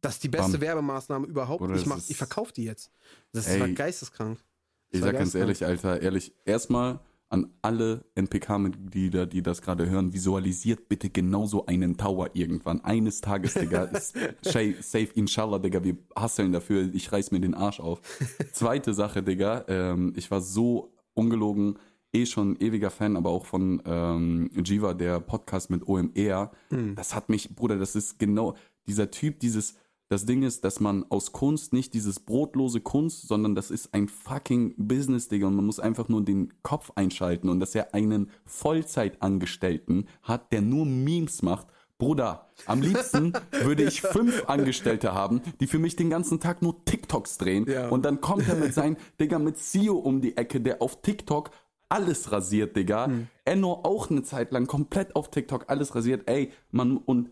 Das 0.00 0.14
ist 0.14 0.24
die 0.24 0.28
beste 0.28 0.52
Bam. 0.52 0.60
Werbemaßnahme 0.62 1.26
überhaupt. 1.26 1.62
Oder 1.62 1.76
ich 1.76 1.86
mach, 1.86 2.00
ich 2.08 2.16
verkaufe 2.16 2.52
die 2.52 2.64
jetzt. 2.64 2.90
Das 3.32 3.46
Ey. 3.46 3.60
war 3.60 3.68
geisteskrank. 3.68 4.38
Ich 4.90 5.00
Das 5.00 5.02
war 5.02 5.12
sag 5.12 5.18
ganz 5.18 5.34
ehrlich, 5.34 5.64
Alter, 5.64 6.00
ehrlich, 6.02 6.32
erstmal 6.44 7.00
an 7.28 7.50
alle 7.62 8.04
NPK-Mitglieder, 8.14 9.26
die 9.26 9.42
das 9.42 9.62
gerade 9.62 9.88
hören, 9.88 10.12
visualisiert 10.12 10.88
bitte 10.88 11.08
genauso 11.08 11.64
einen 11.64 11.96
Tower 11.96 12.30
irgendwann. 12.34 12.82
Eines 12.82 13.22
Tages, 13.22 13.54
Digga, 13.54 13.84
ist 13.84 14.14
safe, 14.42 15.08
inshallah, 15.14 15.58
Digga, 15.58 15.82
wir 15.82 15.96
hasseln 16.14 16.52
dafür, 16.52 16.90
ich 16.92 17.10
reiß 17.10 17.30
mir 17.30 17.40
den 17.40 17.54
Arsch 17.54 17.80
auf. 17.80 18.02
Zweite 18.52 18.92
Sache, 18.92 19.22
Digga, 19.22 19.64
ähm, 19.68 20.12
ich 20.14 20.30
war 20.30 20.42
so 20.42 20.92
ungelogen, 21.14 21.78
eh 22.12 22.26
schon 22.26 22.60
ewiger 22.60 22.90
Fan, 22.90 23.16
aber 23.16 23.30
auch 23.30 23.46
von 23.46 23.82
ähm, 23.86 24.50
Jiva, 24.64 24.94
der 24.94 25.20
Podcast 25.20 25.70
mit 25.70 25.86
OMR. 25.86 26.50
Mhm. 26.70 26.94
Das 26.94 27.14
hat 27.14 27.28
mich, 27.28 27.54
Bruder, 27.54 27.78
das 27.78 27.96
ist 27.96 28.18
genau 28.18 28.54
dieser 28.86 29.10
Typ, 29.10 29.40
dieses, 29.40 29.76
das 30.08 30.26
Ding 30.26 30.42
ist, 30.42 30.64
dass 30.64 30.80
man 30.80 31.06
aus 31.08 31.32
Kunst 31.32 31.72
nicht 31.72 31.94
dieses 31.94 32.20
brotlose 32.20 32.80
Kunst, 32.80 33.28
sondern 33.28 33.54
das 33.54 33.70
ist 33.70 33.94
ein 33.94 34.08
fucking 34.08 34.74
Business, 34.76 35.28
Digga, 35.28 35.46
und 35.46 35.56
man 35.56 35.64
muss 35.64 35.80
einfach 35.80 36.08
nur 36.08 36.22
den 36.22 36.52
Kopf 36.62 36.92
einschalten 36.96 37.48
und 37.48 37.60
dass 37.60 37.74
er 37.74 37.94
einen 37.94 38.30
Vollzeitangestellten 38.44 40.08
hat, 40.22 40.52
der 40.52 40.60
nur 40.60 40.84
Memes 40.84 41.42
macht, 41.42 41.68
Bruder, 42.02 42.48
am 42.66 42.82
liebsten 42.82 43.32
würde 43.62 43.84
ich 43.84 44.02
fünf 44.02 44.48
Angestellte 44.48 45.14
haben, 45.14 45.40
die 45.60 45.68
für 45.68 45.78
mich 45.78 45.94
den 45.94 46.10
ganzen 46.10 46.40
Tag 46.40 46.60
nur 46.60 46.84
TikToks 46.84 47.38
drehen. 47.38 47.64
Ja. 47.70 47.90
Und 47.90 48.04
dann 48.04 48.20
kommt 48.20 48.48
er 48.48 48.56
mit 48.56 48.74
seinem, 48.74 48.96
Digga, 49.20 49.38
mit 49.38 49.56
Sio 49.56 49.94
um 49.98 50.20
die 50.20 50.36
Ecke, 50.36 50.60
der 50.60 50.82
auf 50.82 51.00
TikTok 51.00 51.50
alles 51.92 52.32
rasiert, 52.32 52.74
Digga. 52.76 53.06
Hm. 53.06 53.28
Enno 53.44 53.72
auch 53.84 54.10
eine 54.10 54.22
Zeit 54.22 54.50
lang 54.52 54.66
komplett 54.66 55.14
auf 55.14 55.30
TikTok 55.30 55.66
alles 55.68 55.94
rasiert. 55.94 56.22
Ey, 56.26 56.50
man, 56.70 56.96
und 56.96 57.30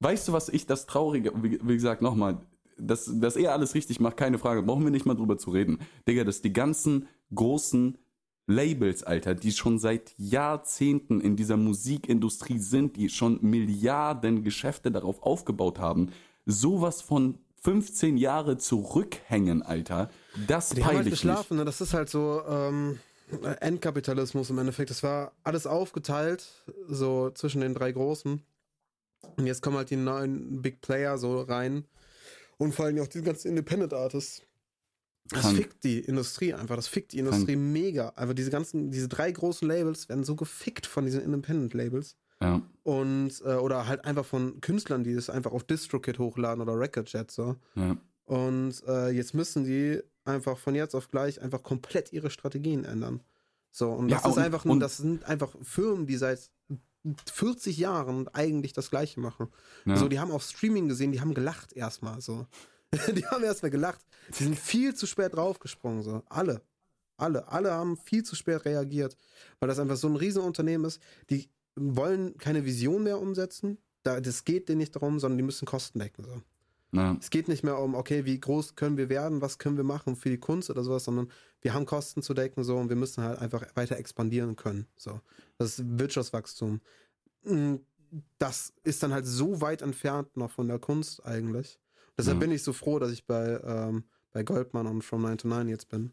weißt 0.00 0.28
du, 0.28 0.32
was 0.32 0.48
ich 0.50 0.66
das 0.66 0.86
Traurige, 0.86 1.32
wie, 1.42 1.58
wie 1.62 1.74
gesagt, 1.74 2.02
nochmal, 2.02 2.40
dass, 2.78 3.10
dass 3.14 3.36
er 3.36 3.52
alles 3.54 3.74
richtig 3.74 3.98
macht, 3.98 4.18
keine 4.18 4.38
Frage, 4.38 4.62
brauchen 4.62 4.84
wir 4.84 4.90
nicht 4.90 5.06
mal 5.06 5.14
drüber 5.14 5.38
zu 5.38 5.50
reden. 5.50 5.78
Digga, 6.06 6.24
dass 6.24 6.42
die 6.42 6.52
ganzen 6.52 7.08
großen 7.34 7.96
Labels, 8.46 9.02
Alter, 9.02 9.34
die 9.34 9.50
schon 9.50 9.78
seit 9.78 10.14
Jahrzehnten 10.18 11.20
in 11.20 11.34
dieser 11.34 11.56
Musikindustrie 11.56 12.58
sind, 12.58 12.96
die 12.96 13.08
schon 13.08 13.38
Milliarden 13.40 14.44
Geschäfte 14.44 14.90
darauf 14.90 15.22
aufgebaut 15.22 15.78
haben, 15.78 16.10
sowas 16.44 17.00
von 17.02 17.38
15 17.62 18.16
Jahre 18.16 18.58
zurückhängen, 18.58 19.62
Alter, 19.62 20.10
das 20.46 20.68
Die 20.68 20.76
haben 20.76 20.84
peile 20.84 20.96
halt 20.98 21.06
ich 21.06 21.12
nicht. 21.12 21.22
geschlafen, 21.22 21.56
ne? 21.56 21.64
das 21.64 21.80
ist 21.80 21.94
halt 21.94 22.08
so 22.08 22.42
ähm, 22.48 23.00
Endkapitalismus 23.60 24.50
im 24.50 24.58
Endeffekt. 24.58 24.90
Das 24.90 25.02
war 25.02 25.32
alles 25.42 25.66
aufgeteilt, 25.66 26.46
so 26.88 27.30
zwischen 27.30 27.60
den 27.60 27.74
drei 27.74 27.92
Großen. 27.92 28.42
Und 29.36 29.46
jetzt 29.46 29.62
kommen 29.62 29.76
halt 29.76 29.90
die 29.90 29.96
neuen 29.96 30.62
Big 30.62 30.80
Player 30.80 31.18
so 31.18 31.40
rein. 31.42 31.84
Und 32.58 32.74
vor 32.74 32.86
allem 32.86 33.00
auch 33.00 33.08
die 33.08 33.22
ganzen 33.22 33.48
Independent 33.48 33.92
Artists. 33.92 34.42
Das 35.28 35.40
Krank. 35.40 35.56
fickt 35.56 35.82
die 35.82 35.98
Industrie 35.98 36.54
einfach, 36.54 36.76
das 36.76 36.86
fickt 36.86 37.12
die 37.12 37.18
Industrie 37.18 37.56
mega. 37.56 38.10
Also 38.10 38.32
diese 38.32 38.50
ganzen, 38.50 38.92
diese 38.92 39.08
drei 39.08 39.32
großen 39.32 39.66
Labels 39.66 40.08
werden 40.08 40.22
so 40.22 40.36
gefickt 40.36 40.86
von 40.86 41.04
diesen 41.04 41.20
Independent 41.20 41.74
Labels. 41.74 42.16
Ja, 42.40 42.62
Und, 42.84 43.32
äh, 43.44 43.54
oder 43.54 43.88
halt 43.88 44.04
einfach 44.04 44.24
von 44.24 44.60
Künstlern, 44.60 45.02
die 45.02 45.14
das 45.14 45.28
einfach 45.30 45.52
auf 45.52 45.64
DistroKid 45.64 46.18
hochladen 46.20 46.62
oder 46.62 46.78
Recordjet 46.78 47.30
so. 47.30 47.56
ja, 47.74 47.96
Und 48.26 48.84
äh, 48.86 49.08
jetzt 49.08 49.34
müssen 49.34 49.64
die 49.64 50.00
einfach 50.26 50.58
von 50.58 50.74
jetzt 50.74 50.94
auf 50.94 51.08
gleich 51.08 51.40
einfach 51.40 51.62
komplett 51.62 52.12
ihre 52.12 52.30
Strategien 52.30 52.84
ändern. 52.84 53.22
So, 53.70 53.90
und 53.92 54.08
Ja, 54.08 54.16
das 54.18 54.26
ist 54.32 54.36
und- 54.36 54.42
einfach, 54.42 54.64
und- 54.64 54.80
das 54.80 54.96
sind 54.98 55.24
einfach 55.24 55.54
Firmen, 55.62 56.06
die 56.06 56.16
seit 56.16 56.50
40 57.32 57.76
Jahren 57.78 58.28
eigentlich 58.28 58.72
das 58.72 58.90
Gleiche 58.90 59.20
machen. 59.20 59.48
ja. 59.84 59.96
So, 59.96 60.08
die 60.08 60.18
haben 60.18 60.30
auf 60.32 60.42
Streaming 60.42 60.88
gesehen, 60.88 61.12
die 61.12 61.20
haben 61.20 61.34
gelacht 61.34 61.72
erstmal 61.72 62.20
so. 62.20 62.46
die 63.20 63.26
haben 63.26 63.44
erstmal 63.44 63.70
gelacht. 63.70 64.00
Die 64.38 64.44
sind 64.44 64.58
viel 64.58 64.94
zu 64.94 65.06
spät 65.06 65.34
draufgesprungen, 65.34 66.02
so. 66.02 66.22
Alle. 66.28 66.62
Alle. 67.16 67.46
Alle 67.48 67.72
haben 67.72 67.96
viel 67.96 68.24
zu 68.24 68.34
spät 68.36 68.64
reagiert. 68.64 69.16
Weil 69.60 69.68
das 69.68 69.78
einfach 69.78 69.96
so 69.96 70.08
ein 70.08 70.16
Riesenunternehmen 70.16 70.86
ist. 70.86 71.00
Die 71.30 71.48
wollen 71.76 72.36
keine 72.38 72.64
Vision 72.64 73.02
mehr 73.04 73.20
umsetzen. 73.20 73.78
Da, 74.02 74.20
das 74.20 74.44
geht 74.44 74.68
denen 74.68 74.78
nicht 74.78 74.94
darum, 74.94 75.18
sondern 75.18 75.38
die 75.38 75.44
müssen 75.44 75.66
Kosten 75.66 75.98
decken. 75.98 76.24
So. 76.24 76.42
Ja. 76.92 77.16
Es 77.20 77.30
geht 77.30 77.48
nicht 77.48 77.62
mehr 77.64 77.78
um, 77.78 77.94
okay, 77.94 78.24
wie 78.24 78.38
groß 78.40 78.74
können 78.76 78.96
wir 78.96 79.08
werden, 79.08 79.40
was 79.40 79.58
können 79.58 79.76
wir 79.76 79.84
machen 79.84 80.16
für 80.16 80.30
die 80.30 80.38
Kunst 80.38 80.70
oder 80.70 80.82
sowas, 80.84 81.04
sondern 81.04 81.30
wir 81.60 81.74
haben 81.74 81.84
Kosten 81.86 82.22
zu 82.22 82.32
decken 82.34 82.64
so 82.64 82.76
und 82.76 82.88
wir 82.88 82.96
müssen 82.96 83.22
halt 83.24 83.38
einfach 83.40 83.64
weiter 83.74 83.96
expandieren 83.96 84.56
können. 84.56 84.86
So. 84.96 85.20
Das 85.58 85.78
ist 85.78 85.98
Wirtschaftswachstum. 85.98 86.80
Mm, 87.44 87.76
Das 88.38 88.72
ist 88.84 89.02
dann 89.02 89.12
halt 89.12 89.26
so 89.26 89.60
weit 89.60 89.82
entfernt 89.82 90.36
noch 90.36 90.50
von 90.52 90.68
der 90.68 90.78
Kunst 90.78 91.26
eigentlich. 91.26 91.80
Deshalb 92.16 92.36
Ja. 92.36 92.40
bin 92.40 92.52
ich 92.52 92.62
so 92.62 92.72
froh, 92.72 92.98
dass 93.00 93.10
ich 93.10 93.26
bei, 93.26 93.60
ähm, 93.64 94.04
bei 94.32 94.42
Goldman 94.44 94.86
und 94.86 95.02
From 95.02 95.22
9 95.22 95.38
to 95.38 95.48
9 95.48 95.68
jetzt 95.68 95.88
bin. 95.88 96.12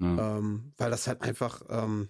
ja. 0.00 0.38
Ähm, 0.38 0.72
weil 0.78 0.90
das 0.90 1.06
halt 1.06 1.20
einfach, 1.22 1.62
ähm, 1.68 2.08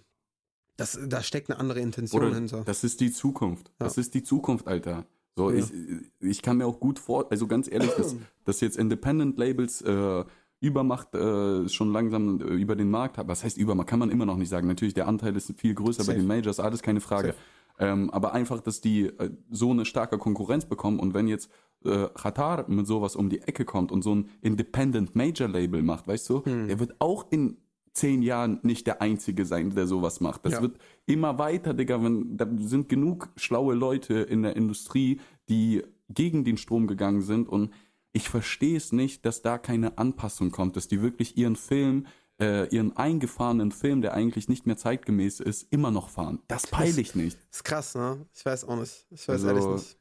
das, 0.77 0.97
da 1.07 1.21
steckt 1.23 1.49
eine 1.49 1.59
andere 1.59 1.81
Intention 1.81 2.23
Oder 2.23 2.35
hinter. 2.35 2.63
das 2.63 2.83
ist 2.83 2.99
die 3.01 3.11
Zukunft. 3.11 3.67
Ja. 3.67 3.73
Das 3.85 3.97
ist 3.97 4.13
die 4.13 4.23
Zukunft, 4.23 4.65
Alter. 4.67 5.05
So, 5.37 5.51
Ja. 5.51 5.57
ich, 5.59 5.71
ich 6.19 6.41
kann 6.41 6.57
mir 6.57 6.65
auch 6.65 6.79
gut 6.79 6.97
vor, 6.99 7.27
also 7.31 7.47
ganz 7.47 7.71
ehrlich, 7.71 7.91
dass, 7.91 8.15
dass 8.45 8.59
jetzt 8.59 8.75
Independent 8.77 9.37
Labels 9.37 9.81
äh, 9.83 10.25
Übermacht 10.59 11.13
äh, 11.13 11.69
schon 11.69 11.93
langsam 11.93 12.41
äh, 12.41 12.45
über 12.45 12.75
den 12.75 12.89
Markt 12.89 13.19
haben. 13.19 13.29
Was 13.29 13.43
heißt 13.43 13.57
Übermacht? 13.57 13.87
Kann 13.87 13.99
man 13.99 14.09
immer 14.09 14.25
noch 14.25 14.37
nicht 14.37 14.49
sagen. 14.49 14.67
Natürlich, 14.67 14.95
der 14.95 15.07
Anteil 15.07 15.35
ist 15.35 15.53
viel 15.59 15.75
größer 15.75 15.99
bei 15.99 16.05
Safe. 16.13 16.17
den 16.17 16.25
Majors, 16.27 16.59
alles 16.59 16.81
keine 16.81 16.99
Frage. 16.99 17.35
Ähm, 17.79 18.09
aber 18.09 18.33
einfach, 18.33 18.59
dass 18.61 18.81
die 18.81 19.03
äh, 19.05 19.29
so 19.51 19.69
eine 19.69 19.85
starke 19.85 20.17
Konkurrenz 20.17 20.65
bekommen 20.65 20.97
und 20.99 21.13
wenn 21.13 21.27
jetzt 21.27 21.51
äh, 21.85 22.07
Qatar 22.15 22.67
mit 22.67 22.87
sowas 22.87 23.15
um 23.15 23.29
die 23.29 23.41
Ecke 23.43 23.65
kommt 23.65 23.91
und 23.91 24.01
so 24.03 24.15
ein 24.15 24.29
Independent 24.41 25.15
Major 25.15 25.47
Label 25.47 25.83
macht, 25.83 26.07
weißt 26.07 26.27
du, 26.31 26.43
Hm. 26.43 26.67
der 26.67 26.79
wird 26.79 26.95
auch 26.97 27.27
in 27.29 27.57
zehn 27.97 28.21
Jahren 28.21 28.59
nicht 28.63 28.87
der 28.87 29.01
Einzige 29.01 29.45
sein, 29.45 29.71
der 29.75 29.87
sowas 29.87 30.19
macht. 30.21 30.45
Das 30.45 30.53
Ja. 30.53 30.61
wird 30.61 30.77
immer 31.05 31.37
weiter, 31.37 31.73
Digga. 31.73 32.01
Wenn, 32.03 32.37
da 32.37 32.47
sind 32.59 32.89
genug 32.89 33.29
schlaue 33.35 33.75
Leute 33.75 34.15
in 34.15 34.43
der 34.43 34.55
Industrie, 34.55 35.19
die 35.49 35.83
gegen 36.09 36.43
den 36.43 36.57
Strom 36.57 36.87
gegangen 36.87 37.21
sind 37.21 37.49
und 37.49 37.71
ich 38.13 38.29
verstehe 38.29 38.77
es 38.77 38.91
nicht, 38.93 39.25
dass 39.25 39.41
da 39.41 39.57
keine 39.57 39.97
Anpassung 39.97 40.51
kommt, 40.51 40.75
dass 40.75 40.87
die 40.87 41.01
wirklich 41.01 41.37
ihren 41.37 41.55
Film, 41.55 42.07
äh, 42.39 42.67
ihren 42.73 42.95
eingefahrenen 42.95 43.71
Film, 43.71 44.01
der 44.01 44.13
eigentlich 44.13 44.47
nicht 44.47 44.65
mehr 44.65 44.77
zeitgemäß 44.77 45.39
ist, 45.39 45.67
immer 45.71 45.91
noch 45.91 46.09
fahren. 46.09 46.39
Das 46.47 46.65
peile 46.67 47.01
ich 47.01 47.15
nicht. 47.15 47.37
ist 47.51 47.63
krass, 47.63 47.95
ne? 47.95 48.25
Ich 48.33 48.45
weiß 48.45 48.65
auch 48.65 48.77
nicht. 48.79 49.05
Ich 49.11 49.27
weiß 49.27 49.43
Also, 49.43 49.47
ehrlich 49.47 49.65
nicht. 49.67 49.97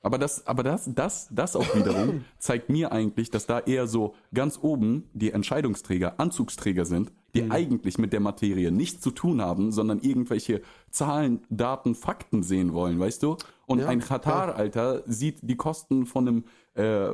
Aber 0.00 0.16
das, 0.16 0.46
aber 0.46 0.62
das, 0.62 0.88
das, 0.94 1.28
das 1.32 1.56
auch 1.56 1.74
wiederum 1.74 2.24
zeigt 2.38 2.70
mir 2.70 2.92
eigentlich, 2.92 3.30
dass 3.30 3.46
da 3.46 3.58
eher 3.58 3.88
so 3.88 4.14
ganz 4.32 4.58
oben 4.62 5.10
die 5.12 5.32
Entscheidungsträger, 5.32 6.20
Anzugsträger 6.20 6.84
sind, 6.84 7.10
die 7.38 7.44
Mhm. 7.44 7.52
eigentlich 7.52 7.98
mit 7.98 8.12
der 8.12 8.20
Materie 8.20 8.70
nichts 8.70 9.00
zu 9.00 9.10
tun 9.10 9.40
haben, 9.40 9.72
sondern 9.72 10.00
irgendwelche 10.00 10.60
Zahlen, 10.90 11.40
Daten, 11.50 11.94
Fakten 11.94 12.42
sehen 12.42 12.72
wollen, 12.72 12.98
weißt 12.98 13.22
du? 13.22 13.36
Und 13.66 13.80
Ja, 13.80 13.88
ein 13.88 14.00
Katar, 14.00 14.56
Alter, 14.56 15.02
sieht 15.06 15.38
die 15.42 15.56
Kosten 15.56 16.06
von 16.06 16.26
einem, 16.28 16.44
äh, 16.74 17.10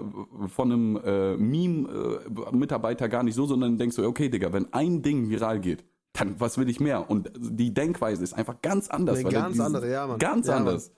von 0.49 0.73
einem 0.73 0.97
äh, 1.05 1.37
Meme-Mitarbeiter 1.37 3.09
gar 3.09 3.23
nicht 3.23 3.35
so, 3.35 3.47
sondern 3.47 3.79
denkst 3.79 3.97
du, 3.97 4.07
okay, 4.07 4.29
Digga, 4.29 4.53
wenn 4.53 4.73
ein 4.73 5.03
Ding 5.03 5.29
viral 5.31 5.61
geht, 5.61 5.85
dann 6.13 6.39
was 6.41 6.59
will 6.59 6.69
ich 6.69 6.81
mehr? 6.81 7.11
Und 7.11 7.31
die 7.37 7.75
Denkweise 7.75 8.23
ist 8.23 8.35
einfach 8.35 8.61
ganz 8.63 8.89
anders. 8.89 9.19
Er 9.19 9.31
ganz 9.31 9.59
andere, 9.59 9.91
ja, 9.91 10.07
Mann. 10.07 10.19
Ganz 10.19 10.47
Ja, 10.47 10.55
Mann. 10.55 10.67
anders. 10.69 10.93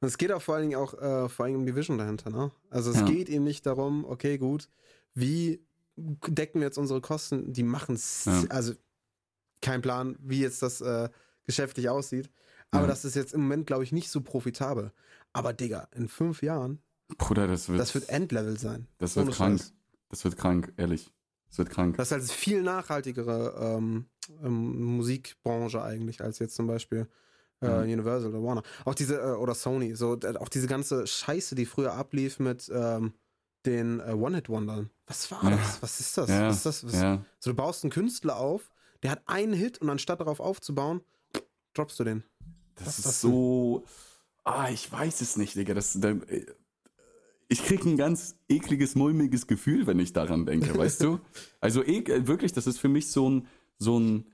Und 0.00 0.08
es 0.08 0.16
geht 0.16 0.32
auch 0.32 0.40
vor 0.40 0.54
allen 0.54 0.70
Dingen 0.70 0.80
auch 0.80 0.94
äh, 0.94 1.28
vor 1.28 1.44
allem 1.46 1.56
um 1.56 1.66
die 1.66 1.74
Vision 1.74 1.98
dahinter, 1.98 2.30
ne? 2.30 2.52
Also 2.70 2.90
es 2.90 2.98
Ja. 2.98 3.04
geht 3.06 3.28
ihm 3.28 3.42
nicht 3.44 3.66
darum, 3.66 4.04
okay, 4.08 4.38
gut, 4.38 4.68
wie 5.14 5.60
decken 5.98 6.60
wir 6.60 6.66
jetzt 6.66 6.78
unsere 6.78 7.00
Kosten? 7.00 7.52
Die 7.52 7.62
machen 7.62 7.94
es, 7.94 8.24
Ja. 8.26 8.44
also 8.50 8.74
kein 9.60 9.82
Plan, 9.82 10.16
wie 10.20 10.40
jetzt 10.40 10.62
das 10.62 10.80
äh, 10.80 11.08
geschäftlich 11.44 11.88
aussieht. 11.88 12.30
Aber 12.70 12.82
Ja. 12.82 12.88
das 12.88 13.04
ist 13.04 13.16
jetzt 13.16 13.34
im 13.34 13.42
Moment, 13.42 13.66
glaube 13.66 13.84
ich, 13.84 13.92
nicht 13.92 14.10
so 14.10 14.20
profitabel. 14.20 14.92
Aber 15.32 15.52
Digga, 15.52 15.88
in 15.94 16.08
fünf 16.08 16.42
Jahren, 16.42 16.80
Bruder, 17.16 17.46
das 17.46 17.68
wird, 17.68 17.80
das 17.80 17.94
wird 17.94 18.08
Endlevel 18.10 18.58
sein. 18.58 18.86
das 18.98 19.16
wird 19.16 19.30
krank. 19.32 19.58
Scheiß. 19.60 19.72
Das 20.10 20.24
wird 20.24 20.36
krank, 20.36 20.72
ehrlich. 20.76 21.10
Das 21.48 21.58
wird 21.58 21.70
krank. 21.70 21.96
Das 21.96 22.08
ist 22.08 22.12
halt 22.12 22.24
viel 22.30 22.62
nachhaltigere 22.62 23.54
ähm, 23.58 24.06
ähm, 24.42 24.96
Musikbranche 24.96 25.82
eigentlich, 25.82 26.20
als 26.20 26.38
jetzt 26.38 26.54
zum 26.54 26.66
Beispiel 26.66 27.08
äh, 27.62 27.66
Ja. 27.66 27.80
Universal 27.80 28.28
oder 28.30 28.42
Warner. 28.42 28.62
Auch 28.84 28.94
diese, 28.94 29.18
äh, 29.18 29.32
oder 29.36 29.54
Sony, 29.54 29.94
so, 29.94 30.18
auch 30.38 30.50
diese 30.50 30.66
ganze 30.66 31.06
Scheiße, 31.06 31.54
die 31.54 31.64
früher 31.66 31.94
ablief 31.94 32.38
mit 32.38 32.70
ähm, 32.72 33.14
den 33.64 34.00
äh, 34.00 34.12
One-Hit-Wondern. 34.12 34.90
Was 35.08 35.30
war 35.30 35.42
Ja. 35.44 35.50
das? 35.56 35.82
Was 35.82 36.00
ist 36.00 36.16
das? 36.18 36.28
ja, 36.30 36.48
Was 36.48 36.56
ist 36.58 36.66
das? 36.66 36.84
Was, 36.86 36.92
ja. 36.94 37.24
So, 37.40 37.50
du 37.50 37.56
baust 37.56 37.82
einen 37.84 37.90
Künstler 37.90 38.36
auf, 38.36 38.70
der 39.02 39.10
hat 39.12 39.22
einen 39.26 39.52
Hit 39.54 39.78
und 39.78 39.88
anstatt 39.90 40.20
darauf 40.20 40.38
aufzubauen, 40.40 41.00
droppst 41.74 41.98
du 41.98 42.04
den. 42.04 42.24
Das 42.76 42.86
Was 42.86 42.98
ist 42.98 43.06
das 43.06 43.20
so. 43.20 43.84
Ah, 44.44 44.68
ich 44.70 44.90
weiß 44.90 45.20
es 45.20 45.36
nicht, 45.36 45.54
Digga. 45.56 45.74
Das, 45.74 45.98
da, 46.00 46.10
äh, 46.10 46.46
ich 47.48 47.64
krieg 47.64 47.84
ein 47.84 47.96
ganz 47.96 48.36
ekliges, 48.48 48.94
mulmiges 48.94 49.46
Gefühl, 49.46 49.86
wenn 49.86 49.98
ich 49.98 50.12
daran 50.12 50.46
denke, 50.46 50.76
weißt 50.76 51.02
du? 51.02 51.20
Also 51.60 51.82
ek, 51.82 52.08
äh, 52.08 52.26
wirklich, 52.26 52.52
das 52.52 52.66
ist 52.66 52.78
für 52.78 52.88
mich 52.88 53.10
so 53.10 53.28
ein, 53.28 53.46
so 53.78 53.98
ein 53.98 54.26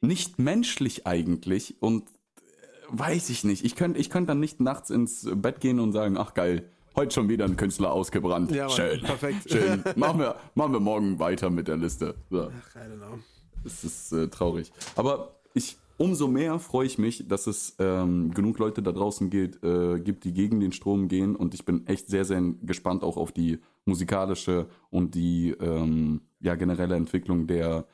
nicht 0.00 0.38
menschlich 0.38 1.06
eigentlich 1.06 1.76
und 1.82 2.08
äh, 2.08 2.42
weiß 2.88 3.28
ich 3.30 3.44
nicht. 3.44 3.64
Ich 3.64 3.76
könnte 3.76 4.00
ich 4.00 4.08
könnt 4.10 4.28
dann 4.30 4.40
nicht 4.40 4.60
nachts 4.60 4.88
ins 4.90 5.28
Bett 5.34 5.60
gehen 5.60 5.78
und 5.78 5.92
sagen, 5.92 6.16
ach 6.16 6.32
geil, 6.34 6.68
heute 6.96 7.14
schon 7.14 7.28
wieder 7.28 7.44
ein 7.44 7.56
Künstler 7.56 7.92
ausgebrannt. 7.92 8.50
Ja, 8.50 8.66
Mann, 8.66 8.76
Schön. 8.76 9.00
perfekt. 9.00 9.50
Schön. 9.50 9.82
Machen 9.96 10.20
wir, 10.20 10.36
machen 10.54 10.72
wir 10.72 10.80
morgen 10.80 11.18
weiter 11.18 11.50
mit 11.50 11.68
der 11.68 11.76
Liste. 11.76 12.14
So. 12.30 12.50
Ach, 12.50 12.76
I 12.76 12.78
don't 12.78 12.96
know. 12.96 13.18
Es 13.64 13.84
ist 13.84 14.12
äh, 14.12 14.28
traurig. 14.28 14.72
Aber 14.96 15.40
ich, 15.54 15.76
umso 15.96 16.28
mehr 16.28 16.58
freue 16.58 16.86
ich 16.86 16.98
mich, 16.98 17.28
dass 17.28 17.46
es 17.46 17.76
ähm, 17.78 18.32
genug 18.32 18.58
Leute 18.58 18.82
da 18.82 18.92
draußen 18.92 19.30
geht, 19.30 19.62
äh, 19.62 20.00
gibt, 20.00 20.24
die 20.24 20.32
gegen 20.32 20.60
den 20.60 20.72
Strom 20.72 21.08
gehen. 21.08 21.36
Und 21.36 21.54
ich 21.54 21.64
bin 21.64 21.86
echt 21.86 22.08
sehr, 22.08 22.24
sehr 22.24 22.42
gespannt 22.62 23.02
auch 23.02 23.16
auf 23.16 23.32
die 23.32 23.58
musikalische 23.84 24.66
und 24.90 25.14
die 25.14 25.50
ähm, 25.60 26.22
ja, 26.40 26.54
generelle 26.54 26.96
Entwicklung 26.96 27.46
der 27.46 27.86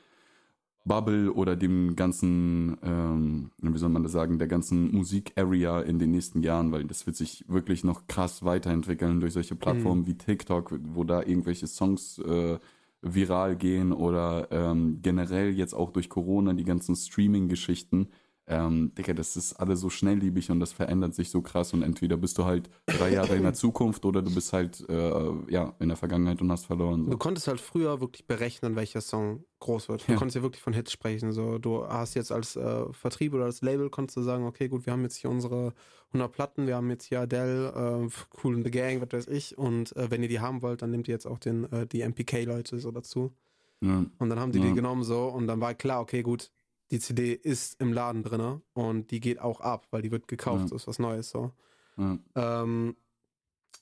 Bubble 0.87 1.31
oder 1.31 1.55
dem 1.55 1.95
ganzen, 1.95 2.77
ähm, 2.83 3.51
wie 3.61 3.77
soll 3.77 3.89
man 3.89 4.03
das 4.03 4.11
sagen, 4.11 4.39
der 4.39 4.47
ganzen 4.47 4.91
Musik-Area 4.91 5.81
in 5.81 5.99
den 5.99 6.11
nächsten 6.11 6.41
Jahren, 6.41 6.71
weil 6.71 6.85
das 6.85 7.05
wird 7.05 7.15
sich 7.15 7.45
wirklich 7.47 7.83
noch 7.83 8.07
krass 8.07 8.43
weiterentwickeln 8.43 9.19
durch 9.19 9.33
solche 9.33 9.55
Plattformen 9.55 10.07
wie 10.07 10.15
TikTok, 10.15 10.79
wo 10.93 11.03
da 11.03 11.21
irgendwelche 11.21 11.67
Songs 11.67 12.19
äh, 12.19 12.57
viral 13.01 13.55
gehen 13.55 13.91
oder 13.93 14.47
ähm, 14.51 14.99
generell 15.01 15.51
jetzt 15.51 15.73
auch 15.73 15.91
durch 15.91 16.09
Corona 16.09 16.53
die 16.53 16.65
ganzen 16.65 16.95
Streaming-Geschichten. 16.95 18.07
Ähm, 18.49 18.93
Digga, 18.95 19.13
das 19.13 19.35
ist 19.35 19.53
alles 19.53 19.81
so 19.81 19.89
schnelllebig 19.89 20.49
und 20.51 20.59
das 20.61 20.71
verändert 20.71 21.13
sich 21.13 21.29
so 21.29 21.41
krass 21.41 21.73
und 21.73 21.83
entweder 21.83 22.15
bist 22.15 22.37
du 22.37 22.45
halt 22.45 22.69
drei 22.85 23.11
Jahre 23.13 23.35
in 23.35 23.43
der 23.43 23.53
Zukunft 23.53 24.05
oder 24.05 24.21
du 24.21 24.33
bist 24.33 24.53
halt 24.53 24.85
äh, 24.89 25.31
ja 25.51 25.73
in 25.79 25.89
der 25.89 25.97
Vergangenheit 25.97 26.41
und 26.41 26.49
hast 26.51 26.65
verloren. 26.65 27.03
So. 27.05 27.11
Du 27.11 27.17
konntest 27.17 27.47
halt 27.47 27.59
früher 27.59 27.99
wirklich 27.99 28.25
berechnen, 28.25 28.75
welcher 28.77 29.01
Song 29.01 29.43
groß 29.59 29.89
wird. 29.89 30.07
Du 30.07 30.13
Ja. 30.13 30.17
konntest 30.17 30.37
ja 30.37 30.41
wirklich 30.43 30.61
von 30.61 30.71
Hits 30.73 30.91
sprechen. 30.93 31.33
So, 31.33 31.57
du 31.57 31.85
hast 31.85 32.13
jetzt 32.13 32.31
als 32.31 32.55
äh, 32.55 32.85
Vertrieb 32.93 33.33
oder 33.33 33.45
als 33.45 33.61
Label 33.61 33.89
konntest 33.89 34.15
du 34.17 34.21
sagen, 34.21 34.45
okay, 34.45 34.69
gut, 34.69 34.85
wir 34.85 34.93
haben 34.93 35.03
jetzt 35.03 35.17
hier 35.17 35.29
unsere 35.29 35.73
100 36.13 36.31
Platten, 36.31 36.67
wir 36.67 36.75
haben 36.77 36.89
jetzt 36.89 37.03
hier 37.05 37.19
Adele, 37.19 38.07
äh, 38.07 38.09
Cool 38.43 38.55
in 38.55 38.63
the 38.63 38.71
Gang, 38.71 39.01
was 39.01 39.11
weiß 39.11 39.27
ich. 39.27 39.57
Und 39.57 39.93
äh, 39.97 40.09
wenn 40.09 40.23
ihr 40.23 40.29
die 40.29 40.39
haben 40.39 40.61
wollt, 40.61 40.81
dann 40.81 40.91
nehmt 40.91 41.09
ihr 41.09 41.13
jetzt 41.13 41.25
auch 41.27 41.39
den, 41.39 41.69
äh, 41.73 41.85
die 41.85 42.01
MPK-Leute 42.01 42.79
so 42.79 42.91
dazu. 42.91 43.33
Ja. 43.81 44.05
Und 44.19 44.29
dann 44.29 44.39
haben 44.39 44.53
die 44.53 44.59
Ja. 44.59 44.65
die 44.69 44.73
genommen 44.73 45.03
so 45.03 45.25
und 45.25 45.47
dann 45.47 45.59
war 45.59 45.73
klar, 45.73 45.99
okay, 46.01 46.21
gut, 46.23 46.49
die 46.91 46.99
CD 46.99 47.33
ist 47.33 47.79
im 47.81 47.91
Laden 47.93 48.23
drinne 48.23 48.61
und 48.73 49.11
die 49.11 49.19
geht 49.19 49.39
auch 49.39 49.59
ab, 49.61 49.87
weil 49.91 50.01
die 50.01 50.11
wird 50.11 50.27
gekauft, 50.27 50.69
Ja. 50.69 50.75
ist 50.75 50.87
was 50.87 50.99
Neues 50.99 51.29
so. 51.29 51.51
Ja. 51.97 52.17
Ähm, 52.35 52.95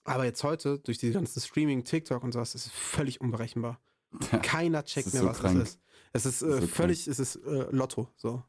aber 0.03 0.25
jetzt 0.25 0.43
heute, 0.43 0.79
durch 0.79 0.97
die 0.99 1.11
ganzen 1.11 1.39
Streaming, 1.41 1.83
TikTok 1.83 2.23
und 2.23 2.31
sowas, 2.31 2.55
ist 2.55 2.67
es 2.67 2.71
völlig 2.71 3.21
unberechenbar. 3.21 3.79
Ja. 4.31 4.37
Keiner 4.39 4.83
checkt 4.85 5.11
mehr, 5.13 5.23
so 5.23 5.27
was 5.29 5.39
krank. 5.39 5.59
das 5.59 5.69
ist. 5.69 5.79
Es 6.13 6.25
ist, 6.25 6.41
äh, 6.41 6.61
so 6.61 6.67
völlig, 6.67 7.07
es 7.07 7.19
ist 7.19 7.35
äh, 7.37 7.67
Lotto, 7.71 8.09
so. 8.15 8.43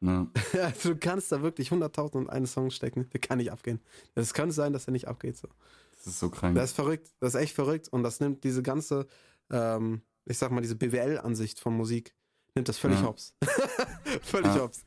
Ja. 0.00 0.28
Also 0.62 0.90
du 0.90 0.96
kannst 0.96 1.32
da 1.32 1.42
wirklich 1.42 1.70
100.000 1.70 2.12
und 2.16 2.30
einen 2.30 2.46
Song 2.46 2.70
stecken, 2.70 3.08
der 3.10 3.20
kann 3.20 3.38
nicht 3.38 3.50
abgehen. 3.50 3.80
Es 4.14 4.32
kann 4.32 4.50
sein, 4.52 4.72
dass 4.72 4.86
er 4.86 4.92
nicht 4.92 5.08
abgeht, 5.08 5.36
so. 5.36 5.48
Das 5.96 6.06
ist 6.06 6.20
so 6.20 6.30
krank. 6.30 6.54
Das 6.54 6.70
ist 6.70 6.76
verrückt, 6.76 7.10
das 7.18 7.34
ist 7.34 7.40
echt 7.40 7.54
verrückt 7.54 7.88
und 7.88 8.04
das 8.04 8.20
nimmt 8.20 8.44
diese 8.44 8.62
ganze, 8.62 9.08
ähm, 9.50 10.02
ich 10.26 10.38
sag 10.38 10.52
mal, 10.52 10.60
diese 10.60 10.76
BWL-Ansicht 10.76 11.58
von 11.58 11.74
Musik, 11.76 12.14
nimmt 12.58 12.68
das 12.68 12.78
völlig 12.78 13.00
Ja. 13.00 13.06
hops. 13.06 13.34
völlig 14.22 14.54
Ja. 14.54 14.60
hops. 14.60 14.84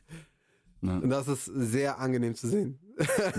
ja. 0.82 0.97
Und 0.99 1.09
das 1.09 1.28
ist 1.28 1.45
sehr 1.45 1.99
angenehm 1.99 2.36
zu 2.36 2.47
sehen. 2.47 2.80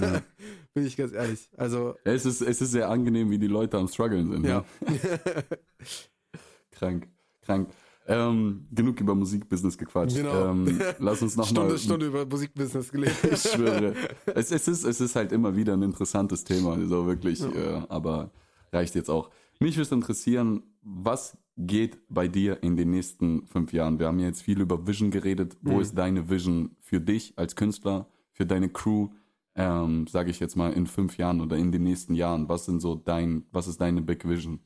Ja. 0.01 0.23
Bin 0.75 0.87
ich 0.87 0.97
ganz 0.97 1.13
ehrlich. 1.13 1.49
Also, 1.57 1.95
Es, 2.05 2.25
ist, 2.27 2.41
es 2.41 2.61
ist 2.61 2.71
sehr 2.73 2.89
angenehm, 2.89 3.31
wie 3.31 3.39
die 3.39 3.47
Leute 3.47 3.79
am 3.79 3.89
struggeln 3.89 4.31
sind. 4.31 4.45
ja. 4.47 4.65
Ja. 4.87 5.43
Krank, 6.73 7.09
krank. 7.43 7.69
Ähm, 8.09 8.67
genug 8.73 9.01
über 9.01 9.15
Musikbusiness 9.15 9.79
gequatscht. 9.79 10.17
Genau. 10.17 10.51
Ähm, 10.51 10.81
lass 10.99 11.23
uns 11.23 11.37
noch 11.37 11.47
Stunde, 11.47 11.71
mal. 11.75 11.79
Stunde 11.79 12.07
über 12.07 12.27
Musikbusiness 12.27 12.91
gelesen. 12.91 13.29
Ich 13.31 13.43
schwöre. 13.43 13.95
Es, 14.35 14.51
es, 14.51 14.67
ist, 14.67 14.85
es 14.85 15.01
ist 15.01 15.15
halt 15.15 15.31
immer 15.31 15.55
wieder 15.55 15.75
ein 15.75 15.83
interessantes 15.83 16.43
Thema, 16.43 16.77
so 16.87 17.07
wirklich. 17.07 17.41
Äh, 17.43 17.83
aber 17.89 18.33
reicht 18.73 18.97
jetzt 18.97 19.09
auch. 19.09 19.31
Mich 19.61 19.77
würde 19.77 19.95
interessieren, 19.95 20.65
was 20.83 21.37
geht 21.57 21.99
bei 22.09 22.29
dir 22.29 22.63
in 22.63 22.77
den 22.77 22.91
nächsten 22.91 23.47
fünf 23.47 23.73
Jahren? 23.73 23.99
Wir 23.99 24.07
haben 24.07 24.19
ja 24.19 24.27
jetzt 24.27 24.43
viel 24.43 24.61
über 24.61 24.87
Vision 24.87 25.11
geredet. 25.11 25.57
Wo 25.61 25.75
Mhm. 25.75 25.81
ist 25.81 25.95
deine 25.99 26.29
Vision 26.31 26.77
für 26.81 27.01
dich 27.01 27.35
als 27.37 27.57
Künstler, 27.57 28.09
für 28.33 28.47
deine 28.47 28.69
Crew? 28.71 29.11
Ähm, 29.55 30.07
Sage 30.07 30.31
ich 30.31 30.41
jetzt 30.41 30.57
mal 30.57 30.73
in 30.73 30.87
fünf 30.87 31.19
Jahren 31.19 31.41
oder 31.43 31.57
in 31.57 31.73
den 31.73 31.83
nächsten 31.85 32.15
Jahren. 32.15 32.49
Was 32.49 32.65
sind 32.65 32.81
so 32.81 32.95
dein, 32.95 33.45
was 33.53 33.67
ist 33.69 33.81
deine 33.81 34.01
Big 34.01 34.27
Vision? 34.27 34.61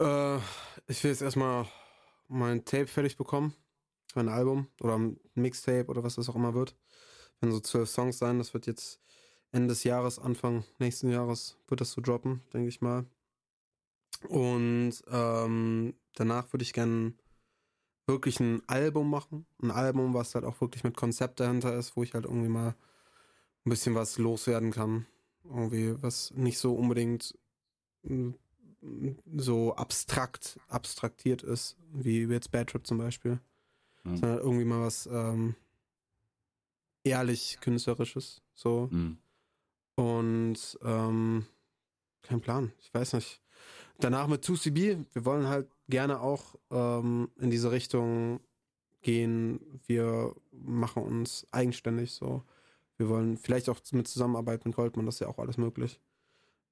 Äh, 0.00 0.36
ich 0.86 1.02
will 1.04 1.10
jetzt 1.10 1.22
erstmal 1.22 1.66
mein 2.28 2.64
Tape 2.64 2.86
fertig 2.86 3.16
bekommen. 3.16 3.54
Mein 4.14 4.28
Album 4.30 4.68
oder 4.80 4.96
ein 4.98 5.20
Mixtape 5.34 5.86
oder 5.88 6.02
was 6.02 6.14
das 6.14 6.28
auch 6.30 6.36
immer 6.36 6.54
wird. 6.54 6.74
Werden 7.40 7.52
so 7.52 7.60
zwölf 7.60 7.90
Songs 7.90 8.18
sein. 8.18 8.38
Das 8.38 8.54
wird 8.54 8.66
jetzt 8.66 9.00
Ende 9.52 9.68
des 9.68 9.84
Jahres, 9.84 10.18
Anfang 10.18 10.64
nächsten 10.78 11.10
Jahres 11.10 11.56
wird 11.68 11.80
das 11.80 11.92
so 11.92 12.00
droppen, 12.00 12.40
denke 12.52 12.68
ich 12.68 12.80
mal. 12.80 13.04
Und 14.26 14.94
ähm, 15.10 15.94
danach 16.14 16.52
würde 16.52 16.62
ich 16.62 16.72
gerne 16.72 17.14
wirklich 18.06 18.40
ein 18.40 18.62
Album 18.68 19.10
machen. 19.10 19.46
Ein 19.62 19.70
Album, 19.70 20.14
was 20.14 20.34
halt 20.34 20.44
auch 20.44 20.60
wirklich 20.60 20.82
mit 20.82 20.96
Konzept 20.96 21.40
dahinter 21.40 21.76
ist, 21.76 21.96
wo 21.96 22.02
ich 22.02 22.14
halt 22.14 22.24
irgendwie 22.24 22.48
mal 22.48 22.74
ein 23.64 23.70
bisschen 23.70 23.94
was 23.94 24.18
loswerden 24.18 24.70
kann. 24.70 25.06
Irgendwie, 25.44 26.02
was 26.02 26.32
nicht 26.32 26.58
so 26.58 26.74
unbedingt 26.74 27.38
mm, 28.02 28.30
so 29.36 29.74
abstrakt, 29.74 30.58
abstraktiert 30.68 31.42
ist, 31.42 31.76
wie 31.92 32.24
jetzt 32.24 32.50
Bad 32.50 32.70
Trip 32.70 32.86
zum 32.86 32.98
Beispiel. 32.98 33.40
Ja. 34.04 34.16
Sondern 34.16 34.38
irgendwie 34.38 34.64
mal 34.64 34.80
was 34.80 35.06
ähm, 35.06 35.54
ehrlich 37.04 37.58
künstlerisches. 37.60 38.42
So. 38.54 38.88
Mhm. 38.90 39.18
Und 39.96 40.78
ähm, 40.82 41.46
kein 42.22 42.40
Plan, 42.40 42.72
ich 42.80 42.92
weiß 42.92 43.14
nicht. 43.14 43.42
Danach 44.00 44.28
mit 44.28 44.44
2CB, 44.44 45.06
wir 45.12 45.24
wollen 45.24 45.48
halt 45.48 45.68
gerne 45.88 46.20
auch 46.20 46.54
ähm, 46.70 47.30
in 47.36 47.50
diese 47.50 47.72
Richtung 47.72 48.40
gehen. 49.02 49.80
Wir 49.86 50.34
machen 50.52 51.02
uns 51.02 51.46
eigenständig 51.50 52.12
so. 52.12 52.44
Wir 52.96 53.08
wollen 53.08 53.36
vielleicht 53.36 53.68
auch 53.68 53.80
mit 53.92 54.06
Zusammenarbeit 54.06 54.64
mit 54.64 54.74
Goldman, 54.74 55.06
das 55.06 55.16
ist 55.16 55.20
ja 55.20 55.28
auch 55.28 55.38
alles 55.38 55.56
möglich. 55.56 56.00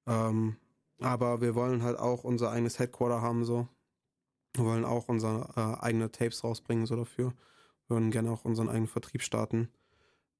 Ähm, 0.05 0.55
aber 0.99 1.41
wir 1.41 1.55
wollen 1.55 1.83
halt 1.83 1.99
auch 1.99 2.23
unser 2.23 2.51
eigenes 2.51 2.79
Headquarter 2.79 3.21
haben 3.21 3.45
so. 3.45 3.67
Wir 4.53 4.65
wollen 4.65 4.85
auch 4.85 5.07
unsere 5.07 5.49
äh, 5.55 5.83
eigene 5.83 6.11
Tapes 6.11 6.43
rausbringen 6.43 6.85
so 6.85 6.95
dafür. 6.95 7.33
Wir 7.87 7.95
würden 7.97 8.11
gerne 8.11 8.31
auch 8.31 8.45
unseren 8.45 8.69
eigenen 8.69 8.87
Vertrieb 8.87 9.21
starten. 9.21 9.69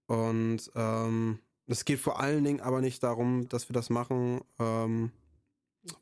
Und 0.07 0.71
ähm, 0.75 1.39
es 1.67 1.85
geht 1.85 1.99
vor 1.99 2.19
allen 2.19 2.43
Dingen 2.43 2.61
aber 2.61 2.81
nicht 2.81 3.03
darum, 3.03 3.47
dass 3.49 3.69
wir 3.69 3.73
das 3.73 3.89
machen, 3.89 4.41
ähm, 4.57 5.11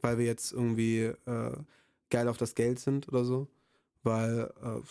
weil 0.01 0.17
wir 0.17 0.25
jetzt 0.25 0.51
irgendwie 0.51 1.03
äh, 1.25 1.57
geil 2.09 2.27
auf 2.27 2.37
das 2.37 2.55
Geld 2.55 2.79
sind 2.79 3.07
oder 3.07 3.25
so. 3.25 3.47
Weil, 4.03 4.53
äh, 4.63 4.81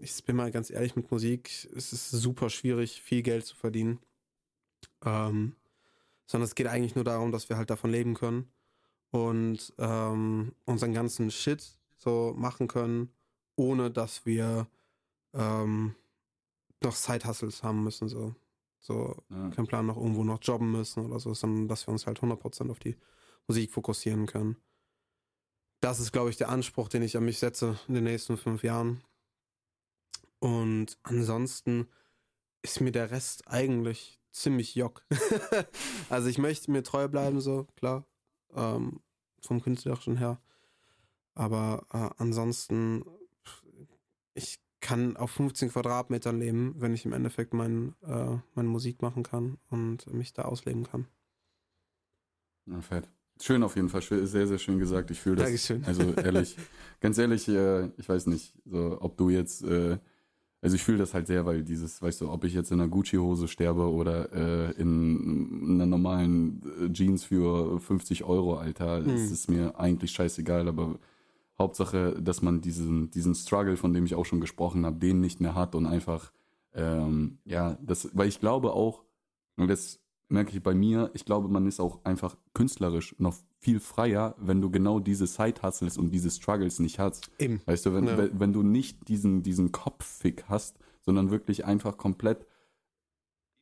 ich 0.00 0.22
bin 0.24 0.36
mal 0.36 0.50
ganz 0.50 0.70
ehrlich 0.70 0.96
mit 0.96 1.10
Musik, 1.10 1.68
es 1.74 1.92
ist 1.92 2.10
super 2.10 2.50
schwierig, 2.50 3.00
viel 3.00 3.22
Geld 3.22 3.46
zu 3.46 3.56
verdienen. 3.56 3.98
Ähm, 5.04 5.54
sondern 6.26 6.44
es 6.44 6.54
geht 6.54 6.66
eigentlich 6.66 6.94
nur 6.94 7.04
darum, 7.04 7.32
dass 7.32 7.48
wir 7.48 7.56
halt 7.56 7.70
davon 7.70 7.90
leben 7.90 8.14
können 8.14 8.50
und 9.10 9.72
ähm, 9.78 10.52
unseren 10.66 10.92
ganzen 10.92 11.30
Shit 11.30 11.78
so 11.96 12.34
machen 12.36 12.68
können, 12.68 13.10
ohne 13.56 13.90
dass 13.90 14.26
wir 14.26 14.66
ähm, 15.32 15.94
noch 16.82 16.94
Side-Hustles 16.94 17.62
haben 17.62 17.82
müssen. 17.82 18.08
So. 18.08 18.34
so 18.78 19.16
Ja. 19.30 19.50
kein 19.50 19.66
Plan 19.66 19.86
noch 19.86 19.96
irgendwo 19.96 20.24
noch 20.24 20.40
jobben 20.42 20.70
müssen 20.70 21.04
oder 21.04 21.18
so, 21.18 21.34
sondern 21.34 21.68
dass 21.68 21.86
wir 21.86 21.92
uns 21.92 22.06
halt 22.06 22.20
100% 22.20 22.70
auf 22.70 22.78
die 22.78 22.96
Musik 23.48 23.72
fokussieren 23.72 24.26
können. 24.26 24.56
Das 25.80 26.00
ist, 26.00 26.12
glaube 26.12 26.30
ich, 26.30 26.36
der 26.36 26.48
Anspruch, 26.50 26.88
den 26.88 27.02
ich 27.02 27.16
an 27.16 27.24
mich 27.24 27.38
setze 27.38 27.78
in 27.88 27.94
den 27.94 28.04
nächsten 28.04 28.36
fünf 28.36 28.62
Jahren. 28.62 29.02
Und 30.38 30.98
ansonsten 31.02 31.88
ist 32.62 32.80
mir 32.80 32.92
der 32.92 33.10
Rest 33.10 33.48
eigentlich 33.48 34.20
ziemlich 34.30 34.74
jock. 34.74 35.04
also 36.10 36.28
ich 36.28 36.38
möchte 36.38 36.70
mir 36.70 36.82
treu 36.82 37.08
bleiben, 37.08 37.40
so, 37.40 37.66
klar. 37.76 38.06
Ähm, 38.54 39.00
vom 39.40 39.62
Künstlerischen 39.62 40.16
her. 40.16 40.40
Aber 41.34 41.86
äh, 41.92 42.10
ansonsten, 42.20 43.04
ich 44.34 44.60
kann 44.80 45.16
auf 45.16 45.30
15 45.30 45.70
Quadratmetern 45.70 46.38
leben, 46.38 46.74
wenn 46.78 46.94
ich 46.94 47.04
im 47.04 47.12
Endeffekt 47.12 47.54
mein, 47.54 47.94
äh, 48.02 48.38
meine 48.54 48.68
Musik 48.68 49.02
machen 49.02 49.22
kann 49.22 49.58
und 49.70 50.12
mich 50.12 50.32
da 50.32 50.42
ausleben 50.42 50.84
kann. 50.84 51.06
Ja, 52.66 52.80
fett. 52.80 53.08
Schön 53.40 53.62
auf 53.62 53.76
jeden 53.76 53.88
Fall, 53.88 54.02
sehr, 54.02 54.46
sehr 54.46 54.58
schön 54.58 54.78
gesagt. 54.78 55.10
Ich 55.10 55.20
fühle 55.20 55.36
das. 55.36 55.46
Dankeschön. 55.46 55.84
Also 55.84 56.12
ehrlich, 56.14 56.56
ganz 57.00 57.18
ehrlich, 57.18 57.48
äh, 57.48 57.86
ich 57.96 58.08
weiß 58.08 58.26
nicht, 58.26 58.54
so, 58.64 58.98
ob 59.00 59.16
du 59.16 59.30
jetzt, 59.30 59.62
äh, 59.64 59.98
also 60.60 60.74
ich 60.74 60.82
fühle 60.82 60.98
das 60.98 61.14
halt 61.14 61.28
sehr, 61.28 61.46
weil 61.46 61.62
dieses, 61.62 62.02
weißt 62.02 62.20
du, 62.20 62.30
ob 62.30 62.42
ich 62.44 62.52
jetzt 62.52 62.72
in 62.72 62.80
einer 62.80 62.88
Gucci-Hose 62.88 63.46
sterbe 63.46 63.90
oder 63.90 64.32
äh, 64.32 64.72
in 64.80 65.70
einer 65.74 65.86
normalen 65.86 66.62
Jeans 66.92 67.24
für 67.24 67.78
50 67.78 68.24
Euro, 68.24 68.56
Alter, 68.56 69.02
das 69.02 69.26
Mhm. 69.28 69.32
ist 69.32 69.48
mir 69.50 69.78
eigentlich 69.78 70.10
scheißegal, 70.10 70.66
aber 70.66 70.98
Hauptsache, 71.58 72.20
dass 72.20 72.42
man 72.42 72.60
diesen, 72.60 73.10
diesen 73.10 73.34
Struggle, 73.34 73.76
von 73.76 73.92
dem 73.92 74.04
ich 74.04 74.14
auch 74.14 74.26
schon 74.26 74.40
gesprochen 74.40 74.84
habe, 74.86 74.98
den 74.98 75.20
nicht 75.20 75.40
mehr 75.40 75.54
hat 75.54 75.74
und 75.74 75.86
einfach, 75.86 76.32
ähm, 76.74 77.38
ja, 77.44 77.78
das, 77.82 78.10
weil 78.14 78.28
ich 78.28 78.40
glaube 78.40 78.72
auch, 78.72 79.04
und 79.56 79.68
das 79.68 80.00
merke 80.28 80.56
ich 80.56 80.62
bei 80.62 80.74
mir, 80.74 81.10
ich 81.14 81.24
glaube, 81.24 81.48
man 81.48 81.66
ist 81.66 81.80
auch 81.80 82.04
einfach 82.04 82.36
künstlerisch 82.54 83.14
noch 83.18 83.34
viel 83.60 83.80
freier, 83.80 84.34
wenn 84.38 84.60
du 84.60 84.70
genau 84.70 85.00
diese 85.00 85.26
Side-Hustles 85.26 85.96
und 85.98 86.10
diese 86.10 86.30
Struggles 86.30 86.78
nicht 86.78 86.98
hast. 86.98 87.30
Eben. 87.38 87.60
Weißt 87.66 87.86
du, 87.86 87.94
wenn, 87.94 88.06
Ja. 88.06 88.18
wenn, 88.18 88.38
wenn 88.38 88.52
du 88.52 88.62
nicht 88.62 89.08
diesen, 89.08 89.42
diesen 89.42 89.72
Kopffick 89.72 90.44
hast, 90.48 90.78
sondern 91.00 91.30
wirklich 91.30 91.64
einfach 91.64 91.96
komplett 91.96 92.46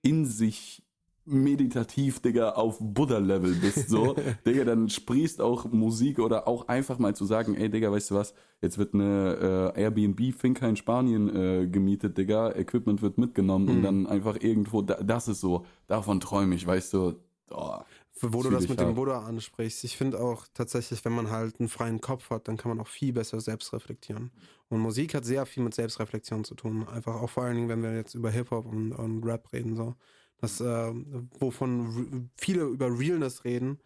in 0.02 0.24
sich 0.24 0.82
meditativ, 1.26 2.20
Digga, 2.20 2.50
auf 2.50 2.78
Buddha-Level 2.80 3.54
bist, 3.56 3.88
so, 3.88 4.14
Digga, 4.46 4.64
dann 4.64 4.88
sprießt 4.88 5.40
auch 5.40 5.70
Musik 5.72 6.18
oder 6.18 6.46
auch 6.48 6.68
einfach 6.68 6.98
mal 6.98 7.14
zu 7.16 7.24
sagen, 7.24 7.54
ey, 7.56 7.68
Digga, 7.68 7.90
weißt 7.92 8.10
du 8.10 8.14
was, 8.14 8.34
jetzt 8.62 8.78
wird 8.78 8.94
eine 8.94 9.72
äh, 9.76 9.80
Airbnb-Finca 9.82 10.68
in 10.68 10.76
Spanien 10.76 11.34
äh, 11.34 11.66
gemietet, 11.66 12.16
Digga, 12.18 12.52
Equipment 12.54 13.02
wird 13.02 13.18
mitgenommen 13.18 13.68
und 13.68 13.78
Mhm. 13.78 13.82
dann 13.82 14.06
einfach 14.06 14.36
irgendwo, 14.40 14.82
da, 14.82 14.94
das 15.02 15.28
ist 15.28 15.40
so, 15.40 15.66
davon 15.86 16.20
träume 16.20 16.54
ich, 16.54 16.66
weißt 16.66 16.92
du, 16.94 17.14
oh, 17.50 17.78
Wo 18.20 18.42
du 18.42 18.48
das 18.50 18.66
mit 18.68 18.80
dem 18.80 18.90
auch. 18.90 18.94
Buddha 18.94 19.26
ansprichst. 19.26 19.84
Ich 19.84 19.96
finde 19.96 20.18
auch 20.20 20.46
tatsächlich, 20.54 21.04
wenn 21.04 21.12
man 21.12 21.30
halt 21.30 21.60
einen 21.60 21.68
freien 21.68 22.00
Kopf 22.00 22.30
hat, 22.30 22.48
dann 22.48 22.56
kann 22.56 22.70
man 22.70 22.80
auch 22.80 22.88
viel 22.88 23.12
besser 23.12 23.40
selbst 23.40 23.72
reflektieren. 23.74 24.30
Und 24.70 24.80
Musik 24.80 25.14
hat 25.14 25.24
sehr 25.26 25.44
viel 25.44 25.62
mit 25.62 25.74
Selbstreflexion 25.74 26.42
zu 26.44 26.54
tun. 26.54 26.88
Einfach 26.88 27.16
auch 27.16 27.28
vor 27.28 27.42
allen 27.44 27.56
Dingen, 27.56 27.68
wenn 27.68 27.82
wir 27.82 27.94
jetzt 27.94 28.14
über 28.14 28.30
Hip-Hop 28.30 28.64
und, 28.66 28.92
und 28.92 29.22
Rap 29.24 29.52
reden, 29.52 29.76
so. 29.76 29.94
Das, 30.39 30.61
äh, 30.61 30.93
wovon 31.41 32.30
viele 32.37 32.64
über 32.64 32.87
Realness 32.87 33.45
reden. 33.45 33.80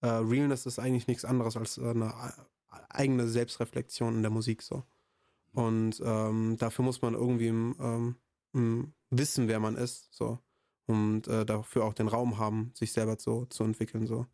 Äh, 0.00 0.08
Realness 0.08 0.66
ist 0.66 0.78
eigentlich 0.78 1.06
nichts 1.06 1.24
anderes 1.24 1.56
als 1.56 1.78
äh, 1.78 1.90
eine 1.90 2.06
e- 2.06 2.76
eigene 2.90 3.28
Selbstreflexion 3.28 4.16
in 4.16 4.22
der 4.22 4.30
Musik, 4.30 4.62
so. 4.62 4.84
Und 5.52 6.00
ähm, 6.02 6.56
dafür 6.58 6.84
muss 6.84 7.02
man 7.02 7.14
irgendwie 7.14 7.48
ähm, 7.48 8.16
ähm, 8.54 8.94
wissen, 9.10 9.48
wer 9.48 9.60
man 9.60 9.76
ist, 9.76 10.08
so 10.14 10.38
und 10.86 11.28
äh, 11.28 11.44
dafür 11.44 11.84
auch 11.84 11.94
den 11.94 12.08
Raum 12.08 12.38
haben, 12.38 12.72
sich 12.74 12.92
selber 12.92 13.16
so 13.18 13.46
zu 13.46 13.64
entwickeln 13.64 14.06
so. 14.06 14.26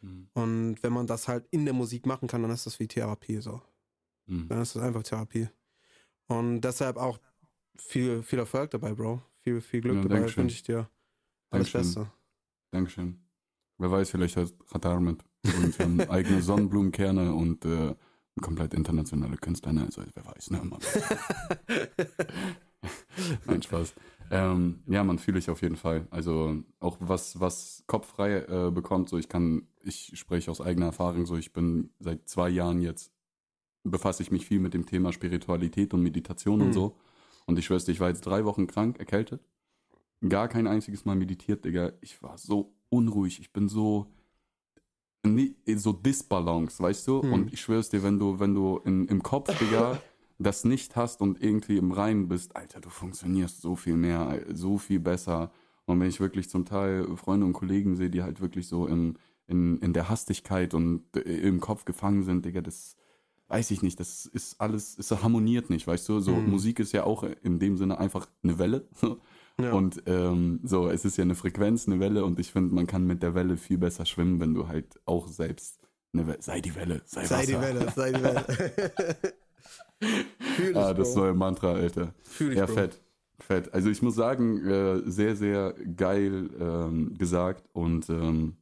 Mhm. 0.00 0.28
Und 0.34 0.82
wenn 0.82 0.92
man 0.92 1.06
das 1.06 1.28
halt 1.28 1.46
in 1.50 1.64
der 1.64 1.74
Musik 1.74 2.06
machen 2.06 2.28
kann, 2.28 2.42
dann 2.42 2.50
ist 2.50 2.66
das 2.66 2.78
wie 2.78 2.88
Therapie 2.88 3.40
so. 3.40 3.62
Mhm. 4.26 4.48
Dann 4.48 4.62
ist 4.62 4.76
das 4.76 4.82
einfach 4.82 5.02
Therapie. 5.02 5.48
Und 6.28 6.60
deshalb 6.60 6.96
auch 6.96 7.18
viel, 7.76 8.22
viel 8.22 8.38
Erfolg 8.38 8.70
dabei, 8.70 8.94
Bro. 8.94 9.22
Viel, 9.42 9.60
viel 9.60 9.80
Glück 9.80 9.96
Ja, 9.96 10.02
dabei 10.02 10.36
wünsche 10.36 10.54
ich 10.54 10.62
dir. 10.62 10.88
Dankeschön. 11.50 11.80
Beste. 11.82 12.10
Dankeschön. 12.70 13.20
Wer 13.78 13.90
weiß, 13.90 14.10
vielleicht 14.10 14.36
hat 14.36 14.52
Radar 14.70 15.00
mit 15.00 15.22
und 15.44 15.78
haben 15.78 16.00
eigene 16.10 16.42
Sonnenblumenkerne 16.42 17.34
und 17.34 17.64
äh, 17.64 17.94
komplett 18.40 18.74
internationale 18.74 19.36
Künstler. 19.36 19.72
Ne? 19.72 19.84
Also, 19.84 20.02
wer 20.14 20.26
weiß, 20.26 20.50
ne? 20.50 20.62
Nein, 23.46 23.62
Spaß. 23.62 23.94
Ähm, 24.30 24.82
ja, 24.86 25.04
man 25.04 25.18
fühle 25.18 25.38
ich 25.38 25.48
auf 25.50 25.62
jeden 25.62 25.76
Fall. 25.76 26.06
Also 26.10 26.62
auch 26.80 26.96
was, 27.00 27.38
was 27.40 27.84
kopffrei 27.86 28.38
äh, 28.40 28.70
bekommt, 28.70 29.08
so 29.08 29.18
ich 29.18 29.28
kann, 29.28 29.68
ich 29.82 30.12
spreche 30.18 30.50
aus 30.50 30.60
eigener 30.60 30.86
Erfahrung, 30.86 31.26
so 31.26 31.36
ich 31.36 31.52
bin 31.52 31.90
seit 32.00 32.28
zwei 32.28 32.48
Jahren 32.48 32.80
jetzt, 32.80 33.12
befasse 33.84 34.22
ich 34.22 34.30
mich 34.32 34.46
viel 34.46 34.58
mit 34.58 34.74
dem 34.74 34.84
Thema 34.84 35.12
Spiritualität 35.12 35.94
und 35.94 36.02
Meditation 36.02 36.60
und 36.60 36.68
Mhm. 36.68 36.72
so. 36.72 36.96
Und 37.46 37.58
ich 37.58 37.66
schwör's 37.66 37.84
dir, 37.84 37.92
ich 37.92 38.00
war 38.00 38.08
jetzt 38.08 38.26
drei 38.26 38.44
Wochen 38.44 38.66
krank, 38.66 38.98
erkältet. 38.98 39.40
Gar 40.26 40.48
kein 40.48 40.66
einziges 40.66 41.04
Mal 41.04 41.16
meditiert, 41.16 41.64
Digga. 41.64 41.92
Ich 42.00 42.22
war 42.22 42.38
so 42.38 42.74
unruhig, 42.88 43.40
ich 43.40 43.52
bin 43.52 43.68
so, 43.68 44.06
so 45.76 45.92
Disbalance, 45.92 46.82
weißt 46.82 47.06
du? 47.08 47.22
Mhm. 47.22 47.32
Und 47.32 47.52
ich 47.52 47.60
schwör's 47.60 47.90
dir, 47.90 48.02
wenn 48.02 48.18
du, 48.18 48.38
wenn 48.40 48.54
du 48.54 48.78
in, 48.84 49.06
im 49.06 49.22
Kopf, 49.22 49.56
Digga, 49.58 50.00
das 50.38 50.64
nicht 50.64 50.96
hast 50.96 51.20
und 51.20 51.42
irgendwie 51.42 51.76
im 51.76 51.92
Reinen 51.92 52.28
bist, 52.28 52.56
Alter, 52.56 52.80
du 52.80 52.90
funktionierst 52.90 53.60
so 53.60 53.76
viel 53.76 53.96
mehr, 53.96 54.44
so 54.52 54.78
viel 54.78 55.00
besser. 55.00 55.50
Und 55.86 56.00
wenn 56.00 56.08
ich 56.08 56.20
wirklich 56.20 56.48
zum 56.50 56.64
Teil 56.64 57.06
Freunde 57.16 57.46
und 57.46 57.52
Kollegen 57.52 57.96
sehe, 57.96 58.10
die 58.10 58.22
halt 58.22 58.40
wirklich 58.40 58.68
so 58.68 58.86
in, 58.86 59.18
in, 59.46 59.78
in 59.78 59.92
der 59.92 60.08
Hastigkeit 60.08 60.74
und 60.74 61.04
äh, 61.16 61.20
im 61.20 61.60
Kopf 61.60 61.84
gefangen 61.84 62.22
sind, 62.22 62.44
Digga, 62.44 62.60
das 62.60 62.96
weiß 63.48 63.70
ich 63.70 63.82
nicht, 63.82 64.00
das 64.00 64.26
ist 64.26 64.60
alles, 64.60 64.98
es 64.98 65.10
harmoniert 65.22 65.70
nicht, 65.70 65.86
weißt 65.86 66.08
du? 66.08 66.20
So, 66.20 66.32
Mhm. 66.32 66.50
Musik 66.50 66.80
ist 66.80 66.92
ja 66.92 67.04
auch 67.04 67.22
in 67.22 67.58
dem 67.58 67.76
Sinne 67.76 67.98
einfach 67.98 68.26
eine 68.42 68.58
Welle. 68.58 68.88
Ja. 69.60 69.72
Und 69.72 70.02
ähm, 70.06 70.60
so, 70.64 70.88
es 70.90 71.04
ist 71.06 71.16
ja 71.16 71.22
eine 71.22 71.34
Frequenz, 71.34 71.86
eine 71.88 71.98
Welle 71.98 72.24
und 72.24 72.38
ich 72.38 72.52
finde, 72.52 72.74
man 72.74 72.86
kann 72.86 73.06
mit 73.06 73.22
der 73.22 73.34
Welle 73.34 73.56
viel 73.56 73.78
besser 73.78 74.04
schwimmen, 74.04 74.38
wenn 74.38 74.52
du 74.54 74.68
halt 74.68 75.00
auch 75.06 75.28
selbst 75.28 75.80
eine 76.12 76.26
Welle, 76.26 76.42
sei 76.42 76.60
die 76.60 76.74
Welle, 76.74 77.00
sei, 77.06 77.24
sei 77.24 77.38
Wasser. 77.38 77.46
die 77.46 77.60
Welle, 77.60 77.92
sei 77.94 78.12
die 78.12 78.22
Welle. 78.22 78.44
Fühl 80.56 80.76
Ah, 80.76 80.92
das 80.94 81.14
Bro. 81.14 81.20
neue 81.20 81.34
Mantra, 81.34 81.72
Alter. 81.72 82.12
Fühl 82.22 82.50
dich, 82.50 82.58
Ja, 82.58 82.66
Bro. 82.66 82.74
fett. 82.74 83.00
Fett. 83.38 83.72
Also 83.74 83.90
ich 83.90 84.00
muss 84.02 84.14
sagen, 84.14 84.66
äh, 84.66 85.02
sehr, 85.10 85.36
sehr 85.36 85.74
geil 85.96 86.50
ähm, 86.58 87.16
gesagt. 87.18 87.64
Und 87.72 88.08
ähm, 88.08 88.56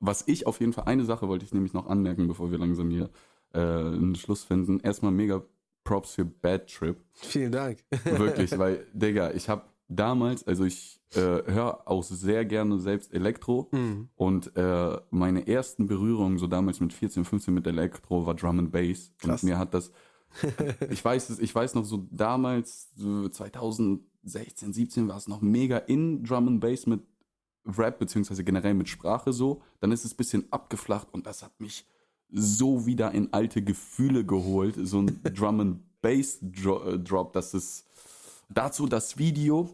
was 0.00 0.24
ich 0.26 0.46
auf 0.46 0.60
jeden 0.60 0.72
Fall, 0.72 0.84
eine 0.84 1.04
Sache 1.04 1.28
wollte 1.28 1.44
ich 1.44 1.52
nämlich 1.54 1.72
noch 1.72 1.86
anmerken, 1.88 2.26
bevor 2.28 2.50
wir 2.50 2.58
langsam 2.58 2.90
hier 2.90 3.10
äh, 3.52 3.58
einen 3.60 4.14
Schluss 4.16 4.42
finden. 4.44 4.80
Erstmal 4.80 5.12
mega 5.12 5.42
Props 5.84 6.14
für 6.14 6.24
Bad 6.24 6.66
Trip. 6.68 6.96
Vielen 7.12 7.52
Dank. 7.52 7.84
Wirklich, 8.04 8.58
weil, 8.58 8.86
Digga, 8.92 9.32
ich 9.32 9.48
habe 9.48 9.62
damals, 9.88 10.46
also 10.46 10.64
ich 10.64 11.00
äh, 11.14 11.18
höre 11.20 11.86
auch 11.86 12.02
sehr 12.02 12.44
gerne 12.44 12.78
selbst 12.80 13.12
Elektro. 13.12 13.68
Mhm. 13.72 14.08
Und 14.16 14.56
äh, 14.56 14.98
meine 15.10 15.46
ersten 15.46 15.86
Berührungen, 15.86 16.38
so 16.38 16.46
damals 16.46 16.80
mit 16.80 16.92
14, 16.92 17.24
15 17.24 17.54
mit 17.54 17.66
Elektro, 17.66 18.26
war 18.26 18.34
Drum 18.34 18.58
and 18.58 18.72
Bass. 18.72 19.12
Krass. 19.18 19.42
Und 19.42 19.48
mir 19.48 19.58
hat 19.58 19.74
das, 19.74 19.92
ich 20.90 21.04
weiß 21.04 21.30
es, 21.30 21.38
ich 21.38 21.54
weiß 21.54 21.74
noch 21.74 21.84
so 21.84 22.06
damals, 22.10 22.90
so 22.96 23.28
2016, 23.28 24.72
17 24.72 25.08
war 25.08 25.16
es 25.16 25.28
noch 25.28 25.40
mega 25.40 25.78
in 25.78 26.24
Drum 26.24 26.48
and 26.48 26.60
Bass 26.60 26.86
mit 26.86 27.02
Rap, 27.66 27.98
beziehungsweise 27.98 28.44
generell 28.44 28.74
mit 28.74 28.88
Sprache 28.88 29.32
so. 29.32 29.62
Dann 29.80 29.92
ist 29.92 30.04
es 30.04 30.14
ein 30.14 30.16
bisschen 30.16 30.52
abgeflacht 30.52 31.08
und 31.12 31.26
das 31.26 31.42
hat 31.42 31.58
mich 31.60 31.86
so 32.34 32.84
wieder 32.84 33.12
in 33.12 33.32
alte 33.32 33.62
Gefühle 33.62 34.24
geholt. 34.24 34.76
So 34.82 35.00
ein 35.00 35.20
Drum 35.34 35.60
and 35.60 35.80
Bass 36.02 36.42
äh, 36.42 36.98
Drop, 36.98 37.32
das 37.32 37.54
ist 37.54 37.86
dazu 38.48 38.86
das 38.86 39.16
Video. 39.16 39.70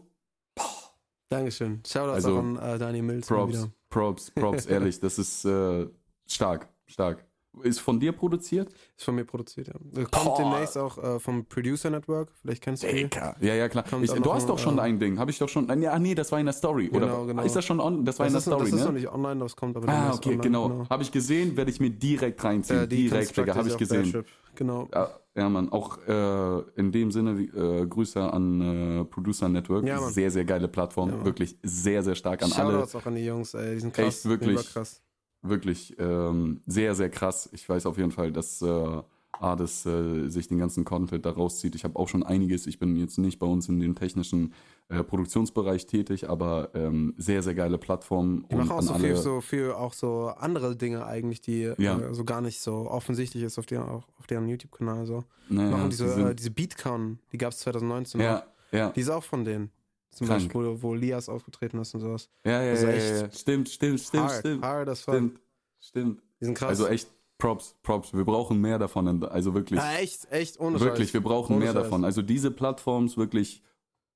Dankeschön. 1.29 1.81
Shoutouts 1.85 2.25
Also, 2.25 2.35
auch 2.35 2.39
an 2.39 2.57
äh, 2.57 2.77
Daniel 2.77 3.03
Mills. 3.03 3.27
Props, 3.27 3.53
wieder. 3.53 3.71
Props, 3.89 4.31
Props, 4.31 4.65
ehrlich, 4.67 4.99
das 4.99 5.17
ist 5.17 5.45
äh, 5.45 5.87
stark, 6.27 6.67
stark. 6.85 7.25
Ist 7.63 7.79
von 7.81 7.99
dir 7.99 8.13
produziert? 8.13 8.69
Ist 8.97 9.03
von 9.03 9.15
mir 9.15 9.25
produziert, 9.25 9.67
ja. 9.67 9.73
Kommt 10.05 10.11
Boah. 10.11 10.37
demnächst 10.37 10.77
auch 10.77 10.97
äh, 10.97 11.19
vom 11.19 11.45
Producer 11.45 11.89
Network. 11.89 12.29
Vielleicht 12.41 12.63
kennst 12.63 12.83
du 12.83 12.87
die. 12.87 13.09
Ja, 13.13 13.55
ja, 13.55 13.67
klar. 13.67 13.83
Ich, 14.01 14.09
du 14.11 14.19
noch 14.21 14.35
hast 14.35 14.47
doch 14.47 14.57
schon 14.57 14.77
äh, 14.77 14.81
ein 14.81 14.99
Ding. 14.99 15.19
Habe 15.19 15.31
ich 15.31 15.37
doch 15.37 15.49
schon. 15.49 15.67
Ja, 15.81 15.99
nee, 15.99 16.15
das 16.15 16.31
war 16.31 16.39
in 16.39 16.45
der 16.45 16.53
Story. 16.53 16.87
Genau, 16.87 17.23
oder 17.23 17.27
genau. 17.27 17.43
ist 17.43 17.55
das 17.55 17.65
schon 17.65 17.81
on? 17.81 18.05
Das 18.05 18.17
war 18.19 18.25
in 18.27 18.31
der 18.31 18.37
Das, 18.37 18.47
ist, 18.47 18.51
noch- 18.51 18.57
Story, 18.59 18.71
das 18.71 18.79
ist 18.79 18.85
noch 18.85 18.93
ne? 18.93 18.99
nicht 18.99 19.09
online, 19.11 19.39
das 19.41 19.55
kommt 19.55 19.75
aber 19.75 19.89
Ah, 19.89 20.13
okay, 20.13 20.29
online, 20.29 20.41
genau. 20.41 20.85
Habe 20.89 21.03
ich 21.03 21.11
gesehen, 21.11 21.57
werde 21.57 21.71
ich 21.71 21.79
mir 21.81 21.89
direkt 21.89 22.41
reinziehen. 22.41 22.83
Äh, 22.83 22.87
direkt, 22.87 23.35
Digga, 23.35 23.53
habe 23.53 23.67
ich 23.67 23.77
gesehen. 23.77 24.23
Genau. 24.55 24.87
Ja, 24.93 25.09
ja, 25.35 25.49
Mann. 25.49 25.69
Auch 25.71 25.97
äh, 26.07 26.59
in 26.75 26.91
dem 26.91 27.11
Sinne, 27.11 27.31
äh, 27.41 27.85
Grüße 27.85 28.21
an 28.21 29.01
äh, 29.01 29.05
Producer 29.05 29.49
Network. 29.49 29.85
Ja, 29.85 29.99
sehr, 30.09 30.31
sehr 30.31 30.45
geile 30.45 30.67
Plattform. 30.67 31.09
Ja. 31.09 31.25
Wirklich 31.25 31.57
sehr, 31.63 32.01
sehr 32.03 32.15
stark 32.15 32.43
an 32.43 32.51
alle. 32.53 32.73
Shoutouts 32.73 32.95
auch 32.95 33.05
an 33.05 33.15
die 33.15 33.25
Jungs, 33.25 33.53
ey. 33.53 33.75
Die 33.75 33.79
sind 33.81 33.93
krass. 33.93 34.05
Echt, 34.17 34.25
wirklich. 34.25 34.57
Die 34.57 34.63
sind 34.63 34.73
krass. 34.73 35.01
Wirklich 35.41 35.95
ähm, 35.99 36.61
sehr, 36.65 36.95
sehr 36.95 37.09
krass. 37.09 37.49
Ich 37.53 37.67
weiß 37.67 37.85
auf 37.85 37.97
jeden 37.97 38.11
Fall, 38.11 38.31
dass 38.31 38.61
äh, 38.61 39.01
Ades 39.39 39.85
äh, 39.87 40.27
sich 40.27 40.47
den 40.49 40.59
ganzen 40.59 40.85
Content 40.85 41.25
da 41.25 41.31
rauszieht. 41.31 41.73
Ich 41.73 41.83
habe 41.83 41.97
auch 41.97 42.07
schon 42.09 42.21
einiges. 42.21 42.67
Ich 42.67 42.77
bin 42.77 42.95
jetzt 42.95 43.17
nicht 43.17 43.39
bei 43.39 43.47
uns 43.47 43.67
in 43.69 43.79
dem 43.79 43.95
technischen 43.95 44.53
äh, 44.89 45.03
Produktionsbereich 45.03 45.87
tätig, 45.87 46.29
aber 46.29 46.69
ähm, 46.75 47.15
sehr, 47.17 47.41
sehr 47.41 47.55
geile 47.55 47.77
Plattform. 47.79 48.45
Die 48.51 48.55
machen 48.55 48.71
auch 48.71 48.81
so 48.83 48.93
viel, 48.95 49.15
so 49.15 49.41
viel, 49.41 49.71
auch 49.71 49.93
so 49.93 50.27
andere 50.37 50.75
Dinge 50.75 51.05
eigentlich, 51.07 51.41
die 51.41 51.73
Ja. 51.77 51.97
äh, 51.97 52.13
so 52.13 52.23
gar 52.23 52.41
nicht 52.41 52.61
so 52.61 52.89
offensichtlich 52.91 53.41
ist 53.43 53.57
auf 53.57 53.65
deren, 53.65 53.89
auch 53.89 54.07
auf 54.19 54.27
deren 54.27 54.47
YouTube-Kanal. 54.47 55.07
So. 55.07 55.23
naja, 55.49 55.71
machen 55.71 55.89
diese, 55.89 56.09
sind- 56.13 56.27
äh, 56.27 56.35
diese 56.35 56.51
Beatcon, 56.51 57.17
die 57.31 57.37
gab 57.39 57.53
es 57.53 57.59
2019 57.59 58.19
noch. 58.19 58.25
ja, 58.25 58.43
ja, 58.71 58.89
Die 58.91 58.99
ist 59.01 59.09
auch 59.09 59.23
von 59.23 59.43
denen. 59.43 59.71
Zum 60.11 60.27
Krank. 60.27 60.41
Beispiel, 60.43 60.61
wo, 60.65 60.81
wo 60.81 60.93
Lias 60.93 61.29
aufgetreten 61.29 61.79
ist 61.79 61.93
und 61.95 62.01
sowas. 62.01 62.29
ja, 62.45 62.61
ja, 62.63 62.73
ist 62.73 62.83
ja, 62.83 62.89
ja, 62.91 62.95
ja. 63.21 63.31
Stimmt, 63.31 63.69
stimmt, 63.69 63.99
stimmt, 64.01 64.23
hard, 64.23 64.39
stimmt. 64.39 64.63
hard 64.63 64.89
as 64.89 65.01
fuck. 65.01 65.13
Stimmt, 65.15 65.39
stimmt. 65.79 66.21
Die 66.41 66.45
sind 66.45 66.57
krass. 66.57 66.69
Also 66.69 66.87
echt 66.87 67.09
Props, 67.37 67.75
Props. 67.81 68.13
Wir 68.13 68.25
brauchen 68.25 68.59
mehr 68.61 68.77
davon. 68.77 69.23
Also 69.23 69.53
wirklich. 69.53 69.79
ja, 69.79 69.93
echt, 69.95 70.29
echt, 70.31 70.59
ohne 70.59 70.79
Wirklich, 70.79 71.07
Scheiß. 71.07 71.13
wir 71.15 71.21
brauchen 71.23 71.55
Ohne 71.55 71.63
mehr 71.65 71.73
Scheiß. 71.73 71.83
davon. 71.83 72.03
Also 72.05 72.21
diese 72.21 72.51
Plattforms 72.51 73.17
wirklich 73.17 73.63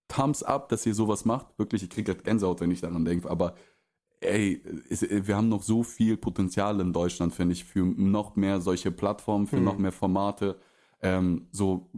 Thumbs 0.08 0.44
up, 0.44 0.70
dass 0.70 0.86
ihr 0.86 0.94
sowas 0.94 1.26
macht. 1.26 1.48
Wirklich, 1.58 1.82
ich 1.82 1.90
kriege 1.90 2.14
Gänsehaut, 2.14 2.62
wenn 2.62 2.70
ich 2.70 2.82
daran 2.82 3.04
denke. 3.06 3.28
Aber 3.30 3.56
ey, 4.20 4.62
wir 4.90 5.36
haben 5.36 5.50
noch 5.50 5.64
so 5.64 5.82
viel 5.82 6.18
Potenzial 6.18 6.80
in 6.82 6.94
Deutschland, 6.94 7.34
finde 7.34 7.54
ich, 7.54 7.64
für 7.66 7.84
noch 7.86 8.36
mehr 8.36 8.62
solche 8.62 8.92
Plattformen, 8.92 9.48
für 9.48 9.58
Mhm. 9.58 9.64
noch 9.64 9.78
mehr 9.80 9.92
Formate. 9.92 10.60
Ähm, 11.02 11.48
so, 11.52 11.90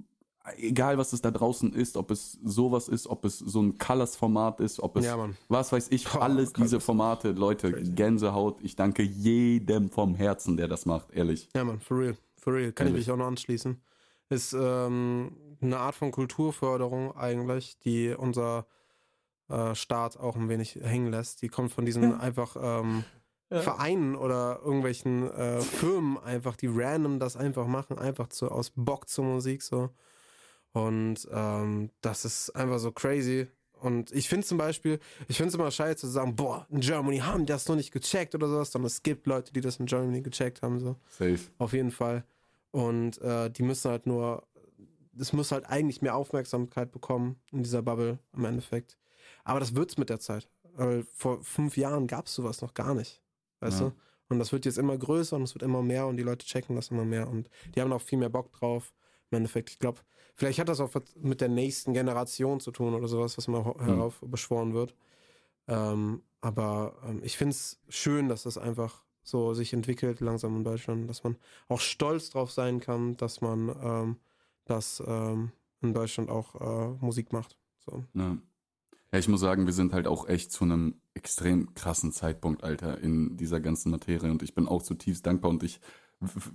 egal 0.58 0.98
was 0.98 1.14
es 1.14 1.22
da 1.22 1.32
draußen 1.32 1.74
ist, 1.74 1.98
ob 1.98 2.12
es 2.12 2.40
sowas 2.44 2.88
ist, 2.88 3.08
ob 3.08 3.26
es 3.26 3.40
so 3.40 3.62
ein 3.62 3.78
Colors-Format 3.78 4.60
ist, 4.62 4.80
ob 4.80 4.98
es 4.98 5.06
Ja, 5.06 5.30
was 5.50 5.72
weiß 5.72 5.88
ich, 5.92 6.06
Boah, 6.06 6.22
alles 6.24 6.54
Colors. 6.54 6.70
diese 6.70 6.80
Formate, 6.80 7.32
Leute, 7.32 7.72
Crazy. 7.72 7.92
Gänsehaut. 7.92 8.62
Ich 8.62 8.76
danke 8.76 9.04
jedem 9.04 9.90
vom 9.90 10.16
Herzen, 10.16 10.58
der 10.58 10.68
das 10.68 10.86
macht, 10.86 11.12
ehrlich. 11.12 11.50
Ja, 11.56 11.64
Mann, 11.64 11.80
for 11.80 12.00
real. 12.00 12.18
For 12.38 12.54
real. 12.54 12.72
Kann 12.72 12.88
Ehrlich. 12.88 13.02
ich 13.02 13.08
mich 13.08 13.14
auch 13.14 13.18
noch 13.18 13.28
anschließen. 13.28 13.82
Ist 14.30 14.54
ähm, 14.54 15.32
eine 15.62 15.78
Art 15.78 15.96
von 15.96 16.12
Kulturförderung 16.12 17.16
eigentlich, 17.16 17.80
die 17.80 18.14
unser 18.18 18.68
äh, 19.50 19.74
Staat 19.76 20.18
auch 20.18 20.36
ein 20.36 20.50
wenig 20.50 20.76
hängen 20.82 21.12
lässt. 21.12 21.42
Die 21.42 21.50
kommt 21.50 21.72
von 21.72 21.86
diesen 21.86 22.20
einfach 22.20 22.56
ähm, 22.60 23.04
Vereinen 23.50 24.16
oder 24.16 24.60
irgendwelchen 24.64 25.32
äh, 25.32 25.62
Firmen 25.62 26.18
einfach, 26.18 26.58
die 26.58 26.68
random 26.68 27.20
das 27.20 27.38
einfach 27.38 27.66
machen, 27.68 27.98
einfach 27.98 28.28
zu, 28.28 28.52
aus 28.52 28.72
Bock 28.76 29.08
zur 29.08 29.24
Musik 29.26 29.62
so. 29.64 29.90
Und 30.78 31.28
ähm, 31.32 31.90
das 32.02 32.26
ist 32.26 32.50
einfach 32.56 32.80
so 32.80 32.92
crazy. 32.92 33.48
Und 33.80 34.12
ich 34.12 34.28
finde 34.28 34.46
zum 34.46 34.58
Beispiel, 34.58 35.00
ich 35.28 35.38
finde 35.38 35.50
es 35.50 35.56
immer 35.56 35.70
scheiße 35.70 35.98
zu 35.98 36.08
sagen, 36.08 36.36
boah, 36.36 36.66
in 36.70 36.80
Germany 36.80 37.20
haben 37.20 37.46
die 37.46 37.52
das 37.54 37.68
noch 37.68 37.76
nicht 37.76 37.92
gecheckt 37.92 38.34
oder 38.36 38.48
sowas, 38.48 38.72
sondern 38.72 38.88
es 38.88 39.04
gibt 39.04 39.28
Leute, 39.28 39.54
die 39.54 39.62
das 39.62 39.78
in 39.78 39.86
Germany 39.86 40.22
gecheckt 40.22 40.62
haben, 40.62 40.80
so. 40.80 40.96
Safe. 41.10 41.40
Auf 41.60 41.74
jeden 41.74 41.92
Fall. 41.92 42.24
Und 42.72 43.22
äh, 43.22 43.50
die 43.52 43.64
müssen 43.64 43.92
halt 43.92 44.08
nur, 44.08 44.48
es 45.20 45.32
muss 45.32 45.52
halt 45.52 45.66
eigentlich 45.68 46.02
mehr 46.02 46.16
Aufmerksamkeit 46.16 46.92
bekommen 46.92 47.40
in 47.52 47.64
dieser 47.64 47.82
Bubble 47.82 48.20
im 48.36 48.46
Endeffekt. 48.46 48.98
Aber 49.44 49.60
das 49.60 49.76
wird's 49.76 49.98
mit 49.98 50.10
der 50.10 50.20
Zeit. 50.20 50.50
Weil 50.74 51.06
vor 51.14 51.42
fünf 51.44 51.78
Jahren 51.78 52.08
gab 52.08 52.26
es 52.28 52.34
sowas 52.36 52.62
noch 52.62 52.74
gar 52.74 52.94
nicht. 52.94 53.22
Weißt 53.62 53.80
Ja. 53.80 53.88
du? 53.90 53.94
Und 54.30 54.40
das 54.40 54.52
wird 54.52 54.66
jetzt 54.66 54.78
immer 54.78 54.98
größer 54.98 55.36
und 55.38 55.44
es 55.44 55.56
wird 55.56 55.64
immer 55.64 55.82
mehr 55.82 56.06
und 56.08 56.18
die 56.18 56.24
Leute 56.24 56.46
checken 56.46 56.76
das 56.76 56.90
immer 56.90 57.06
mehr 57.06 57.28
und 57.30 57.50
die 57.74 57.82
haben 57.82 57.94
auch 57.94 58.02
viel 58.02 58.20
mehr 58.20 58.30
Bock 58.30 58.52
drauf. 58.52 58.94
Im 59.32 59.38
Endeffekt, 59.38 59.70
ich 59.70 59.80
glaube, 59.80 60.00
vielleicht 60.36 60.60
hat 60.60 60.70
das 60.70 60.80
auch 60.80 60.92
mit 61.16 61.42
der 61.42 61.50
nächsten 61.50 61.94
Generation 61.94 62.60
zu 62.60 62.72
tun 62.72 62.94
oder 62.94 63.08
sowas, 63.08 63.38
was 63.38 63.48
immer 63.48 63.66
ho- 63.66 63.80
herauf 63.80 64.22
beschworen 64.26 64.74
wird. 64.74 64.96
Ähm, 65.68 66.22
aber 66.42 66.96
ähm, 67.06 67.22
ich 67.24 67.38
finde 67.38 67.52
es 67.52 67.80
schön, 67.90 68.30
dass 68.30 68.44
das 68.44 68.58
einfach 68.58 69.04
so 69.24 69.54
sich 69.54 69.74
entwickelt 69.74 70.22
langsam 70.22 70.56
in 70.56 70.64
Deutschland, 70.64 71.10
dass 71.10 71.24
man 71.24 71.36
auch 71.68 71.82
stolz 71.82 72.30
drauf 72.30 72.52
sein 72.52 72.80
kann, 72.80 73.18
dass 73.18 73.42
man 73.42 73.76
ähm, 73.84 74.16
das 74.64 75.04
ähm, 75.06 75.52
in 75.82 75.94
Deutschland 75.94 76.30
auch 76.30 76.56
äh, 76.56 77.04
Musik 77.04 77.34
macht. 77.34 77.58
So. 77.86 78.06
Ja. 78.14 78.38
ja, 79.12 79.20
ich 79.20 79.28
muss 79.28 79.42
sagen, 79.42 79.66
wir 79.66 79.74
sind 79.74 79.92
halt 79.92 80.08
auch 80.08 80.30
echt 80.30 80.54
zu 80.54 80.64
einem 80.64 81.02
extrem 81.14 81.74
krassen 81.74 82.14
Zeitpunkt, 82.14 82.64
Alter, 82.64 83.00
in 83.00 83.36
dieser 83.36 83.60
ganzen 83.60 83.92
Materie. 83.92 84.32
Und 84.32 84.44
ich 84.44 84.56
bin 84.56 84.68
auch 84.68 84.84
zutiefst 84.84 85.26
dankbar. 85.26 85.52
Und 85.52 85.64
ich, 85.64 85.82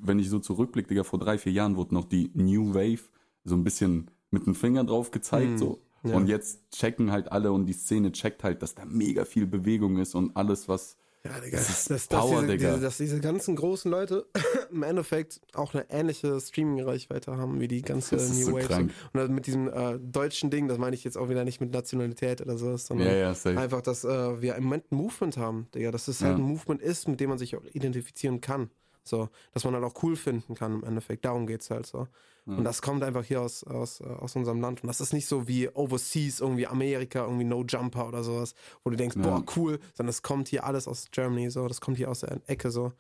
wenn 0.01 0.19
ich 0.19 0.29
so 0.29 0.39
zurückblicke, 0.39 0.89
Digga, 0.89 1.05
vor 1.05 1.19
drei, 1.19 1.39
vier 1.39 1.53
Jahren 1.53 1.77
wurde 1.77 1.95
noch 1.95 2.05
die 2.05 2.31
New 2.35 2.75
Wave 2.75 3.03
so 3.45 3.55
ein 3.55 3.65
bisschen 3.65 4.11
mit 4.31 4.47
dem 4.47 4.55
Finger 4.55 4.85
drauf 4.85 5.11
gezeigt. 5.11 5.51
Hm, 5.53 5.59
so. 5.59 5.81
ja. 6.05 6.15
Und 6.17 6.27
jetzt 6.29 6.61
checken 6.73 7.13
halt 7.13 7.31
alle 7.31 7.53
und 7.53 7.67
die 7.67 7.73
Szene 7.73 8.13
checkt 8.13 8.43
halt, 8.45 8.63
dass 8.63 8.75
da 8.75 8.85
mega 8.85 9.25
viel 9.25 9.47
Bewegung 9.47 9.99
ist 9.99 10.15
und 10.15 10.37
alles, 10.37 10.69
was. 10.69 10.97
Ja, 11.25 11.39
Digga. 11.39 11.59
Das 11.59 11.69
ist 11.71 11.91
dass, 11.91 12.09
Power, 12.09 12.41
diese, 12.41 12.47
Digga. 12.57 12.71
Diese, 12.71 12.81
dass 12.81 12.97
diese 12.97 13.21
ganzen 13.21 13.55
großen 13.55 13.89
Leute 13.89 14.27
im 14.73 14.83
Endeffekt 14.83 15.41
auch 15.55 15.73
eine 15.73 15.89
ähnliche 15.89 16.41
Streaming-Reichweite 16.41 17.37
haben 17.37 17.61
wie 17.61 17.69
die 17.69 17.83
ganze 17.83 18.17
Das 18.17 18.31
New 18.31 18.47
so 18.47 18.53
Wave. 18.55 18.67
krank. 18.67 18.93
Und 19.13 19.31
mit 19.31 19.47
diesem 19.47 19.69
äh, 19.69 20.01
deutschen 20.01 20.51
Ding, 20.51 20.67
das 20.67 20.79
meine 20.79 20.97
ich 20.97 21.05
jetzt 21.05 21.17
auch 21.17 21.29
wieder 21.29 21.45
nicht 21.45 21.61
mit 21.61 21.73
Nationalität 21.73 22.41
oder 22.41 22.59
sowas, 22.59 22.87
sondern 22.87 23.07
Ja, 23.07 23.15
ja, 23.33 23.57
einfach, 23.57 23.83
dass 23.83 24.03
äh, 24.05 24.43
wir 24.43 24.57
im 24.57 24.65
Moment 24.65 24.91
ein 24.91 24.97
Movement 24.97 25.37
haben, 25.37 25.69
Digga. 25.73 25.93
Dass 25.93 26.09
es 26.09 26.23
halt 26.23 26.39
Ja. 26.39 26.45
ein 26.45 26.49
Movement 26.49 26.83
ist, 26.83 27.07
mit 27.07 27.21
dem 27.21 27.29
man 27.29 27.39
sich 27.39 27.55
auch 27.55 27.65
identifizieren 27.73 28.41
kann. 28.41 28.71
So, 29.05 29.29
dass 29.53 29.65
man 29.65 29.75
halt 29.75 29.85
auch 29.85 30.03
cool 30.03 30.17
finden 30.17 30.55
kann 30.55 30.75
im 30.75 30.85
Endeffekt. 30.85 31.25
Darum 31.25 31.47
geht's 31.47 31.71
halt 31.71 31.87
so. 31.87 32.07
Ja. 32.47 32.57
Und 32.57 32.65
das 32.65 32.83
kommt 32.83 33.03
einfach 33.03 33.25
hier 33.25 33.41
aus, 33.41 33.65
aus, 33.65 34.01
äh, 34.01 34.05
aus 34.05 34.35
unserem 34.37 34.61
Land. 34.61 34.83
Und 34.83 34.89
das 34.89 35.01
ist 35.01 35.13
nicht 35.13 35.27
so 35.27 35.47
wie 35.49 35.69
Overseas, 35.69 36.41
irgendwie 36.41 36.67
Amerika, 36.67 37.25
irgendwie 37.25 37.45
No 37.45 37.65
Jumper 37.65 38.09
oder 38.09 38.25
sowas, 38.25 38.55
wo 38.85 38.91
du 38.91 38.97
denkst, 38.97 39.17
Ja. 39.17 39.23
boah, 39.23 39.45
cool, 39.57 39.79
sondern 39.95 40.11
es 40.11 40.23
kommt 40.23 40.49
hier 40.49 40.65
alles 40.65 40.89
aus 40.89 41.09
Germany, 41.11 41.51
so, 41.51 41.67
das 41.69 41.81
kommt 41.81 41.97
hier 41.99 42.11
aus 42.11 42.21
der 42.21 42.41
Ecke, 42.47 42.71
so. 42.71 42.93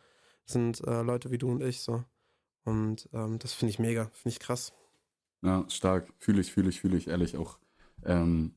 Das 0.44 0.54
sind 0.54 0.80
äh, 0.86 1.02
Leute 1.02 1.30
wie 1.30 1.38
du 1.38 1.50
und 1.50 1.62
ich, 1.62 1.80
so. 1.80 2.04
Und 2.64 3.08
ähm, 3.12 3.38
das 3.38 3.52
finde 3.52 3.70
ich 3.70 3.78
mega, 3.78 4.04
finde 4.12 4.30
ich 4.30 4.40
krass. 4.40 4.72
Ja, 5.42 5.64
stark. 5.68 6.12
Fühle 6.18 6.40
ich, 6.40 6.52
fühle 6.52 6.68
ich, 6.68 6.80
fühle 6.80 6.96
ich, 6.96 7.08
ehrlich 7.08 7.36
auch. 7.36 7.58
Ähm, 8.04 8.54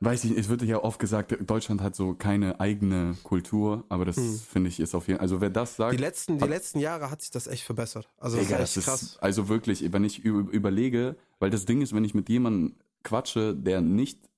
weiß 0.00 0.24
ich, 0.24 0.36
es 0.36 0.48
wird 0.48 0.62
ja 0.62 0.82
oft 0.82 0.98
gesagt, 0.98 1.34
Deutschland 1.48 1.80
hat 1.80 1.94
so 1.96 2.14
keine 2.14 2.60
eigene 2.60 3.16
Kultur, 3.22 3.84
aber 3.88 4.04
das 4.04 4.16
Hm. 4.16 4.38
finde 4.38 4.68
ich 4.68 4.80
ist 4.80 4.94
auf 4.94 5.06
jeden 5.08 5.18
Fall, 5.18 5.24
also 5.24 5.40
wer 5.40 5.50
das 5.50 5.76
sagt, 5.76 5.92
Die 5.94 5.96
letzten, 6.02 6.38
die 6.38 6.44
letzten 6.46 6.78
Jahre 6.78 7.10
hat 7.10 7.22
sich 7.22 7.30
das 7.30 7.46
echt 7.46 7.64
verbessert. 7.64 8.08
Also 8.18 8.36
das 8.36 8.46
ist 8.46 8.52
echt 8.52 8.76
ist, 8.78 8.84
krass. 8.84 9.18
also 9.20 9.48
wirklich, 9.48 9.92
wenn 9.92 10.04
ich 10.04 10.24
überlege, 10.24 11.16
weil 11.38 11.50
das 11.50 11.64
Ding 11.64 11.80
ist, 11.80 11.94
wenn 11.94 12.04
ich 12.04 12.14
mit 12.14 12.28
jemandem 12.28 12.76
quatsche, 13.02 13.54
der 13.54 13.80
nicht 13.80 14.28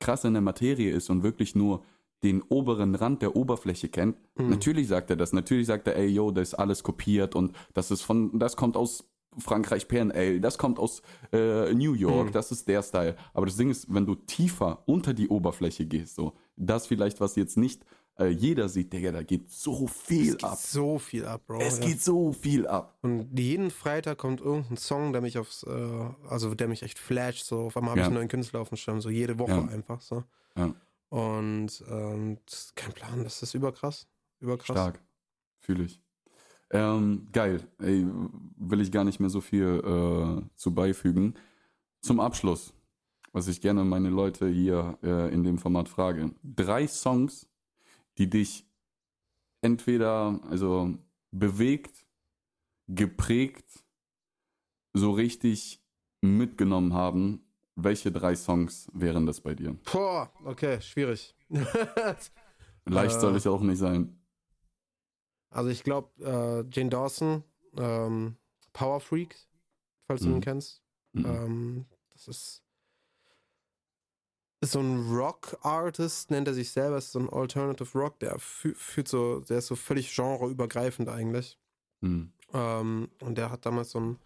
krass 0.00 0.24
in 0.24 0.34
der 0.34 0.42
Materie 0.42 0.90
ist 0.92 1.08
und 1.08 1.22
wirklich 1.22 1.54
nur 1.54 1.82
den 2.22 2.42
oberen 2.42 2.94
Rand 2.94 3.22
der 3.22 3.36
Oberfläche 3.36 3.88
kennt, 3.88 4.16
Hm. 4.36 4.50
natürlich 4.50 4.88
sagt 4.88 5.08
er 5.10 5.16
das, 5.16 5.32
natürlich 5.32 5.66
sagt 5.66 5.86
er, 5.88 5.96
ey, 5.96 6.08
yo, 6.08 6.30
das 6.30 6.48
ist 6.48 6.54
alles 6.54 6.82
kopiert 6.82 7.34
und 7.34 7.54
das 7.74 7.90
ist 7.90 8.02
von, 8.02 8.38
das 8.38 8.56
kommt 8.56 8.76
aus 8.76 9.04
Frankreich 9.38 9.88
PNL, 9.88 10.40
das 10.40 10.58
kommt 10.58 10.78
aus 10.78 11.02
äh, 11.32 11.72
New 11.74 11.94
York, 11.94 12.26
Hm. 12.28 12.32
das 12.32 12.50
ist 12.52 12.66
der 12.68 12.82
Style. 12.82 13.16
Aber 13.34 13.46
das 13.46 13.56
Ding 13.56 13.70
ist, 13.70 13.92
wenn 13.92 14.06
du 14.06 14.14
tiefer 14.14 14.82
unter 14.86 15.12
die 15.14 15.28
Oberfläche 15.28 15.86
gehst, 15.86 16.14
so, 16.16 16.32
das 16.56 16.86
vielleicht, 16.86 17.20
was 17.20 17.36
jetzt 17.36 17.56
nicht 17.56 17.84
äh, 18.18 18.28
jeder 18.28 18.70
sieht, 18.70 18.94
Digga, 18.94 19.12
da 19.12 19.22
geht 19.22 19.50
so 19.50 19.86
viel 19.86 20.28
Es 20.30 20.32
geht 20.38 20.44
ab. 20.44 20.56
so 20.58 20.98
viel 20.98 21.26
ab, 21.26 21.42
Bro. 21.46 21.60
Es 21.60 21.78
ja. 21.80 21.84
geht 21.86 22.02
so 22.02 22.32
viel 22.32 22.66
ab. 22.66 22.96
Und 23.02 23.38
jeden 23.38 23.70
Freitag 23.70 24.16
kommt 24.16 24.40
irgendein 24.40 24.78
Song, 24.78 25.12
der 25.12 25.20
mich 25.20 25.36
aufs, 25.36 25.64
äh, 25.64 26.08
also 26.28 26.54
der 26.54 26.68
mich 26.68 26.82
echt 26.82 26.98
flasht. 26.98 27.44
So, 27.44 27.66
auf 27.66 27.76
einmal 27.76 27.90
habe 27.90 28.00
Ja. 28.00 28.04
ich 28.04 28.08
einen 28.08 28.14
neuen 28.16 28.28
Künstler 28.28 28.60
auf 28.60 28.70
dem 28.70 28.78
Schirm, 28.78 29.02
so 29.02 29.10
jede 29.10 29.38
Woche 29.38 29.50
Ja. 29.50 29.64
einfach 29.68 30.00
so. 30.00 30.24
Und 31.10 31.84
ähm, 31.90 32.38
kein 32.74 32.92
Plan, 32.92 33.22
das 33.22 33.42
ist 33.42 33.54
überkrass. 33.54 34.08
Überkrass. 34.40 34.74
Stark. 34.76 35.00
Fühle 35.60 35.84
ich. 35.84 36.00
Ähm, 36.70 37.28
geil. 37.32 37.60
Ey, 37.78 38.06
will 38.56 38.80
ich 38.80 38.90
gar 38.90 39.04
nicht 39.04 39.20
mehr 39.20 39.30
so 39.30 39.40
viel 39.40 39.82
äh, 39.84 40.56
zu 40.56 40.74
beifügen. 40.74 41.34
Zum 42.00 42.20
Abschluss, 42.20 42.74
was 43.32 43.48
ich 43.48 43.60
gerne 43.60 43.84
meine 43.84 44.10
Leute 44.10 44.48
hier 44.48 44.98
äh, 45.02 45.32
in 45.32 45.44
dem 45.44 45.58
Format 45.58 45.88
frage. 45.88 46.34
Drei 46.42 46.86
Songs, 46.86 47.48
die 48.18 48.28
dich 48.28 48.66
entweder 49.60 50.40
also 50.48 50.94
bewegt, 51.30 52.06
geprägt, 52.88 53.84
so 54.92 55.12
richtig 55.12 55.82
mitgenommen 56.20 56.94
haben. 56.94 57.42
Welche 57.74 58.10
drei 58.10 58.34
Songs 58.34 58.88
wären 58.94 59.26
das 59.26 59.40
bei 59.40 59.54
dir? 59.54 59.76
Boah, 59.92 60.32
okay, 60.44 60.80
schwierig. 60.80 61.34
Leicht 62.86 63.20
soll 63.20 63.36
es 63.36 63.46
auch 63.46 63.60
nicht 63.60 63.78
sein. 63.78 64.18
Also 65.56 65.70
ich 65.70 65.82
glaube, 65.82 66.10
äh, 66.22 66.64
Jane 66.74 66.90
Dawson, 66.90 67.42
ähm, 67.78 68.36
Power 68.72 69.00
Freak, 69.00 69.36
falls 70.06 70.22
du 70.22 70.28
Mhm. 70.28 70.34
ihn 70.36 70.40
kennst. 70.42 70.82
Mhm. 71.12 71.24
Ähm, 71.24 71.86
das 72.12 72.28
ist, 72.28 72.62
ist 74.60 74.72
so 74.72 74.80
ein 74.80 75.10
Rock-Artist, 75.14 76.30
nennt 76.30 76.48
er 76.48 76.54
sich 76.54 76.70
selber, 76.70 76.98
ist 76.98 77.12
so 77.12 77.18
ein 77.18 77.30
Alternative 77.30 77.98
Rock, 77.98 78.18
der 78.20 78.36
fü- 78.38 78.74
fühlt 78.74 79.08
so, 79.08 79.40
der 79.40 79.58
ist 79.58 79.66
so 79.66 79.76
völlig 79.76 80.14
genreübergreifend 80.14 81.08
eigentlich. 81.08 81.58
Mhm. 82.00 82.32
Ähm, 82.52 83.08
und 83.20 83.36
der 83.38 83.50
hat 83.50 83.66
damals 83.66 83.90
so 83.90 83.98
einen 83.98 84.18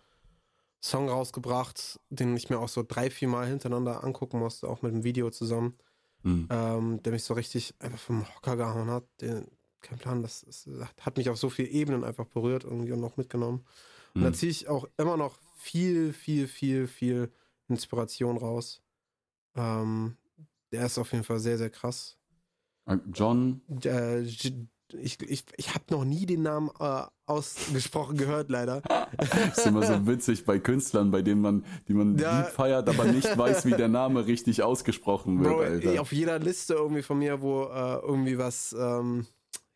Song 0.83 1.09
rausgebracht, 1.09 2.01
den 2.09 2.37
ich 2.37 2.49
mir 2.49 2.59
auch 2.59 2.69
so 2.69 2.83
drei, 2.87 3.11
vier 3.11 3.29
Mal 3.29 3.47
hintereinander 3.47 4.03
angucken 4.03 4.39
musste, 4.39 4.69
auch 4.69 4.83
mit 4.83 4.93
dem 4.93 5.05
Video 5.05 5.31
zusammen, 5.31 5.79
Mhm. 6.23 6.49
ähm, 6.51 7.03
der 7.03 7.13
mich 7.13 7.25
so 7.25 7.35
richtig 7.35 7.75
einfach 7.79 7.99
vom 7.99 8.27
Hocker 8.35 8.57
gehauen 8.57 8.91
hat. 8.91 9.05
Den, 9.21 9.47
kein 9.81 9.99
Plan, 9.99 10.23
das 10.23 10.43
ist, 10.43 10.69
hat 11.01 11.17
mich 11.17 11.29
auf 11.31 11.39
so 11.39 11.51
vielen 11.51 11.71
Ebenen 11.71 12.05
einfach 12.05 12.27
berührt 12.27 12.65
irgendwie 12.65 12.93
und 12.93 13.03
auch 13.05 13.17
mitgenommen. 13.17 13.65
Und 14.15 14.23
da 14.23 14.29
Mhm. 14.31 14.35
ziehe 14.35 14.51
ich 14.51 14.69
auch 14.69 14.87
immer 14.97 15.17
noch 15.17 15.39
viel, 15.57 16.13
viel, 16.13 16.49
viel, 16.49 16.87
viel 16.87 17.33
Inspiration 17.69 18.37
raus. 18.37 18.83
Ähm, 19.55 20.17
der 20.73 20.87
ist 20.87 20.99
auf 20.99 21.13
jeden 21.13 21.25
Fall 21.25 21.39
sehr, 21.41 21.59
sehr 21.59 21.71
krass. 21.71 22.17
John, 23.13 23.61
Äh, 23.85 24.23
ich 24.23 24.53
ich, 25.23 25.45
ich 25.57 25.75
habe 25.75 25.85
noch 25.91 26.05
nie 26.05 26.27
den 26.27 26.43
Namen 26.43 26.71
äh, 26.81 27.03
ausgesprochen 27.27 28.17
gehört, 28.17 28.51
leider. 28.51 28.83
ist 29.53 29.67
immer 29.67 29.85
so 29.85 30.07
witzig 30.07 30.45
bei 30.45 30.59
Künstlern, 30.59 31.11
bei 31.13 31.23
denen 31.23 31.41
man, 31.41 31.65
die 31.87 31.95
man 31.95 32.19
Ja. 32.19 32.41
lieb 32.43 32.51
feiert, 32.51 32.89
aber 32.89 33.05
nicht 33.07 33.37
weiß, 33.39 33.67
wie 33.67 33.75
der 33.75 33.87
Name 33.89 34.27
richtig 34.27 34.63
ausgesprochen 34.65 35.39
wird, 35.39 35.53
Bro, 35.53 35.61
Alter. 35.61 36.01
auf 36.01 36.13
jeder 36.13 36.39
Liste 36.41 36.75
irgendwie 36.75 37.03
von 37.03 37.19
mir, 37.19 37.41
wo 37.41 37.65
äh, 37.65 38.01
irgendwie 38.01 38.39
was, 38.39 38.75
ähm, 38.77 39.27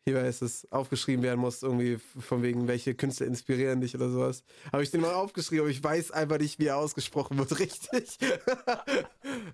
hier 0.07 0.23
ist 0.23 0.43
es, 0.43 0.71
aufgeschrieben 0.71 1.23
werden 1.23 1.39
muss, 1.39 1.63
irgendwie 1.63 1.97
von 1.97 2.43
wegen, 2.43 2.67
welche 2.67 2.93
Künstler 2.93 3.25
inspirieren 3.25 3.81
dich 3.81 3.95
oder 3.95 4.09
sowas. 4.11 4.43
Habe 4.71 4.83
ich 4.83 4.91
den 4.91 5.01
mal 5.01 5.13
aufgeschrieben, 5.15 5.61
aber 5.61 5.69
ich 5.71 5.83
weiß 5.83 6.11
einfach 6.11 6.37
nicht, 6.37 6.59
wie 6.59 6.67
er 6.67 6.77
ausgesprochen 6.77 7.37
wird, 7.39 7.57
richtig. 7.59 8.19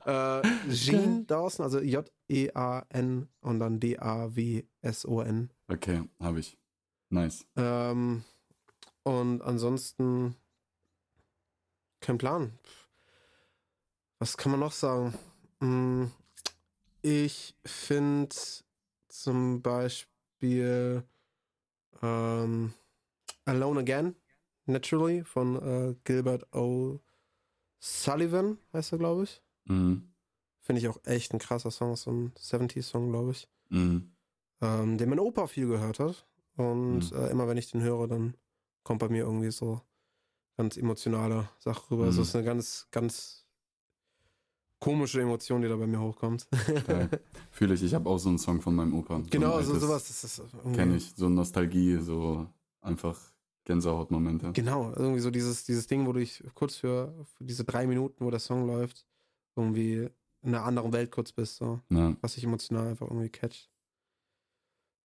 äh, 0.05 0.41
Jean 0.69 1.25
Dawson, 1.25 1.63
also 1.63 1.79
J-E-A-N 1.79 3.29
und 3.39 3.59
dann 3.59 3.79
D-A-W-S-O-N. 3.79 5.49
Okay, 5.69 6.03
habe 6.19 6.39
ich. 6.41 6.57
Nice. 7.09 7.45
Ähm, 7.55 8.23
und 9.03 9.41
ansonsten 9.41 10.35
kein 12.01 12.17
Plan. 12.17 12.59
Was 14.19 14.35
kann 14.37 14.51
man 14.51 14.59
noch 14.59 14.73
sagen? 14.73 15.13
Hm, 15.61 16.11
Ich 17.01 17.55
finde 17.65 18.35
zum 19.07 19.61
Beispiel 19.61 20.10
ähm, 22.01 22.73
Alone 23.45 23.79
Again, 23.81 24.15
Naturally 24.65 25.23
von 25.23 25.55
äh, 25.55 25.95
Gilbert 26.03 26.51
O'Sullivan, 26.53 28.57
heißt 28.73 28.91
er, 28.93 28.97
glaube 28.97 29.23
ich. 29.23 29.41
Mhm. 29.65 30.11
Finde 30.59 30.81
ich 30.81 30.87
auch 30.87 30.99
echt 31.05 31.33
ein 31.33 31.39
krasser 31.39 31.71
Song, 31.71 31.95
so 31.95 32.11
ein 32.11 32.33
70s-Song, 32.37 33.09
glaube 33.09 33.31
ich. 33.31 33.49
Mhm. 33.69 34.11
ähm, 34.61 34.97
den 34.99 35.09
mein 35.09 35.19
Opa 35.19 35.47
viel 35.47 35.67
gehört 35.67 35.99
hat. 35.99 36.27
Und 36.55 37.11
Mhm. 37.11 37.17
äh, 37.17 37.29
immer 37.31 37.47
wenn 37.47 37.57
ich 37.57 37.71
den 37.71 37.81
höre, 37.81 38.07
dann 38.07 38.37
kommt 38.83 38.99
bei 38.99 39.09
mir 39.09 39.23
irgendwie 39.23 39.49
so 39.49 39.81
ganz 40.57 40.77
emotionale 40.77 41.49
Sache 41.57 41.89
rüber. 41.89 42.05
Es 42.07 42.17
Mhm. 42.17 42.21
ist 42.21 42.35
eine 42.35 42.45
ganz, 42.45 42.87
ganz 42.91 43.40
komische 44.81 45.21
Emotion, 45.21 45.61
die 45.61 45.69
da 45.69 45.77
bei 45.77 45.87
mir 45.87 46.01
hochkommt. 46.01 46.47
Fühle 47.51 47.75
ich, 47.75 47.83
ich 47.83 47.93
habe 47.93 48.09
auch 48.09 48.17
so 48.17 48.27
einen 48.29 48.39
Song 48.39 48.59
von 48.61 48.75
meinem 48.75 48.93
Opa. 48.95 49.21
genau, 49.29 49.61
so 49.61 49.77
sowas. 49.79 50.07
Das 50.09 50.23
ist 50.25 50.39
irgendwie, 50.39 50.75
Kenn 50.75 50.95
ich, 50.95 51.13
so 51.15 51.29
Nostalgie, 51.29 51.97
so 51.99 52.47
einfach 52.81 53.17
Gänsehautmomente. 53.63 54.51
Genau, 54.53 54.91
irgendwie 54.95 55.19
so 55.21 55.29
dieses, 55.31 55.63
dieses 55.63 55.85
Ding, 55.87 56.05
wo 56.07 56.11
du 56.13 56.19
dich 56.19 56.43
kurz 56.55 56.75
für, 56.77 57.13
für 57.37 57.43
diese 57.45 57.63
drei 57.63 57.85
Minuten, 57.87 58.25
wo 58.25 58.31
der 58.31 58.39
Song 58.39 58.65
läuft, 58.65 59.05
irgendwie 59.55 60.09
in 60.41 60.55
einer 60.55 60.65
anderen 60.65 60.91
Welt 60.91 61.11
kurz 61.11 61.31
bist, 61.31 61.57
so, 61.57 61.79
Ja. 61.89 62.15
was 62.21 62.33
dich 62.33 62.43
emotional 62.43 62.87
einfach 62.87 63.05
irgendwie 63.07 63.29
catcht. 63.29 63.69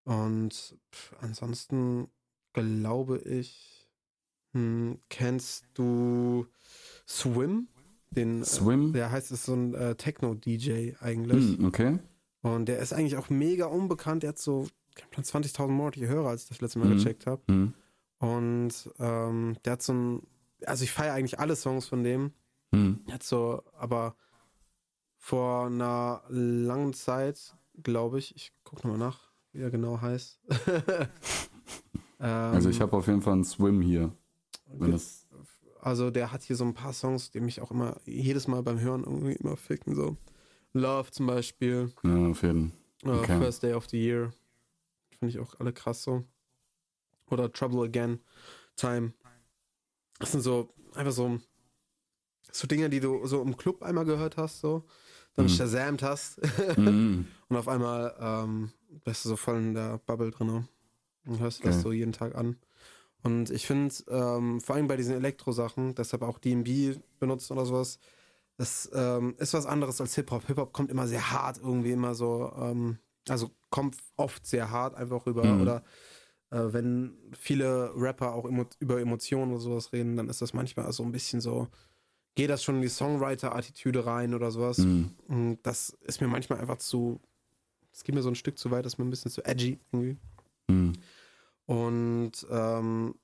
Und 0.05 0.79
pff, 0.93 1.15
ansonsten 1.21 2.09
glaube 2.55 3.19
ich, 3.19 3.91
hm, 4.53 4.99
kennst 5.11 5.67
du 5.75 6.47
Swim? 7.07 7.69
Den, 8.11 8.45
Swim? 8.45 8.91
Äh, 8.91 8.93
der 8.93 9.11
heißt, 9.11 9.33
ist 9.33 9.45
so 9.45 9.55
ein 9.55 9.75
äh, 9.75 9.95
Techno-DJ 9.97 10.93
eigentlich. 11.01 11.59
Hm, 11.59 11.65
okay. 11.65 11.99
Und 12.43 12.67
der 12.67 12.79
ist 12.79 12.93
eigentlich 12.93 13.17
auch 13.17 13.29
mega 13.31 13.67
unbekannt. 13.67 14.23
Der 14.23 14.29
hat 14.31 14.39
so 14.39 14.67
ich 14.97 15.11
glaub, 15.11 15.25
20.000 15.25 15.69
monatliche 15.69 16.09
Hörer, 16.09 16.29
als 16.31 16.45
ich 16.45 16.49
das 16.49 16.61
letzte 16.61 16.79
Mal 16.79 16.89
Mhm. 16.89 16.97
gecheckt 16.97 17.27
habe. 17.27 17.43
Hm. 17.49 17.75
Und 18.19 18.73
ähm, 18.99 19.57
der 19.65 19.73
hat 19.75 19.83
so 19.83 19.93
ein, 19.93 20.23
also 20.65 20.85
ich 20.85 20.93
feiere 20.93 21.15
eigentlich 21.15 21.39
alle 21.39 21.57
Songs 21.57 21.87
von 21.87 22.03
dem. 22.05 22.33
Der 22.73 23.15
hat 23.15 23.23
so, 23.23 23.63
aber 23.79 24.17
vor 25.17 25.67
einer 25.67 26.23
langen 26.29 26.93
Zeit, 26.93 27.55
glaube 27.83 28.19
ich, 28.19 28.35
ich 28.37 28.53
gucke 28.65 28.87
nochmal 28.87 28.99
nach, 28.99 29.31
wie 29.53 29.61
er 29.61 29.71
genau 29.71 30.01
heißt. 30.01 30.41
ähm, 30.99 31.09
Also 32.21 32.69
ich 32.71 32.81
habe 32.81 32.97
auf 32.97 33.07
jeden 33.07 33.23
Fall 33.23 33.35
einen 33.35 33.45
Swim 33.45 33.81
hier. 33.81 34.13
Wenn 34.73 34.91
das, 34.93 35.26
also 35.87 36.11
der 36.11 36.33
hat 36.33 36.43
hier 36.43 36.57
so 36.57 36.65
ein 36.65 36.75
paar 36.75 36.93
Songs, 36.93 37.31
die 37.31 37.39
mich 37.39 37.61
auch 37.61 37.71
immer 37.71 38.01
jedes 38.07 38.49
Mal 38.49 38.61
beim 38.65 38.81
Hören 38.81 39.05
irgendwie 39.05 39.35
immer 39.35 39.57
ficken. 39.57 39.95
So 39.95 40.17
Love 40.73 41.13
zum 41.13 41.29
Beispiel, 41.29 41.93
ja, 42.03 42.27
auf 42.29 42.43
jeden 42.43 42.73
äh, 43.05 43.09
Okay. 43.11 43.39
First 43.39 43.63
Day 43.63 43.73
of 43.73 43.89
the 43.89 43.97
Year. 43.97 44.33
Finde 45.17 45.31
ich 45.31 45.39
auch 45.39 45.55
alle 45.61 45.73
krass 45.73 46.03
so. 46.03 46.25
Oder 47.31 47.53
Trouble 47.53 47.85
Again, 47.85 48.19
Time. 48.75 49.13
Das 50.19 50.33
sind 50.33 50.41
so 50.41 50.75
einfach 50.97 51.13
so, 51.13 51.39
so 52.51 52.67
Dinge, 52.67 52.91
die 52.91 52.99
du 52.99 53.25
so 53.25 53.41
im 53.43 53.57
Club 53.57 53.85
einmal 53.85 54.05
gehört 54.05 54.37
hast, 54.37 54.61
so. 54.61 54.85
Dann 55.35 55.47
Mhm. 55.47 55.51
shazamt 55.51 56.03
hast 56.03 56.41
Mhm. 56.77 57.29
und 57.49 57.57
auf 57.57 57.69
einmal 57.69 58.13
ähm, 58.19 58.73
bist 59.05 59.25
du 59.25 59.29
so 59.29 59.37
voll 59.37 59.59
in 59.59 59.75
der 59.75 59.99
Bubble 59.99 60.33
drin 60.33 60.67
und 61.27 61.39
hörst 61.39 61.63
Geil. 61.63 61.71
das 61.71 61.83
so 61.83 61.93
jeden 61.93 62.13
Tag 62.13 62.35
an. 62.35 62.57
Und 63.23 63.51
ich 63.51 63.67
finde, 63.67 63.95
ähm, 64.09 64.61
vor 64.61 64.77
allem 64.77 64.87
bei 64.87 64.97
diesen 64.97 65.15
Elektro-Sachen, 65.17 65.95
deshalb 65.95 66.23
auch 66.23 66.39
DB 66.39 66.97
benutzt 67.19 67.51
oder 67.51 67.67
sowas, 67.67 67.99
das 68.57 68.91
ähm, 68.95 69.35
ist 69.39 69.53
was 69.53 69.67
anderes 69.67 70.01
als 70.01 70.15
Hip-Hop. 70.15 70.47
Hip-Hop 70.47 70.73
kommt 70.73 70.91
immer 70.91 71.07
sehr 71.07 71.31
hart, 71.31 71.59
irgendwie 71.59 71.93
immer 71.93 72.15
so, 72.15 72.53
ähm, 72.59 72.99
also 73.29 73.51
kommt 73.71 73.97
oft 74.17 74.47
sehr 74.47 74.71
hart 74.71 74.95
einfach 74.95 75.27
rüber. 75.27 75.45
Mhm. 75.45 75.61
Oder 75.61 75.83
äh, 76.51 76.73
wenn 76.73 77.17
viele 77.33 77.91
Rapper 77.95 78.33
auch 78.35 78.47
emo 78.47 78.65
über 78.79 79.01
Emotionen 79.01 79.53
oder 79.53 79.61
sowas 79.61 79.93
reden, 79.93 80.17
dann 80.17 80.29
ist 80.29 80.41
das 80.41 80.55
manchmal 80.55 80.91
so 80.93 81.03
ein 81.03 81.13
bisschen 81.13 81.41
so, 81.41 81.69
geht 82.35 82.51
das 82.51 82.63
schon 82.63 82.77
in 82.77 82.83
die 82.83 82.89
Songwriter-Attitüde 82.89 84.07
rein 84.07 84.35
oder 84.35 84.51
sowas. 84.51 84.79
Mhm. 84.79 85.11
Und 85.29 85.59
das 85.65 85.91
ist 86.03 86.21
mir 86.21 86.29
manchmal 86.29 86.61
einfach 86.61 86.79
zu, 86.79 87.21
es 87.93 88.05
geht 88.05 88.15
mir 88.15 88.23
so 88.23 88.31
ein 88.31 88.37
Stück 88.37 88.59
zu 88.59 88.71
weit, 88.71 88.85
das 88.87 88.95
ist 88.95 88.99
mir 88.99 89.05
ein 89.05 89.11
bisschen 89.11 89.31
zu 89.31 89.45
edgy 89.45 89.79
irgendwie. 89.93 90.17
Mhm. 90.69 90.93
Und 91.67 92.33
ähm, 92.51 93.15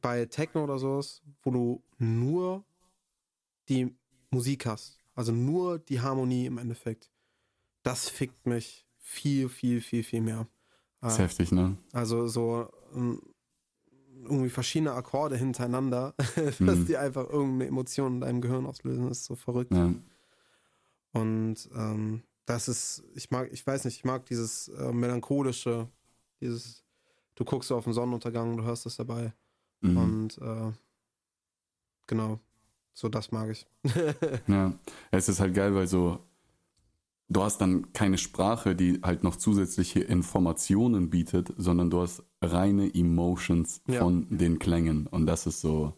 bei 0.00 0.26
Techno 0.26 0.64
oder 0.64 0.78
sowas, 0.78 1.22
wo 1.42 1.50
du 1.50 1.82
nur 1.98 2.64
die 3.68 3.96
Musik 4.30 4.66
hast, 4.66 5.00
also 5.14 5.32
nur 5.32 5.78
die 5.78 6.00
Harmonie 6.00 6.46
im 6.46 6.58
Endeffekt, 6.58 7.10
das 7.82 8.08
fickt 8.08 8.46
mich 8.46 8.86
viel, 8.98 9.48
viel, 9.48 9.80
viel, 9.80 10.02
viel 10.02 10.20
mehr. 10.20 10.48
Ist 11.02 11.18
Äh, 11.18 11.22
heftig, 11.22 11.52
ne? 11.52 11.76
also 11.92 12.26
so 12.26 12.68
ähm, 12.94 13.22
irgendwie 14.24 14.50
verschiedene 14.50 14.92
Akkorde 14.92 15.36
hintereinander, 15.36 16.14
dass 16.36 16.58
Mhm. 16.60 16.86
die 16.86 16.96
einfach 16.96 17.28
irgendeine 17.28 17.66
Emotion 17.68 18.14
in 18.14 18.20
deinem 18.22 18.40
Gehirn 18.40 18.66
auslösen, 18.66 19.08
ist 19.08 19.24
so 19.24 19.36
verrückt. 19.36 19.72
Ja. 19.72 19.94
Und 21.12 21.68
ähm, 21.74 22.22
das 22.44 22.68
ist, 22.68 23.04
ich 23.14 23.30
mag, 23.30 23.50
ich 23.52 23.66
weiß 23.66 23.84
nicht, 23.84 23.96
ich 23.98 24.04
mag 24.04 24.26
dieses 24.26 24.68
äh, 24.68 24.92
melancholische, 24.92 25.88
dieses, 26.40 26.84
du 27.36 27.44
guckst 27.44 27.70
auf 27.70 27.84
den 27.84 27.92
Sonnenuntergang, 27.92 28.56
du 28.56 28.64
hörst 28.64 28.84
das 28.86 28.96
dabei. 28.96 29.32
Mhm. 29.80 29.96
Und 29.96 30.38
äh, 30.38 30.72
genau, 32.06 32.40
so 32.94 33.08
das 33.08 33.30
mag 33.30 33.50
ich. 33.50 33.66
Ja, 34.48 34.72
es 35.10 35.28
ist 35.28 35.38
halt 35.40 35.54
geil, 35.54 35.74
weil 35.74 35.86
so, 35.86 36.18
du 37.28 37.42
hast 37.42 37.58
dann 37.60 37.92
keine 37.92 38.18
Sprache, 38.18 38.74
die 38.74 39.00
halt 39.02 39.22
noch 39.22 39.36
zusätzliche 39.36 40.00
Informationen 40.00 41.10
bietet, 41.10 41.52
sondern 41.56 41.90
du 41.90 42.00
hast 42.00 42.22
reine 42.42 42.92
Emotions 42.94 43.80
Ja. 43.86 44.00
von 44.00 44.26
den 44.30 44.58
Klängen. 44.58 45.06
Und 45.06 45.26
das 45.26 45.46
ist 45.46 45.60
so 45.60 45.94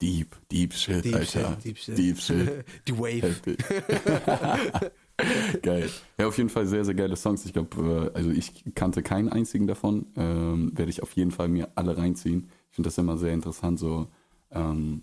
deep, 0.00 0.36
deep 0.50 0.72
shit, 0.74 1.14
Alter. 1.14 1.56
Deep 1.62 1.78
Shit. 1.78 1.98
Deep 1.98 2.18
Shit. 2.18 2.64
Die 2.88 2.98
Wave. 2.98 3.40
Geil. 5.62 5.90
Ja, 6.18 6.26
auf 6.26 6.36
jeden 6.38 6.48
Fall 6.50 6.66
sehr, 6.66 6.84
sehr 6.84 6.94
geile 6.94 7.16
Songs. 7.16 7.44
Ich 7.44 7.52
glaube, 7.52 8.10
äh, 8.14 8.16
also 8.16 8.30
ich 8.30 8.64
kannte 8.74 9.02
keinen 9.02 9.28
einzigen 9.28 9.66
davon. 9.66 10.06
Ähm, 10.16 10.72
Werde 10.76 10.90
ich 10.90 11.02
auf 11.02 11.12
jeden 11.12 11.30
Fall 11.30 11.48
mir 11.48 11.68
alle 11.74 11.96
reinziehen. 11.96 12.48
Ich 12.70 12.76
finde 12.76 12.88
das 12.88 12.98
immer 12.98 13.16
sehr 13.16 13.32
interessant, 13.32 13.78
so, 13.78 14.08
ähm, 14.50 15.02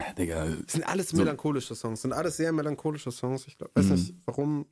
ja, 0.00 0.12
Digga, 0.12 0.46
Das 0.46 0.72
sind 0.72 0.84
alles 0.86 1.08
So. 1.10 1.16
melancholische 1.18 1.74
Songs, 1.74 2.02
sind 2.02 2.12
alles 2.12 2.36
sehr 2.36 2.52
melancholische 2.52 3.10
Songs. 3.10 3.46
Ich 3.46 3.56
glaub, 3.56 3.70
weiß 3.74 3.86
Mhm. 3.86 3.92
nicht, 3.92 4.14
warum 4.26 4.66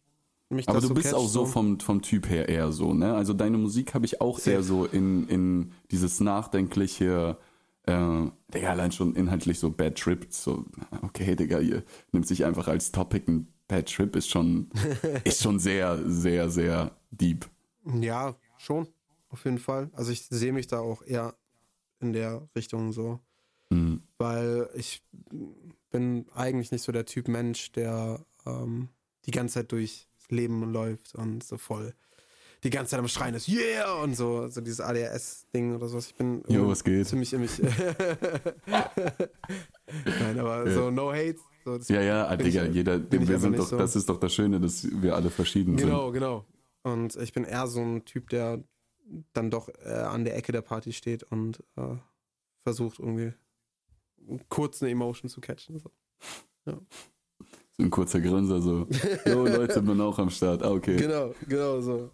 mich 0.50 0.68
Aber 0.68 0.76
das 0.76 0.82
du 0.82 0.88
so 0.88 0.94
bist 0.94 1.06
catcht, 1.06 1.16
auch 1.16 1.28
so 1.28 1.46
vom, 1.46 1.80
vom 1.80 2.02
Typ 2.02 2.28
her 2.28 2.48
eher 2.48 2.72
so, 2.72 2.92
ne? 2.92 3.14
Also 3.14 3.32
deine 3.32 3.56
Musik 3.56 3.94
habe 3.94 4.04
ich 4.04 4.20
auch 4.20 4.38
Safe. 4.38 4.50
eher 4.50 4.62
so 4.62 4.84
in, 4.84 5.26
in 5.28 5.72
dieses 5.90 6.20
nachdenkliche, 6.20 7.38
äh, 7.84 8.26
Digga, 8.52 8.70
allein 8.70 8.92
schon 8.92 9.14
inhaltlich 9.14 9.58
so 9.58 9.70
Bad 9.70 9.96
Trip, 9.98 10.26
so, 10.30 10.64
okay, 11.02 11.34
Digga, 11.36 11.60
ihr 11.60 11.82
nimmt 12.12 12.26
sich 12.26 12.44
einfach 12.44 12.68
als 12.68 12.92
Topic 12.92 13.30
ein 13.30 13.48
Bad 13.68 13.92
Trip, 13.92 14.14
ist 14.16 14.28
schon, 14.28 14.70
ist 15.24 15.42
schon 15.42 15.58
sehr, 15.58 15.98
sehr, 16.06 16.50
sehr 16.50 16.96
deep. 17.10 17.48
Ja, 18.00 18.36
schon, 18.58 18.88
auf 19.28 19.44
jeden 19.44 19.58
Fall. 19.58 19.90
Also 19.92 20.12
ich 20.12 20.26
sehe 20.26 20.52
mich 20.52 20.66
da 20.66 20.80
auch 20.80 21.02
eher 21.02 21.34
in 22.00 22.12
der 22.12 22.48
Richtung 22.54 22.92
so. 22.92 23.20
Mhm. 23.70 24.02
weil 24.18 24.68
ich 24.74 25.02
bin 25.90 26.26
eigentlich 26.34 26.72
nicht 26.72 26.82
so 26.82 26.92
der 26.92 27.06
Typ 27.06 27.26
Mensch, 27.26 27.72
der 27.72 28.22
ähm, 28.44 28.90
die 29.24 29.30
ganze 29.30 29.54
Zeit 29.54 29.72
durchs 29.72 30.08
Leben 30.28 30.70
läuft 30.72 31.14
und 31.14 31.42
so 31.42 31.56
voll 31.56 31.94
die 32.64 32.70
ganze 32.70 32.90
Zeit 32.90 33.00
am 33.00 33.08
Schreien 33.08 33.34
ist, 33.34 33.48
yeah! 33.48 33.92
Und 34.02 34.14
so, 34.14 34.46
so 34.48 34.60
dieses 34.60 34.80
ADHS-Ding 34.80 35.74
oder 35.74 35.88
sowas. 35.88 36.06
Ich 36.06 36.14
bin 36.14 36.44
Jo, 36.48 36.68
was 36.68 36.84
geht? 36.84 37.08
ziemlich 37.08 37.32
in 37.32 37.40
mich. 37.40 37.58
Nein, 38.68 40.38
aber 40.38 40.70
so 40.70 40.90
no 40.90 41.12
hate. 41.12 41.38
So, 41.64 41.78
Ja, 41.92 42.02
ja, 42.02 42.26
ah, 42.26 42.36
bin 42.36 42.46
ich- 42.46 42.54
Digga, 42.54 42.66
jeder, 42.66 43.10
wir 43.10 43.38
sind 43.38 43.58
doch, 43.58 43.66
so. 43.66 43.78
das 43.78 43.94
ist 43.96 44.08
doch 44.08 44.18
das 44.18 44.34
Schöne, 44.34 44.60
dass 44.60 44.86
wir 45.00 45.14
alle 45.14 45.30
verschieden 45.30 45.76
Genau, 45.76 46.10
genau. 46.10 46.44
Und 46.82 47.16
ich 47.16 47.32
bin 47.32 47.44
eher 47.44 47.66
so 47.68 47.80
ein 47.80 48.04
Typ, 48.04 48.28
der 48.30 48.62
dann 49.32 49.50
doch 49.50 49.68
äh, 49.84 49.90
an 49.92 50.24
der 50.24 50.36
Ecke 50.36 50.52
der 50.52 50.62
Party 50.62 50.92
steht 50.92 51.22
und 51.24 51.62
äh, 51.76 51.96
versucht 52.64 52.98
irgendwie 52.98 53.32
kurz 54.48 54.82
eine 54.82 54.90
Emotion 54.90 55.28
zu 55.28 55.40
catchen. 55.40 55.78
So. 55.78 55.90
sind. 56.64 56.80
So 57.76 57.82
ein 57.84 57.90
kurzer 57.90 58.20
Grinser, 58.20 58.60
so, 58.60 58.86
jo, 59.26 59.46
Leute, 59.46 59.82
bin 59.82 60.00
auch 60.00 60.18
am 60.18 60.30
Start. 60.30 60.62
Ah, 60.62 60.70
okay. 60.70 60.96
Genau, 60.96 61.34
genau 61.48 61.80
so. 61.80 62.10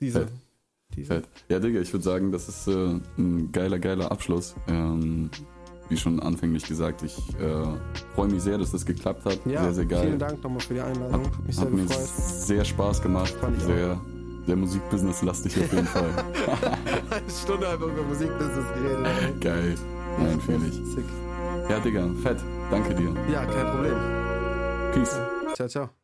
Diese. 0.00 0.20
Fett. 0.20 0.32
diese. 0.96 1.06
Fett. 1.14 1.28
Ja, 1.48 1.58
Digga, 1.58 1.80
ich 1.80 1.92
würde 1.92 2.04
sagen, 2.04 2.32
das 2.32 2.48
ist 2.48 2.66
äh, 2.68 2.98
ein 3.18 3.52
geiler, 3.52 3.78
geiler 3.78 4.10
Abschluss. 4.10 4.54
Ähm, 4.66 5.30
wie 5.88 5.96
schon 5.96 6.20
anfänglich 6.20 6.66
gesagt, 6.66 7.02
ich 7.02 7.16
äh, 7.40 7.64
freue 8.14 8.28
mich 8.28 8.42
sehr, 8.42 8.58
dass 8.58 8.70
das 8.72 8.84
geklappt 8.86 9.24
hat. 9.24 9.38
Ja, 9.44 9.62
sehr, 9.64 9.74
sehr 9.74 9.84
geil. 9.86 10.06
vielen 10.06 10.18
Dank 10.18 10.42
nochmal 10.42 10.60
für 10.60 10.74
die 10.74 10.80
Einladung. 10.80 11.24
Hat 11.24 11.46
mich 11.46 11.56
sehr 11.56 11.64
Hat 11.64 11.72
mir 11.72 11.86
sehr 11.88 12.64
Spaß 12.64 13.02
gemacht. 13.02 13.34
Fand 13.40 13.56
ich 13.58 13.62
auch. 13.64 13.68
sehr, 13.68 14.00
sehr 14.46 14.56
Musikbusiness-lastig 14.56 15.58
auf 15.60 15.72
jeden 15.72 15.86
Fall. 15.86 16.10
Eine 17.10 17.30
Stunde 17.30 17.68
einfach 17.68 17.86
über 17.86 18.02
Musikbusiness 18.02 18.64
geredet. 18.74 19.40
Geil. 19.40 19.74
Nein, 20.18 20.40
fühle 20.40 20.66
ich. 20.68 20.74
Sick. 20.94 21.04
Ja, 21.68 21.78
Digga, 21.80 22.08
fett. 22.22 22.38
Danke 22.70 22.94
dir. 22.94 23.14
Ja, 23.32 23.44
kein 23.44 23.66
Problem. 23.72 23.94
Peace. 24.92 25.18
Ciao, 25.54 25.68
ciao. 25.68 26.03